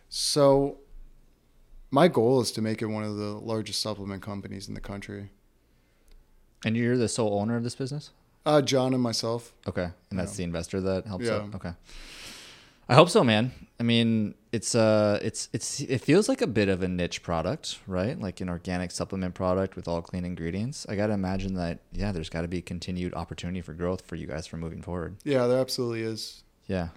So, 0.09 0.79
my 1.91 2.07
goal 2.07 2.41
is 2.41 2.51
to 2.53 2.61
make 2.61 2.81
it 2.81 2.87
one 2.87 3.03
of 3.03 3.15
the 3.15 3.25
largest 3.35 3.81
supplement 3.81 4.21
companies 4.21 4.67
in 4.67 4.73
the 4.73 4.81
country. 4.81 5.29
And 6.65 6.75
you're 6.75 6.97
the 6.97 7.07
sole 7.07 7.39
owner 7.39 7.55
of 7.55 7.63
this 7.63 7.75
business? 7.75 8.09
Uh, 8.45 8.61
John 8.61 8.93
and 8.93 9.03
myself. 9.03 9.53
Okay. 9.67 9.89
And 10.09 10.17
that's 10.19 10.33
Yeah. 10.33 10.37
the 10.37 10.43
investor 10.43 10.81
that 10.81 11.05
helps 11.05 11.25
Yeah. 11.25 11.35
out. 11.35 11.55
Okay. 11.55 11.73
I 12.89 12.95
hope 12.95 13.09
so, 13.09 13.23
man. 13.23 13.51
I 13.79 13.83
mean, 13.83 14.33
it's 14.57 14.73
uh 14.73 15.19
it's 15.21 15.49
it's 15.53 15.81
it 15.81 15.99
feels 15.99 16.27
like 16.27 16.41
a 16.41 16.47
bit 16.47 16.67
of 16.67 16.81
a 16.81 16.87
niche 16.87 17.21
product, 17.21 17.77
right? 17.85 18.19
Like 18.19 18.41
an 18.41 18.49
organic 18.49 18.89
supplement 18.89 19.35
product 19.35 19.75
with 19.75 19.87
all 19.87 20.01
clean 20.01 20.25
ingredients. 20.25 20.85
I 20.89 20.95
got 20.95 21.07
to 21.07 21.13
imagine 21.13 21.53
that 21.53 21.79
yeah, 21.91 22.11
there's 22.11 22.29
got 22.29 22.41
to 22.41 22.47
be 22.47 22.61
continued 22.63 23.13
opportunity 23.13 23.61
for 23.61 23.73
growth 23.73 24.01
for 24.07 24.15
you 24.15 24.25
guys 24.25 24.47
for 24.47 24.57
moving 24.57 24.81
forward. 24.81 25.17
Yeah, 25.23 25.45
there 25.45 25.59
absolutely 25.59 26.01
is. 26.01 26.43
Yeah. 26.65 26.87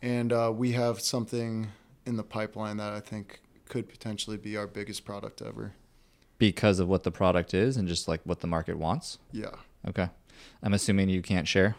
And 0.00 0.32
uh, 0.32 0.52
we 0.54 0.70
have 0.72 1.00
something 1.00 1.66
in 2.06 2.16
the 2.16 2.22
pipeline 2.22 2.76
that 2.76 2.92
I 2.92 3.00
think 3.00 3.40
could 3.68 3.88
potentially 3.88 4.36
be 4.36 4.56
our 4.56 4.68
biggest 4.68 5.04
product 5.04 5.42
ever. 5.42 5.72
Because 6.38 6.78
of 6.78 6.86
what 6.88 7.02
the 7.02 7.10
product 7.10 7.52
is 7.54 7.76
and 7.76 7.88
just 7.88 8.06
like 8.06 8.20
what 8.24 8.38
the 8.40 8.46
market 8.46 8.78
wants. 8.78 9.18
Yeah. 9.32 9.56
Okay. 9.88 10.08
I'm 10.62 10.74
assuming 10.74 11.08
you 11.08 11.22
can't 11.22 11.46
share. 11.48 11.74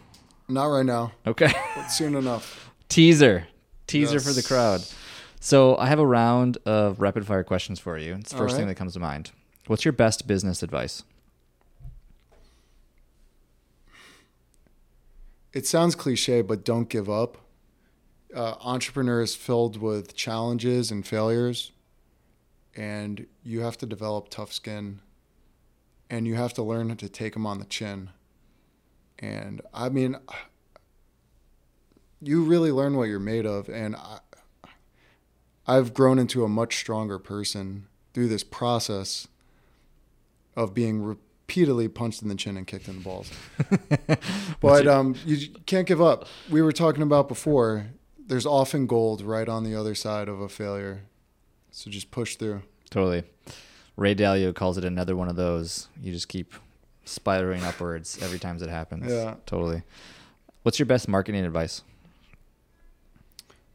Not 0.49 0.65
right 0.65 0.85
now, 0.85 1.13
Okay. 1.25 1.51
but 1.75 1.87
soon 1.87 2.15
enough. 2.15 2.69
Teaser. 2.89 3.47
Teaser 3.87 4.19
for 4.19 4.33
the 4.33 4.43
crowd. 4.43 4.81
So 5.43 5.75
I 5.77 5.87
have 5.87 5.97
a 5.97 6.05
round 6.05 6.59
of 6.67 7.01
rapid 7.01 7.25
fire 7.25 7.43
questions 7.43 7.79
for 7.79 7.97
you. 7.97 8.13
It's 8.13 8.29
the 8.29 8.37
All 8.37 8.43
first 8.43 8.55
thing 8.55 8.65
right. 8.65 8.73
that 8.73 8.77
comes 8.77 8.93
to 8.93 8.99
mind. 8.99 9.31
What's 9.65 9.83
your 9.83 9.91
best 9.91 10.27
business 10.27 10.61
advice? 10.61 11.03
It 15.51 15.65
sounds 15.65 15.95
cliche, 15.95 16.43
but 16.43 16.63
don't 16.63 16.89
give 16.89 17.09
up. 17.09 17.39
Uh, 18.35 18.53
entrepreneur 18.61 19.23
is 19.23 19.33
filled 19.33 19.77
with 19.81 20.15
challenges 20.15 20.91
and 20.91 21.05
failures, 21.05 21.71
and 22.75 23.25
you 23.43 23.61
have 23.61 23.79
to 23.79 23.87
develop 23.87 24.29
tough 24.29 24.53
skin, 24.53 25.01
and 26.07 26.27
you 26.27 26.35
have 26.35 26.53
to 26.53 26.61
learn 26.61 26.95
to 26.95 27.09
take 27.09 27.33
them 27.33 27.47
on 27.47 27.57
the 27.57 27.65
chin. 27.65 28.11
And 29.17 29.61
I 29.73 29.89
mean, 29.89 30.17
you 32.21 32.43
really 32.43 32.71
learn 32.71 32.95
what 32.95 33.05
you're 33.05 33.19
made 33.19 33.47
of, 33.47 33.67
and 33.69 33.95
I, 33.95 34.19
I've 35.67 35.93
grown 35.93 36.19
into 36.19 36.43
a 36.43 36.49
much 36.49 36.77
stronger 36.77 37.19
person 37.19 37.87
through 38.13 38.27
this 38.27 38.43
process 38.43 39.27
of 40.55 40.73
being 40.73 41.01
repeatedly 41.03 41.87
punched 41.87 42.21
in 42.21 42.27
the 42.27 42.35
chin 42.35 42.57
and 42.57 42.65
kicked 42.67 42.87
in 42.87 42.97
the 42.97 43.03
balls. 43.03 43.31
But 44.59 44.87
um, 44.87 45.15
you 45.25 45.49
can't 45.65 45.87
give 45.87 46.01
up. 46.01 46.27
We 46.49 46.61
were 46.61 46.71
talking 46.71 47.01
about 47.01 47.27
before. 47.27 47.87
There's 48.27 48.45
often 48.45 48.85
gold 48.85 49.21
right 49.21 49.49
on 49.49 49.63
the 49.63 49.75
other 49.75 49.95
side 49.95 50.29
of 50.29 50.39
a 50.39 50.47
failure, 50.47 51.01
so 51.71 51.89
just 51.89 52.11
push 52.11 52.35
through. 52.35 52.61
Totally. 52.89 53.23
Ray 53.97 54.15
Dalio 54.15 54.53
calls 54.53 54.77
it 54.77 54.85
another 54.85 55.15
one 55.15 55.27
of 55.29 55.35
those. 55.35 55.87
You 56.01 56.13
just 56.13 56.27
keep 56.29 56.53
spiraling 57.05 57.63
upwards 57.63 58.19
every 58.21 58.39
time 58.39 58.61
it 58.61 58.69
happens. 58.69 59.11
Yeah. 59.11 59.35
Totally. 59.45 59.81
What's 60.63 60.77
your 60.77 60.85
best 60.85 61.07
marketing 61.07 61.43
advice? 61.43 61.81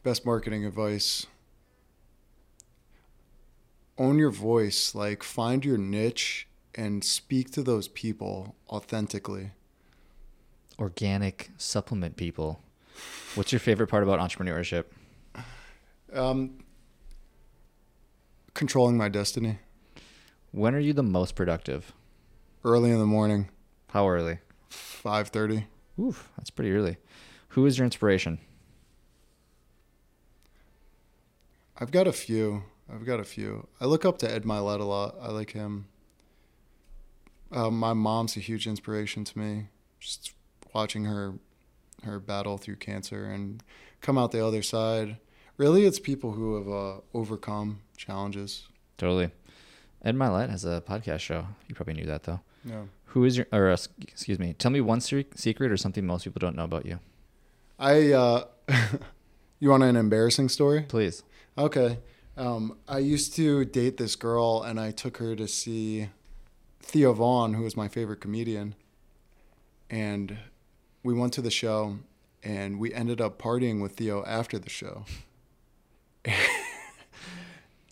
Best 0.05 0.25
marketing 0.25 0.65
advice: 0.65 1.27
own 3.99 4.19
your 4.19 4.31
voice. 4.31 4.95
Like 4.95 5.23
find 5.23 5.65
your 5.65 5.79
niche 5.79 6.47
and 6.75 7.03
speak 7.05 7.51
to 7.53 7.63
those 7.63 7.89
people 7.89 8.55
authentically. 8.69 9.53
Organic 10.79 11.51
supplement 11.57 12.17
people. 12.17 12.61
What's 13.35 13.53
your 13.53 13.61
favorite 13.61 13.87
part 13.89 14.03
about 14.03 14.19
entrepreneurship? 14.21 14.85
Um, 16.13 16.65
controlling 18.55 18.97
my 18.97 19.09
destiny. 19.09 19.59
When 20.53 20.75
are 20.75 20.79
you 20.81 20.93
the 20.93 21.03
most 21.03 21.35
productive? 21.35 21.93
Early 22.65 22.91
in 22.91 22.99
the 22.99 23.07
morning, 23.07 23.51
How 23.89 24.09
early? 24.09 24.39
five 24.69 25.29
thirty. 25.29 25.67
Oof, 26.01 26.31
that's 26.37 26.51
pretty 26.51 26.73
early. 26.73 26.97
Who 27.49 27.65
is 27.67 27.79
your 27.79 27.85
inspiration? 27.85 28.39
I've 31.79 31.91
got 31.91 32.07
a 32.07 32.13
few. 32.13 32.65
I've 32.93 33.05
got 33.05 33.21
a 33.21 33.25
few. 33.25 33.67
I 33.81 33.87
look 33.87 34.05
up 34.05 34.19
to 34.19 34.31
Ed 34.31 34.45
Mylett 34.45 34.81
a 34.81 34.85
lot. 34.85 35.17
I 35.21 35.31
like 35.31 35.53
him. 35.53 35.87
Uh, 37.51 37.71
my 37.71 37.93
mom's 37.93 38.37
a 38.37 38.41
huge 38.41 38.67
inspiration 38.67 39.25
to 39.25 39.39
me. 39.39 39.69
Just 40.01 40.33
watching 40.75 41.05
her, 41.05 41.35
her 42.05 42.21
battle 42.21 42.59
through 42.59 42.77
cancer 42.77 43.25
and 43.25 43.63
come 44.01 44.19
out 44.19 44.33
the 44.33 44.45
other 44.45 44.63
side. 44.63 45.17
Really, 45.57 45.85
it's 45.85 45.99
people 45.99 46.33
who 46.33 46.57
have 46.57 46.69
uh, 46.69 47.01
overcome 47.15 47.81
challenges. 47.97 48.69
Totally. 48.99 49.31
Ed 50.05 50.15
Mylett 50.15 50.51
has 50.51 50.65
a 50.65 50.83
podcast 50.87 51.21
show. 51.21 51.47
You 51.69 51.75
probably 51.75 51.95
knew 51.95 52.07
that 52.07 52.25
though. 52.25 52.41
Yeah. 52.65 52.83
Who 53.07 53.25
is 53.25 53.39
your, 53.39 53.47
or 53.53 53.71
uh, 53.71 53.77
excuse 54.01 54.39
me, 54.39 54.53
tell 54.53 54.71
me 54.71 54.81
one 54.81 55.01
se- 55.01 55.27
secret 55.35 55.73
or 55.73 55.77
something 55.77 56.05
most 56.07 56.25
people 56.25 56.41
don't 56.41 56.57
know 56.57 56.65
about 56.65 56.87
you. 56.87 57.01
I. 57.79 58.13
Uh, 58.13 58.45
you 59.61 59.71
want 59.71 59.83
an 59.83 59.97
embarrassing 59.97 60.49
story? 60.49 60.83
Please. 60.83 61.23
Okay. 61.57 61.99
Um, 62.37 62.77
I 62.87 62.99
used 62.99 63.35
to 63.37 63.65
date 63.65 63.97
this 63.97 64.15
girl, 64.15 64.63
and 64.63 64.79
I 64.79 64.91
took 64.91 65.17
her 65.17 65.35
to 65.37 65.49
see 65.49 66.11
Theo 66.81 67.15
Von, 67.15 67.55
who 67.55 67.63
was 67.63 67.77
my 67.77 67.89
favorite 67.89 68.21
comedian. 68.21 68.75
And 69.89 70.37
we 71.03 71.15
went 71.15 71.33
to 71.35 71.41
the 71.41 71.51
show, 71.51 71.99
and 72.43 72.79
we 72.79 72.93
ended 72.93 73.21
up 73.21 73.41
partying 73.41 73.81
with 73.81 73.93
Theo 73.93 74.23
after 74.27 74.59
the 74.59 74.69
show. 74.69 75.07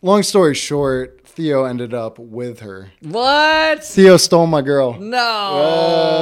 Long 0.02 0.22
story 0.22 0.54
short, 0.54 1.22
Theo 1.24 1.64
ended 1.64 1.94
up 1.94 2.18
with 2.18 2.60
her. 2.60 2.92
What? 3.00 3.82
Theo 3.82 4.18
stole 4.18 4.46
my 4.46 4.60
girl. 4.60 4.98
No. 5.00 6.14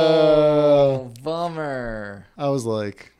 Bummer. 1.22 2.28
I 2.38 2.48
was 2.48 2.64
like, 2.64 3.12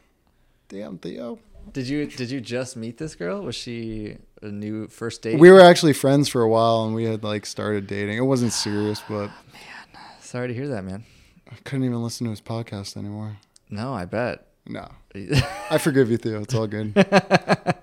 damn, 0.69 0.99
Theo. 0.99 1.41
Did 1.73 1.89
you 1.89 2.07
did 2.07 2.31
you 2.31 2.41
just 2.41 2.77
meet 2.77 2.99
this 2.99 3.15
girl? 3.15 3.43
Was 3.43 3.55
she 3.55 4.19
a 4.43 4.51
new 4.51 4.89
first 4.89 5.23
date? 5.23 5.39
We 5.39 5.51
were 5.51 5.61
actually 5.61 5.93
friends 5.93 6.29
for 6.29 6.43
a 6.43 6.49
while 6.49 6.85
and 6.85 6.95
we 6.95 7.05
had 7.05 7.25
like 7.25 7.47
started 7.47 7.87
dating. 7.87 8.19
It 8.19 8.23
wasn't 8.23 8.53
serious, 8.53 9.03
but 9.09 9.29
man, 9.29 10.03
Sorry 10.21 10.49
to 10.49 10.55
hear 10.55 10.69
that, 10.69 10.85
man. 10.85 11.05
I 11.51 11.57
couldn't 11.65 11.85
even 11.85 12.03
listen 12.03 12.25
to 12.25 12.31
his 12.31 12.41
podcast 12.41 12.97
anymore. 12.97 13.37
No, 13.69 13.93
I 13.93 14.05
bet. 14.05 14.47
No. 14.67 14.89
I 15.71 15.79
forgive 15.79 16.11
you, 16.11 16.17
Theo. 16.17 16.43
It's 16.43 16.55
all 16.55 16.67
good. 16.67 16.93
uh, 16.97 17.75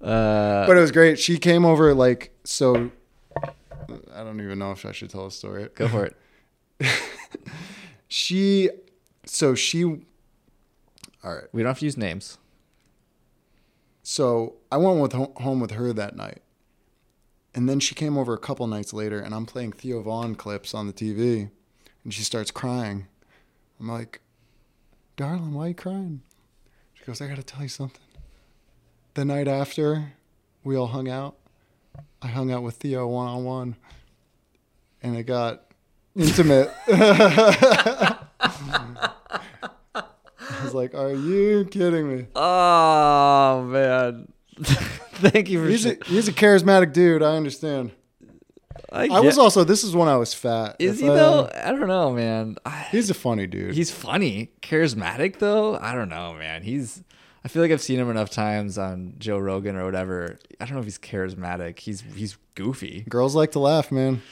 but 0.00 0.76
it 0.76 0.80
was 0.80 0.92
great. 0.92 1.18
She 1.18 1.38
came 1.38 1.64
over 1.64 1.94
like 1.94 2.32
so. 2.44 2.90
I 4.14 4.22
don't 4.22 4.40
even 4.40 4.58
know 4.58 4.70
if 4.70 4.86
I 4.86 4.92
should 4.92 5.10
tell 5.10 5.26
a 5.26 5.30
story. 5.30 5.68
go 5.74 5.88
for 5.88 6.06
it. 6.06 6.16
She, 8.16 8.70
so 9.26 9.56
she. 9.56 9.82
All 9.82 11.34
right. 11.34 11.44
We 11.52 11.62
don't 11.62 11.70
have 11.70 11.80
to 11.80 11.84
use 11.84 11.96
names. 11.96 12.38
So 14.14 14.54
I 14.70 14.76
went 14.76 15.00
with 15.00 15.12
home 15.12 15.58
with 15.58 15.72
her 15.72 15.92
that 15.92 16.14
night, 16.14 16.42
and 17.52 17.68
then 17.68 17.80
she 17.80 17.96
came 17.96 18.16
over 18.16 18.32
a 18.32 18.38
couple 18.38 18.64
nights 18.68 18.92
later, 18.92 19.18
and 19.18 19.34
I'm 19.34 19.44
playing 19.44 19.72
Theo 19.72 20.02
Von 20.02 20.36
clips 20.36 20.72
on 20.72 20.86
the 20.86 20.92
TV, 20.92 21.50
and 22.04 22.14
she 22.14 22.22
starts 22.22 22.52
crying. 22.52 23.08
I'm 23.80 23.88
like, 23.88 24.20
"Darling, 25.16 25.52
why 25.52 25.64
are 25.64 25.68
you 25.70 25.74
crying?" 25.74 26.22
She 26.92 27.04
goes, 27.04 27.20
"I 27.20 27.26
got 27.26 27.38
to 27.38 27.42
tell 27.42 27.62
you 27.62 27.68
something." 27.68 28.04
The 29.14 29.24
night 29.24 29.48
after, 29.48 30.12
we 30.62 30.76
all 30.76 30.86
hung 30.86 31.08
out. 31.08 31.34
I 32.22 32.28
hung 32.28 32.52
out 32.52 32.62
with 32.62 32.76
Theo 32.76 33.08
one 33.08 33.26
on 33.26 33.42
one, 33.42 33.76
and 35.02 35.16
it 35.16 35.24
got 35.24 35.72
intimate. 36.14 36.72
Was 40.74 40.92
like, 40.92 40.94
"Are 40.94 41.12
you 41.14 41.64
kidding 41.70 42.14
me?" 42.16 42.26
Oh 42.34 43.62
man. 43.64 44.28
Thank 44.62 45.48
you 45.48 45.62
for 45.62 45.68
He's 45.68 45.86
a, 45.86 45.96
he's 46.06 46.28
a 46.28 46.32
charismatic 46.32 46.92
dude. 46.92 47.22
I 47.22 47.36
understand. 47.36 47.92
I, 48.92 49.08
I 49.08 49.20
was 49.20 49.38
also. 49.38 49.64
This 49.64 49.82
is 49.84 49.94
when 49.94 50.08
I 50.08 50.16
was 50.16 50.34
fat. 50.34 50.76
Is 50.78 50.96
If 50.96 51.00
he 51.00 51.08
I- 51.10 51.14
though? 51.14 51.50
I 51.54 51.70
don't 51.70 51.88
know, 51.88 52.12
man. 52.12 52.56
I, 52.64 52.86
He's 52.90 53.10
a 53.10 53.14
funny 53.14 53.46
dude. 53.46 53.74
he's 53.74 53.90
funny, 53.90 54.50
charismatic 54.62 55.38
though. 55.38 55.76
I 55.76 55.94
don't 55.94 56.08
know, 56.08 56.34
man. 56.34 56.62
He's. 56.62 57.02
I 57.44 57.48
feel 57.48 57.60
like 57.62 57.72
I've 57.72 57.82
seen 57.82 57.98
him 58.00 58.08
enough 58.10 58.30
times 58.30 58.78
on 58.78 59.14
Joe 59.18 59.38
Rogan 59.38 59.76
or 59.76 59.84
whatever. 59.84 60.38
I 60.60 60.64
don't 60.64 60.74
know 60.74 60.80
if 60.80 60.86
he's 60.86 60.98
charismatic. 60.98 61.78
He's 61.78 62.00
he's 62.14 62.36
goofy. 62.54 63.04
Girls 63.08 63.34
like 63.34 63.52
to 63.52 63.58
laugh, 63.58 63.92
man. 63.92 64.22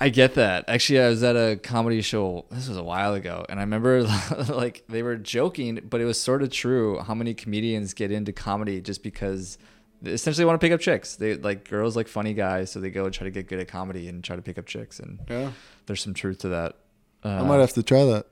I 0.00 0.10
get 0.10 0.34
that. 0.34 0.64
Actually, 0.68 1.00
I 1.00 1.08
was 1.08 1.22
at 1.24 1.34
a 1.34 1.56
comedy 1.56 2.02
show. 2.02 2.44
This 2.50 2.68
was 2.68 2.76
a 2.76 2.84
while 2.84 3.14
ago, 3.14 3.44
and 3.48 3.58
I 3.58 3.62
remember 3.64 4.02
like 4.48 4.84
they 4.88 5.02
were 5.02 5.16
joking, 5.16 5.80
but 5.88 6.00
it 6.00 6.04
was 6.04 6.20
sort 6.20 6.42
of 6.42 6.50
true. 6.50 6.98
How 7.00 7.14
many 7.14 7.34
comedians 7.34 7.94
get 7.94 8.12
into 8.12 8.32
comedy 8.32 8.80
just 8.80 9.02
because 9.02 9.58
they 10.00 10.12
essentially 10.12 10.44
want 10.44 10.60
to 10.60 10.64
pick 10.64 10.72
up 10.72 10.80
chicks? 10.80 11.16
They 11.16 11.34
like 11.36 11.68
girls 11.68 11.96
like 11.96 12.06
funny 12.06 12.32
guys, 12.32 12.70
so 12.70 12.78
they 12.80 12.90
go 12.90 13.06
and 13.06 13.12
try 13.14 13.24
to 13.24 13.30
get 13.32 13.48
good 13.48 13.58
at 13.58 13.66
comedy 13.68 14.06
and 14.08 14.22
try 14.22 14.36
to 14.36 14.42
pick 14.42 14.56
up 14.56 14.66
chicks. 14.66 15.00
And 15.00 15.18
Yeah, 15.28 15.50
there's 15.86 16.00
some 16.02 16.14
truth 16.14 16.38
to 16.40 16.48
that. 16.50 16.76
Uh, 17.24 17.30
I 17.30 17.42
might 17.42 17.58
have 17.58 17.72
to 17.72 17.82
try 17.82 18.04
that. 18.04 18.26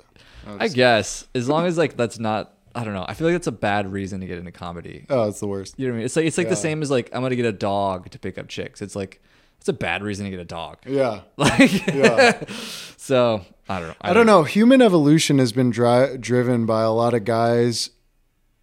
I 0.60 0.68
guess 0.68 1.26
as 1.34 1.48
long 1.48 1.66
as 1.66 1.76
like 1.76 1.96
that's 1.96 2.18
not. 2.20 2.52
I 2.76 2.84
don't 2.84 2.92
know. 2.92 3.06
I 3.08 3.14
feel 3.14 3.26
like 3.26 3.34
that's 3.34 3.46
a 3.46 3.52
bad 3.52 3.90
reason 3.90 4.20
to 4.20 4.26
get 4.26 4.36
into 4.38 4.52
comedy. 4.52 5.06
Oh, 5.10 5.26
it's 5.28 5.40
the 5.40 5.46
worst. 5.48 5.74
You 5.78 5.86
know 5.86 5.92
what 5.92 5.94
I 5.94 5.98
mean? 5.98 6.04
It's 6.04 6.14
like 6.14 6.26
it's 6.26 6.38
like 6.38 6.44
Yeah. 6.44 6.50
the 6.50 6.56
same 6.56 6.82
as 6.82 6.90
like 6.90 7.08
I'm 7.12 7.22
gonna 7.22 7.34
get 7.34 7.46
a 7.46 7.52
dog 7.52 8.10
to 8.10 8.18
pick 8.20 8.38
up 8.38 8.46
chicks. 8.46 8.80
It's 8.82 8.94
like 8.94 9.20
it's 9.66 9.68
a 9.68 9.72
bad 9.72 10.02
reason 10.04 10.24
to 10.26 10.30
get 10.30 10.38
a 10.38 10.44
dog. 10.44 10.78
Yeah, 10.86 11.22
Like 11.36 11.86
Yeah. 11.88 12.44
so 12.96 13.44
I 13.68 13.80
don't 13.80 13.88
know. 13.88 13.94
I 14.00 14.12
don't 14.12 14.26
know. 14.26 14.44
Human 14.44 14.80
evolution 14.80 15.38
has 15.40 15.52
been 15.52 15.70
dri- 15.70 16.16
driven 16.18 16.66
by 16.66 16.82
a 16.82 16.92
lot 16.92 17.14
of 17.14 17.24
guys 17.24 17.90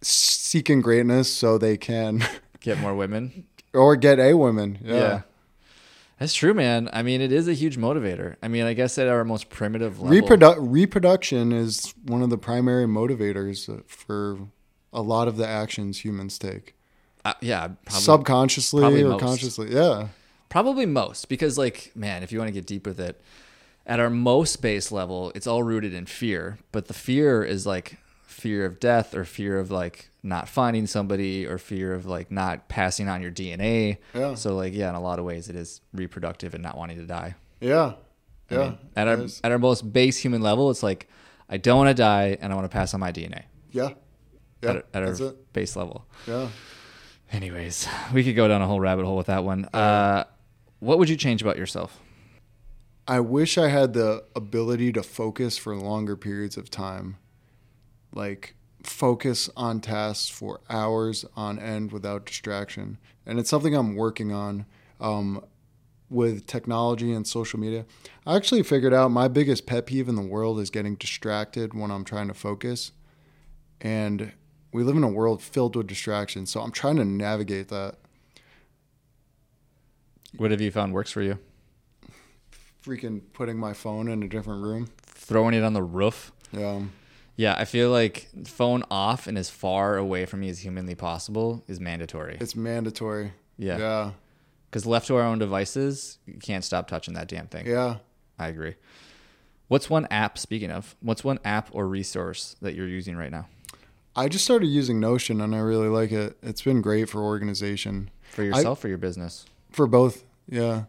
seeking 0.02 0.80
greatness 0.80 1.30
so 1.30 1.58
they 1.58 1.76
can, 1.76 2.24
Get 2.60 2.78
more 2.78 2.94
women. 2.94 3.46
or 3.74 3.96
get 3.96 4.18
a 4.18 4.34
woman. 4.34 4.78
Yeah. 4.82 4.94
Yeah. 4.94 5.20
That's 6.18 6.32
true, 6.32 6.54
man. 6.54 6.88
I 6.92 7.02
mean, 7.02 7.20
it 7.20 7.32
is 7.32 7.48
a 7.48 7.52
huge 7.52 7.76
motivator. 7.76 8.36
I 8.42 8.48
mean, 8.48 8.64
I 8.64 8.72
guess 8.72 8.96
at 8.98 9.08
our 9.08 9.24
most 9.24 9.50
primitive 9.50 10.00
level. 10.00 10.16
Reprodu- 10.26 10.56
reproduction 10.58 11.52
is 11.52 11.92
one 12.04 12.22
of 12.22 12.30
the 12.30 12.38
primary 12.38 12.86
motivators 12.86 13.82
for 13.86 14.38
a 14.92 15.02
lot 15.02 15.26
of 15.28 15.36
the 15.36 15.46
actions 15.46 16.04
humans 16.04 16.38
take, 16.38 16.74
Uh, 17.24 17.34
yeah, 17.42 17.68
probably, 17.84 18.00
subconsciously 18.00 18.80
probably 18.80 19.02
or 19.02 19.08
most. 19.10 19.20
consciously. 19.22 19.74
Yeah, 19.74 20.08
probably 20.54 20.86
most 20.86 21.28
because, 21.28 21.58
like, 21.58 21.90
man, 21.96 22.22
if 22.22 22.30
you 22.30 22.38
want 22.38 22.46
to 22.46 22.52
get 22.52 22.64
deep 22.64 22.86
with 22.86 23.00
it, 23.00 23.20
at 23.84 23.98
our 23.98 24.08
most 24.08 24.62
base 24.62 24.92
level, 24.92 25.32
it's 25.34 25.48
all 25.48 25.64
rooted 25.64 25.92
in 25.92 26.06
fear. 26.06 26.58
But 26.70 26.86
the 26.86 26.94
fear 26.94 27.42
is 27.42 27.66
like 27.66 27.98
fear 28.22 28.64
of 28.64 28.78
death 28.78 29.16
or 29.16 29.24
fear 29.24 29.58
of 29.58 29.72
like 29.72 30.10
not 30.22 30.48
finding 30.48 30.86
somebody 30.86 31.44
or 31.44 31.58
fear 31.58 31.92
of 31.92 32.06
like 32.06 32.30
not 32.30 32.68
passing 32.68 33.08
on 33.08 33.20
your 33.20 33.32
DNA. 33.32 33.98
Yeah. 34.14 34.36
So, 34.36 34.54
like, 34.54 34.72
yeah, 34.74 34.90
in 34.90 34.94
a 34.94 35.00
lot 35.00 35.18
of 35.18 35.24
ways, 35.24 35.48
it 35.48 35.56
is 35.56 35.80
reproductive 35.92 36.54
and 36.54 36.62
not 36.62 36.78
wanting 36.78 36.98
to 36.98 37.04
die. 37.04 37.34
yeah, 37.60 37.94
I 38.48 38.54
yeah. 38.54 38.58
mean, 38.60 38.78
at 38.94 39.08
our 39.08 39.16
Yes. 39.22 39.40
at 39.42 39.50
our 39.50 39.58
most 39.58 39.92
base 39.92 40.18
human 40.18 40.40
level, 40.40 40.70
it's 40.70 40.84
like 40.84 41.08
I 41.48 41.56
don't 41.56 41.78
want 41.78 41.88
to 41.88 41.94
die 42.00 42.38
and 42.40 42.52
I 42.52 42.54
want 42.54 42.70
to 42.70 42.72
pass 42.72 42.94
on 42.94 43.00
my 43.00 43.10
DNA. 43.10 43.42
yeah, 43.72 43.90
yeah. 44.62 44.70
at, 44.70 44.86
at 44.94 45.02
our 45.02 45.12
it. 45.30 45.52
base 45.52 45.74
level. 45.74 46.06
Yeah. 46.28 46.46
Anyways, 47.32 47.88
we 48.12 48.22
could 48.22 48.36
go 48.36 48.46
down 48.46 48.62
a 48.62 48.66
whole 48.68 48.78
rabbit 48.78 49.04
hole 49.04 49.16
with 49.16 49.26
that 49.26 49.42
one. 49.42 49.64
Uh, 49.72 50.24
what 50.84 50.98
would 50.98 51.08
you 51.08 51.16
change 51.16 51.40
about 51.40 51.56
yourself? 51.56 51.98
I 53.08 53.20
wish 53.20 53.56
I 53.56 53.68
had 53.68 53.94
the 53.94 54.24
ability 54.36 54.92
to 54.92 55.02
focus 55.02 55.56
for 55.56 55.74
longer 55.74 56.16
periods 56.16 56.56
of 56.56 56.70
time. 56.70 57.16
Like 58.12 58.54
focus 58.82 59.48
on 59.56 59.80
tasks 59.80 60.28
for 60.28 60.60
hours 60.68 61.24
on 61.36 61.58
end 61.58 61.90
without 61.90 62.26
distraction. 62.26 62.98
And 63.24 63.38
it's 63.38 63.48
something 63.48 63.74
I'm 63.74 63.96
working 63.96 64.30
on 64.30 64.66
um, 65.00 65.42
with 66.10 66.46
technology 66.46 67.12
and 67.12 67.26
social 67.26 67.58
media. 67.58 67.86
I 68.26 68.36
actually 68.36 68.62
figured 68.62 68.92
out 68.92 69.10
my 69.10 69.26
biggest 69.28 69.66
pet 69.66 69.86
peeve 69.86 70.08
in 70.08 70.16
the 70.16 70.22
world 70.22 70.60
is 70.60 70.68
getting 70.68 70.96
distracted 70.96 71.72
when 71.72 71.90
I'm 71.90 72.04
trying 72.04 72.28
to 72.28 72.34
focus. 72.34 72.92
And 73.80 74.32
we 74.72 74.82
live 74.82 74.96
in 74.96 75.04
a 75.04 75.08
world 75.08 75.42
filled 75.42 75.76
with 75.76 75.86
distractions. 75.86 76.50
So 76.50 76.60
I'm 76.60 76.72
trying 76.72 76.96
to 76.96 77.04
navigate 77.04 77.68
that. 77.68 77.96
What 80.36 80.50
have 80.50 80.60
you 80.60 80.70
found 80.70 80.92
works 80.92 81.10
for 81.10 81.22
you? 81.22 81.38
Freaking 82.84 83.22
putting 83.32 83.58
my 83.58 83.72
phone 83.72 84.08
in 84.08 84.22
a 84.22 84.28
different 84.28 84.62
room. 84.62 84.88
Throwing 85.06 85.54
it 85.54 85.62
on 85.62 85.72
the 85.72 85.82
roof. 85.82 86.32
Yeah. 86.52 86.82
Yeah, 87.36 87.56
I 87.58 87.64
feel 87.64 87.90
like 87.90 88.28
phone 88.46 88.84
off 88.90 89.26
and 89.26 89.36
as 89.36 89.50
far 89.50 89.96
away 89.96 90.24
from 90.26 90.40
me 90.40 90.48
as 90.48 90.60
humanly 90.60 90.94
possible 90.94 91.64
is 91.66 91.80
mandatory. 91.80 92.36
It's 92.40 92.54
mandatory. 92.54 93.32
Yeah. 93.58 93.78
Yeah. 93.78 94.10
Because 94.70 94.86
left 94.86 95.06
to 95.08 95.16
our 95.16 95.22
own 95.22 95.38
devices, 95.38 96.18
you 96.26 96.34
can't 96.34 96.64
stop 96.64 96.88
touching 96.88 97.14
that 97.14 97.28
damn 97.28 97.46
thing. 97.46 97.66
Yeah. 97.66 97.96
I 98.38 98.48
agree. 98.48 98.74
What's 99.68 99.88
one 99.88 100.06
app, 100.10 100.38
speaking 100.38 100.70
of, 100.70 100.94
what's 101.00 101.24
one 101.24 101.38
app 101.44 101.70
or 101.72 101.88
resource 101.88 102.54
that 102.60 102.74
you're 102.74 102.88
using 102.88 103.16
right 103.16 103.30
now 103.30 103.48
I 104.16 104.28
just 104.28 104.44
started 104.44 104.66
using 104.66 105.00
Notion 105.00 105.40
and 105.40 105.54
I 105.54 105.58
really 105.58 105.88
like 105.88 106.12
it. 106.12 106.36
It's 106.42 106.62
been 106.62 106.80
great 106.82 107.08
for 107.08 107.20
organization 107.20 108.10
for 108.30 108.44
yourself 108.44 108.84
or 108.84 108.88
your 108.88 108.98
business? 108.98 109.44
For 109.74 109.86
both. 109.86 110.24
Yeah. 110.48 110.84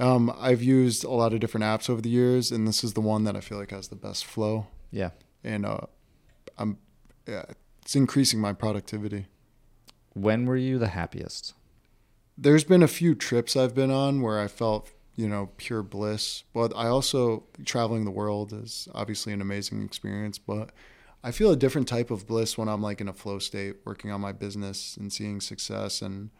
Um, 0.00 0.34
I've 0.38 0.62
used 0.62 1.04
a 1.04 1.10
lot 1.10 1.32
of 1.32 1.40
different 1.40 1.64
apps 1.64 1.88
over 1.88 2.00
the 2.00 2.10
years, 2.10 2.50
and 2.50 2.66
this 2.66 2.82
is 2.82 2.94
the 2.94 3.00
one 3.00 3.24
that 3.24 3.36
I 3.36 3.40
feel 3.40 3.58
like 3.58 3.70
has 3.70 3.88
the 3.88 3.96
best 3.96 4.24
flow. 4.24 4.66
Yeah. 4.90 5.10
And 5.44 5.64
uh, 5.64 5.86
I'm, 6.58 6.78
yeah, 7.28 7.44
it's 7.82 7.94
increasing 7.94 8.40
my 8.40 8.52
productivity. 8.52 9.26
When 10.14 10.46
were 10.46 10.56
you 10.56 10.78
the 10.78 10.88
happiest? 10.88 11.54
There's 12.36 12.64
been 12.64 12.82
a 12.82 12.88
few 12.88 13.14
trips 13.14 13.56
I've 13.56 13.74
been 13.74 13.90
on 13.90 14.20
where 14.20 14.40
I 14.40 14.48
felt, 14.48 14.90
you 15.14 15.28
know, 15.28 15.50
pure 15.56 15.82
bliss. 15.82 16.42
But 16.52 16.72
I 16.74 16.88
also 16.88 17.44
traveling 17.64 18.04
the 18.04 18.10
world 18.10 18.52
is 18.52 18.88
obviously 18.94 19.32
an 19.32 19.40
amazing 19.40 19.82
experience. 19.84 20.38
But 20.38 20.70
I 21.22 21.30
feel 21.30 21.52
a 21.52 21.56
different 21.56 21.86
type 21.86 22.10
of 22.10 22.26
bliss 22.26 22.58
when 22.58 22.68
I'm 22.68 22.82
like 22.82 23.00
in 23.00 23.08
a 23.08 23.12
flow 23.12 23.38
state, 23.38 23.76
working 23.84 24.10
on 24.10 24.20
my 24.20 24.32
business 24.32 24.96
and 24.96 25.12
seeing 25.12 25.40
success 25.40 26.02
and 26.02 26.30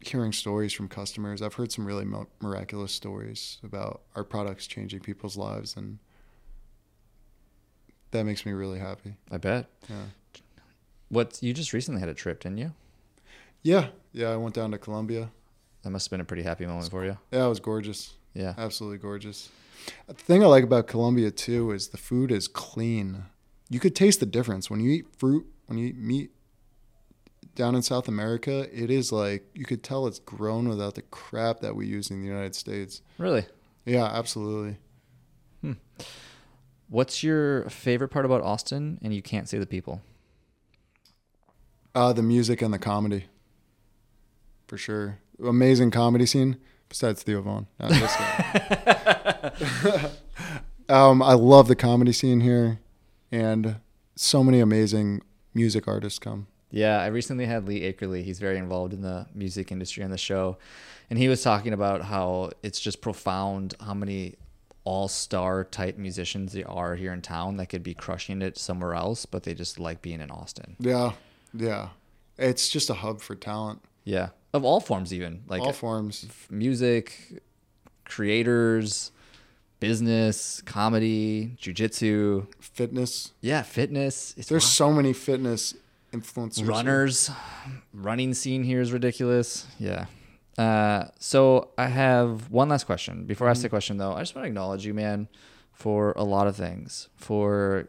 hearing 0.00 0.32
stories 0.32 0.72
from 0.72 0.88
customers. 0.88 1.42
I've 1.42 1.54
heard 1.54 1.70
some 1.72 1.86
really 1.86 2.04
mo- 2.04 2.28
miraculous 2.40 2.92
stories 2.92 3.58
about 3.62 4.02
our 4.16 4.24
products 4.24 4.66
changing 4.66 5.00
people's 5.00 5.36
lives, 5.36 5.76
and 5.76 5.98
that 8.10 8.24
makes 8.24 8.44
me 8.44 8.52
really 8.52 8.78
happy. 8.78 9.14
I 9.30 9.36
bet. 9.36 9.66
Yeah. 9.88 9.96
What 11.08 11.42
you 11.42 11.52
just 11.52 11.72
recently 11.72 12.00
had 12.00 12.08
a 12.08 12.14
trip, 12.14 12.40
didn't 12.40 12.58
you? 12.58 12.72
Yeah, 13.62 13.88
yeah. 14.12 14.28
I 14.30 14.36
went 14.36 14.54
down 14.54 14.70
to 14.70 14.78
Colombia. 14.78 15.30
That 15.82 15.90
must 15.90 16.06
have 16.06 16.10
been 16.10 16.20
a 16.20 16.24
pretty 16.24 16.42
happy 16.42 16.66
moment 16.66 16.90
for 16.90 17.04
you. 17.04 17.18
Yeah, 17.30 17.46
it 17.46 17.48
was 17.48 17.60
gorgeous. 17.60 18.14
Yeah. 18.34 18.54
Absolutely 18.56 18.98
gorgeous. 18.98 19.48
The 20.06 20.14
thing 20.14 20.42
I 20.42 20.46
like 20.46 20.64
about 20.64 20.86
Colombia 20.86 21.30
too 21.30 21.70
is 21.72 21.88
the 21.88 21.96
food 21.96 22.30
is 22.30 22.48
clean. 22.48 23.24
You 23.68 23.80
could 23.80 23.96
taste 23.96 24.20
the 24.20 24.26
difference 24.26 24.70
when 24.70 24.80
you 24.80 24.90
eat 24.90 25.06
fruit, 25.16 25.46
when 25.66 25.78
you 25.78 25.86
eat 25.88 25.96
meat. 25.96 26.30
Down 27.54 27.74
in 27.74 27.82
South 27.82 28.08
America, 28.08 28.68
it 28.72 28.90
is 28.90 29.12
like 29.12 29.44
you 29.54 29.64
could 29.64 29.82
tell 29.82 30.06
it's 30.06 30.18
grown 30.18 30.68
without 30.68 30.94
the 30.94 31.02
crap 31.02 31.60
that 31.60 31.74
we 31.74 31.86
use 31.86 32.10
in 32.10 32.20
the 32.20 32.26
United 32.26 32.54
States. 32.54 33.02
Really? 33.18 33.46
Yeah, 33.84 34.04
absolutely. 34.04 34.78
What's 36.88 37.22
your 37.22 37.68
favorite 37.68 38.08
part 38.08 38.24
about 38.24 38.42
Austin? 38.42 38.98
And 39.02 39.14
you 39.14 39.22
can't 39.22 39.48
say 39.48 39.58
the 39.58 39.66
people. 39.66 40.02
Uh, 41.94 42.12
the 42.12 42.22
music 42.22 42.62
and 42.62 42.72
the 42.72 42.78
comedy, 42.78 43.26
for 44.66 44.76
sure. 44.76 45.18
Amazing 45.44 45.90
comedy 45.90 46.26
scene. 46.26 46.56
Besides 46.88 47.22
Theo 47.22 47.42
Von. 47.42 47.66
Um, 50.90 51.22
I 51.22 51.34
love 51.34 51.68
the 51.68 51.76
comedy 51.76 52.10
scene 52.10 52.40
here, 52.40 52.80
and 53.30 53.76
so 54.16 54.42
many 54.42 54.58
amazing 54.58 55.22
music 55.54 55.86
artists 55.86 56.18
come. 56.18 56.48
Yeah, 56.70 57.00
I 57.00 57.06
recently 57.08 57.46
had 57.46 57.66
Lee 57.66 57.80
Akerley. 57.80 58.22
He's 58.22 58.38
very 58.38 58.56
involved 58.58 58.92
in 58.92 59.02
the 59.02 59.26
music 59.34 59.72
industry 59.72 60.04
on 60.04 60.10
the 60.10 60.18
show. 60.18 60.56
And 61.08 61.18
he 61.18 61.28
was 61.28 61.42
talking 61.42 61.72
about 61.72 62.02
how 62.02 62.50
it's 62.62 62.78
just 62.78 63.00
profound 63.00 63.74
how 63.80 63.94
many 63.94 64.36
all 64.84 65.08
star 65.08 65.64
type 65.64 65.98
musicians 65.98 66.52
there 66.52 66.70
are 66.70 66.94
here 66.94 67.12
in 67.12 67.20
town 67.22 67.56
that 67.58 67.66
could 67.66 67.82
be 67.82 67.92
crushing 67.94 68.40
it 68.40 68.56
somewhere 68.56 68.94
else, 68.94 69.26
but 69.26 69.42
they 69.42 69.52
just 69.54 69.78
like 69.80 70.00
being 70.02 70.20
in 70.20 70.30
Austin. 70.30 70.76
Yeah, 70.78 71.12
yeah. 71.52 71.88
It's 72.38 72.68
just 72.68 72.88
a 72.88 72.94
hub 72.94 73.20
for 73.20 73.34
talent, 73.34 73.82
Yeah. 74.04 74.28
Of 74.52 74.64
all 74.64 74.80
forms, 74.80 75.12
even 75.12 75.42
like 75.48 75.60
all 75.62 75.72
forms. 75.72 76.26
music, 76.50 77.40
creators, 78.04 79.12
business, 79.78 80.60
comedy, 80.62 81.56
jujitsu. 81.60 82.46
Fitness. 82.60 83.32
Yeah, 83.40 83.62
fitness. 83.62 84.34
It's 84.36 84.48
There's 84.48 84.64
wild. 84.64 84.70
so 84.72 84.92
many 84.92 85.12
fitness 85.12 85.74
influencers. 86.12 86.66
runners. 86.66 87.30
Running 87.92 88.34
scene 88.34 88.62
here 88.64 88.80
is 88.80 88.92
ridiculous. 88.92 89.66
Yeah. 89.78 90.06
Uh, 90.58 91.08
so 91.18 91.70
i 91.78 91.86
have 91.86 92.50
one 92.50 92.68
last 92.68 92.84
question. 92.84 93.24
Before 93.24 93.46
i 93.46 93.50
ask 93.50 93.62
the 93.62 93.68
question 93.68 93.96
though 93.96 94.12
i 94.12 94.20
just 94.20 94.34
want 94.34 94.44
to 94.44 94.48
acknowledge 94.48 94.84
you 94.84 94.92
man 94.92 95.28
for 95.72 96.12
a 96.16 96.24
lot 96.24 96.46
of 96.46 96.56
things. 96.56 97.08
For 97.16 97.88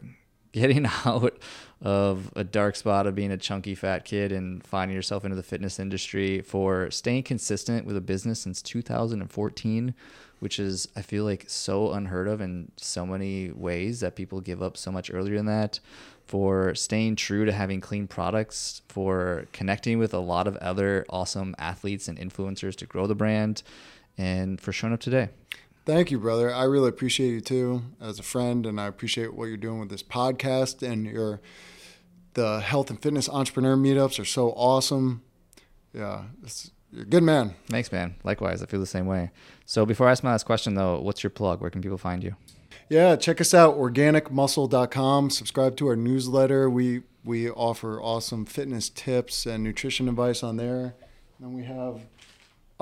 getting 0.52 0.86
out 1.06 1.38
of 1.82 2.32
a 2.36 2.44
dark 2.44 2.76
spot 2.76 3.08
of 3.08 3.16
being 3.16 3.32
a 3.32 3.38
chunky 3.38 3.74
fat 3.74 4.06
kid 4.06 4.32
and 4.32 4.64
finding 4.64 4.96
yourself 4.96 5.26
into 5.26 5.36
the 5.36 5.44
fitness 5.44 5.80
industry. 5.80 6.42
For 6.42 6.92
staying 6.92 7.24
consistent 7.24 7.86
with 7.86 7.98
a 7.98 8.02
business 8.02 8.42
since 8.42 8.62
2014 8.62 9.94
which 10.42 10.58
is 10.60 10.88
i 10.96 11.02
feel 11.02 11.24
like 11.24 11.46
so 11.48 11.92
unheard 11.94 12.28
of 12.28 12.42
in 12.42 12.72
so 12.76 13.06
many 13.06 13.52
ways 13.52 14.00
that 14.00 14.16
people 14.16 14.42
give 14.42 14.62
up 14.62 14.76
so 14.76 14.92
much 14.92 15.12
earlier 15.14 15.38
than 15.38 15.46
that 15.46 15.80
for 16.32 16.74
staying 16.76 17.18
true 17.18 17.44
to 17.44 17.52
having 17.52 17.82
clean 17.82 18.08
products 18.08 18.82
for 18.88 19.46
connecting 19.52 20.00
with 20.00 20.14
a 20.14 20.20
lot 20.20 20.48
of 20.48 20.56
other 20.58 21.06
awesome 21.10 21.54
athletes 21.60 22.08
and 22.08 22.18
influencers 22.18 22.74
to 22.74 22.86
grow 22.86 23.06
the 23.06 23.14
brand 23.14 23.64
and 24.18 24.62
for 24.62 24.72
showing 24.72 24.94
up 24.94 25.02
today 25.02 25.28
Thank 25.84 26.12
you, 26.12 26.20
brother. 26.20 26.54
I 26.54 26.66
really 26.66 26.90
appreciate 26.90 27.32
you 27.32 27.42
too 27.42 27.82
as 28.00 28.20
a 28.20 28.24
friend, 28.24 28.68
and 28.68 28.80
I 28.80 28.86
appreciate 28.86 29.34
what 29.34 29.46
you're 29.46 29.58
doing 29.58 29.80
with 29.80 29.90
this 29.90 30.04
podcast 30.04 30.88
and 30.88 31.08
your 31.08 31.42
the 32.36 32.62
health 32.62 32.92
and 32.92 33.02
fitness 33.02 33.28
entrepreneur 33.28 33.76
meetups 33.76 34.20
are 34.20 34.26
so 34.26 34.52
awesome. 34.52 35.24
Yeah, 35.92 36.26
it's, 36.44 36.70
you're 36.94 37.02
a 37.02 37.08
good 37.08 37.24
man. 37.24 37.56
Thanks, 37.68 37.92
man. 37.92 38.16
Likewise, 38.24 38.62
I 38.62 38.68
feel 38.68 38.80
the 38.80 38.86
same 38.86 39.08
way. 39.08 39.32
So 39.66 39.86
before 39.86 40.08
I 40.08 40.12
ask 40.12 40.24
my 40.24 40.32
last 40.32 40.46
question, 40.46 40.76
though, 40.76 41.02
what's 41.02 41.24
your 41.24 41.32
plug? 41.32 41.62
Where 41.62 41.72
can 41.72 41.82
people 41.82 41.98
find 41.98 42.24
you? 42.24 42.36
Yeah, 42.92 43.16
check 43.16 43.40
us 43.40 43.54
out 43.54 43.78
organicmuscle.com. 43.78 45.30
Subscribe 45.30 45.78
to 45.78 45.88
our 45.88 45.96
newsletter. 45.96 46.70
We 46.70 47.04
we 47.24 47.50
offer 47.50 48.02
awesome 48.02 48.44
fitness 48.46 48.90
tips 48.90 49.46
and 49.46 49.64
nutrition 49.64 50.10
advice 50.10 50.44
on 50.44 50.58
there. 50.58 50.94
And 51.42 51.54
we 51.56 51.64
have 51.64 52.02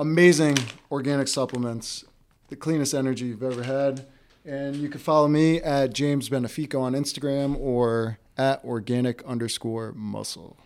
amazing 0.00 0.56
organic 0.90 1.28
supplements, 1.28 2.04
the 2.48 2.56
cleanest 2.56 2.92
energy 2.92 3.26
you've 3.26 3.44
ever 3.44 3.62
had. 3.62 4.08
And 4.44 4.74
you 4.74 4.88
can 4.88 4.98
follow 5.00 5.28
me 5.28 5.62
at 5.62 5.92
James 5.92 6.28
Benefico 6.28 6.80
on 6.80 6.94
Instagram 6.94 7.56
or 7.60 8.18
at 8.36 8.64
organic 8.64 9.22
underscore 9.22 9.92
muscle. 9.92 10.56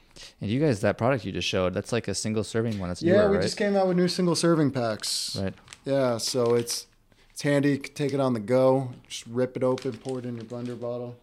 And 0.41 0.49
you 0.51 0.59
guys, 0.59 0.81
that 0.81 0.97
product 0.97 1.27
you 1.27 1.33
just 1.33 1.49
showed, 1.49 1.75
that's 1.75 1.93
like 1.93 2.09
a 2.09 2.15
single 2.15 2.45
serving 2.45 2.79
one. 2.79 2.89
That's 2.89 3.03
Yeah, 3.03 3.15
newer, 3.17 3.31
we 3.33 3.37
right? 3.37 3.43
just 3.43 3.59
came 3.59 3.77
out 3.77 3.89
with 3.89 3.99
new 3.99 4.09
single 4.09 4.37
serving 4.37 4.71
packs. 4.71 5.37
right. 5.39 5.53
Yeah, 5.85 6.17
so 6.17 6.55
it's 6.55 6.87
it's 7.35 7.43
handy. 7.43 7.70
You 7.70 7.78
can 7.78 7.95
take 7.95 8.14
it 8.14 8.20
on 8.20 8.32
the 8.32 8.41
go. 8.41 8.93
Just 9.09 9.26
rip 9.26 9.57
it 9.57 9.64
open, 9.64 9.93
pour 9.95 10.20
it 10.20 10.24
in 10.24 10.37
your 10.37 10.45
blender 10.45 10.80
bottle. 10.80 11.16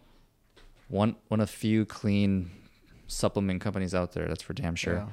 One 0.88 1.16
one 1.28 1.40
of 1.40 1.48
few 1.48 1.86
clean 1.86 2.50
supplement 3.06 3.62
companies 3.62 3.94
out 3.94 4.12
there. 4.12 4.28
That's 4.28 4.42
for 4.42 4.52
damn 4.52 4.74
sure. 4.74 4.96
Yeah. 4.96 5.06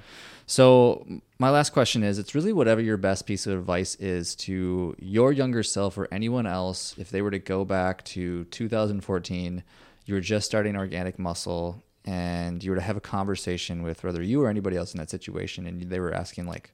So 0.46 1.08
my 1.38 1.52
last 1.52 1.70
question 1.70 2.04
is: 2.04 2.20
It's 2.20 2.36
really 2.36 2.52
whatever 2.52 2.82
your 2.82 2.98
best 2.98 3.26
piece 3.26 3.48
of 3.48 3.58
advice 3.58 3.96
is 3.96 4.36
to 4.38 4.94
your 5.00 5.32
younger 5.32 5.64
self 5.64 5.98
or 5.98 6.10
anyone 6.12 6.46
else. 6.46 6.96
If 6.98 7.12
they 7.12 7.22
were 7.22 7.32
to 7.32 7.40
go 7.40 7.64
back 7.64 8.04
to 8.06 8.44
2014, 8.46 9.64
you 10.06 10.14
were 10.14 10.20
just 10.20 10.46
starting 10.46 10.76
organic 10.76 11.18
muscle, 11.18 11.82
and 12.04 12.62
you 12.62 12.72
were 12.72 12.78
to 12.78 12.84
have 12.84 12.98
a 12.98 13.02
conversation 13.02 13.84
with 13.84 14.04
whether 14.04 14.22
you 14.22 14.44
or 14.44 14.50
anybody 14.50 14.76
else 14.76 14.94
in 14.94 14.98
that 14.98 15.10
situation, 15.10 15.66
and 15.66 15.82
they 15.84 16.02
were 16.02 16.14
asking 16.14 16.46
like, 16.46 16.74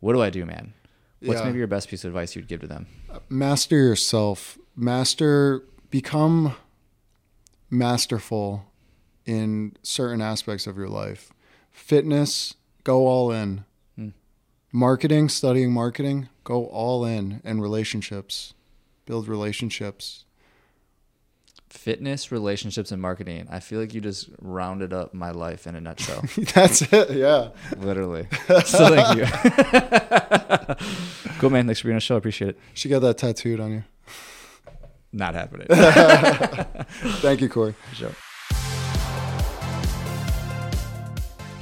"What 0.00 0.12
do 0.12 0.20
I 0.20 0.28
do, 0.28 0.44
man?" 0.44 0.74
What's 1.24 1.40
Yeah. 1.40 1.46
maybe 1.46 1.58
your 1.58 1.66
best 1.66 1.88
piece 1.88 2.04
of 2.04 2.08
advice 2.08 2.36
you'd 2.36 2.48
give 2.48 2.60
to 2.60 2.66
them? 2.66 2.86
master 3.28 3.76
yourself 3.76 4.58
master 4.76 5.62
become 5.90 6.54
masterful 7.70 8.66
in 9.24 9.72
certain 9.82 10.20
aspects 10.20 10.66
of 10.66 10.76
your 10.76 10.88
life 10.88 11.32
fitness 11.70 12.54
go 12.84 13.06
all 13.06 13.30
in 13.32 13.64
Hmm. 13.96 14.08
marketing 14.72 15.28
studying 15.28 15.72
marketing 15.72 16.28
go 16.44 16.66
all 16.66 17.04
in 17.04 17.40
and 17.44 17.62
relationships 17.62 18.52
build 19.06 19.28
relationships 19.28 20.23
Fitness, 21.74 22.30
relationships, 22.32 22.92
and 22.92 23.02
marketing. 23.02 23.46
I 23.50 23.58
feel 23.60 23.80
like 23.80 23.92
you 23.92 24.00
just 24.00 24.30
rounded 24.40 24.92
up 24.92 25.12
my 25.12 25.32
life 25.32 25.66
in 25.66 25.74
a 25.74 25.80
nutshell. 25.80 26.22
that's 26.54 26.80
it 26.92 27.10
yeah 27.10 27.48
Literally. 27.76 28.26
So 28.64 28.94
thank 28.94 29.18
you. 29.18 29.26
cool, 31.38 31.50
man. 31.50 31.66
Thanks 31.66 31.80
for 31.80 31.88
being 31.88 31.94
on 31.94 31.96
the 31.96 32.00
show. 32.00 32.14
I 32.14 32.18
appreciate 32.18 32.50
it. 32.50 32.58
she 32.74 32.88
got 32.88 33.00
that 33.00 33.18
tattooed 33.18 33.60
on 33.60 33.72
you 33.72 33.84
Not 35.12 35.34
happening. 35.34 35.66
thank 37.20 37.40
you 37.40 37.48
corey 37.48 37.74
Sure. 37.92 38.12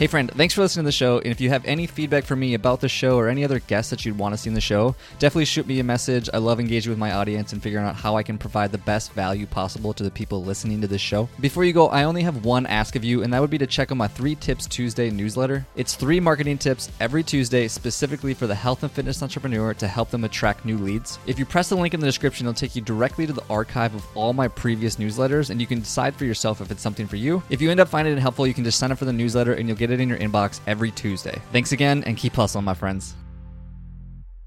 Hey, 0.03 0.09
friend, 0.09 0.33
thanks 0.33 0.53
for 0.53 0.63
listening 0.63 0.83
to 0.83 0.89
the 0.89 0.91
show. 0.91 1.19
And 1.19 1.29
if 1.29 1.41
you 1.41 1.51
have 1.51 1.65
any 1.65 1.87
feedback 1.87 2.25
for 2.25 2.35
me 2.35 2.55
about 2.55 2.81
the 2.81 2.89
show 2.89 3.17
or 3.17 3.29
any 3.29 3.45
other 3.45 3.61
guests 3.61 3.91
that 3.91 4.05
you'd 4.05 4.19
want 4.19 4.35
to 4.35 4.37
see 4.37 4.49
in 4.51 4.55
the 4.55 4.61
show, 4.61 4.97
definitely 5.21 5.45
shoot 5.45 5.65
me 5.65 5.79
a 5.79 5.85
message. 5.85 6.29
I 6.35 6.39
love 6.39 6.59
engaging 6.59 6.91
with 6.91 6.99
my 6.99 7.13
audience 7.13 7.53
and 7.53 7.63
figuring 7.63 7.87
out 7.87 7.95
how 7.95 8.17
I 8.17 8.25
can 8.25 8.37
provide 8.37 8.73
the 8.73 8.79
best 8.79 9.13
value 9.13 9.47
possible 9.47 9.93
to 9.93 10.03
the 10.03 10.11
people 10.11 10.43
listening 10.43 10.81
to 10.81 10.89
this 10.89 11.01
show. 11.01 11.29
Before 11.39 11.65
you 11.65 11.73
go, 11.73 11.87
I 11.87 12.03
only 12.03 12.25
have 12.25 12.45
one 12.45 12.67
ask 12.67 12.97
of 12.97 13.05
you, 13.05 13.23
and 13.23 13.33
that 13.33 13.41
would 13.41 13.49
be 13.49 13.59
to 13.59 13.67
check 13.69 13.93
out 13.93 13.97
my 13.97 14.09
Three 14.09 14.35
Tips 14.35 14.67
Tuesday 14.67 15.09
newsletter. 15.09 15.65
It's 15.77 15.95
three 15.95 16.19
marketing 16.19 16.59
tips 16.59 16.91
every 16.99 17.23
Tuesday 17.23 17.69
specifically 17.69 18.35
for 18.35 18.49
the 18.49 18.57
health 18.57 18.83
and 18.83 18.91
fitness 18.91 19.23
entrepreneur 19.23 19.73
to 19.73 19.87
help 19.87 20.11
them 20.11 20.25
attract 20.25 20.65
new 20.65 20.79
leads. 20.79 21.21
If 21.29 21.39
you 21.39 21.47
press 21.47 21.69
the 21.69 21.77
link 21.77 21.95
in 21.95 22.01
the 22.01 22.07
description, 22.07 22.49
it'll 22.49 22.59
take 22.59 22.75
you 22.75 22.83
directly 22.83 23.25
to 23.29 23.33
the 23.33 23.45
archive 23.49 23.95
of 23.95 24.05
all 24.17 24.33
my 24.33 24.49
previous 24.49 24.97
newsletters, 24.97 25.51
and 25.51 25.61
you 25.61 25.67
can 25.69 25.79
decide 25.79 26.17
for 26.17 26.25
yourself 26.25 26.61
if 26.61 26.73
it's 26.73 26.83
something 26.83 27.07
for 27.07 27.15
you. 27.15 27.41
If 27.51 27.63
you 27.63 27.71
end 27.71 27.79
up 27.79 27.87
finding 27.87 28.17
it 28.17 28.21
helpful, 28.21 28.49
you 28.49 28.55
can 28.55 28.65
just 28.65 28.81
sign 28.81 28.91
up 28.91 28.99
for 28.99 29.05
the 29.05 29.13
newsletter 29.13 29.53
and 29.53 29.69
you'll 29.69 29.79
get 29.79 29.92
it 29.93 30.01
in 30.01 30.09
your 30.09 30.19
inbox 30.19 30.61
every 30.67 30.91
Tuesday. 30.91 31.41
Thanks 31.53 31.73
again, 31.73 32.03
and 32.05 32.17
keep 32.17 32.35
hustling, 32.35 32.65
my 32.65 32.75
friends. 32.75 33.15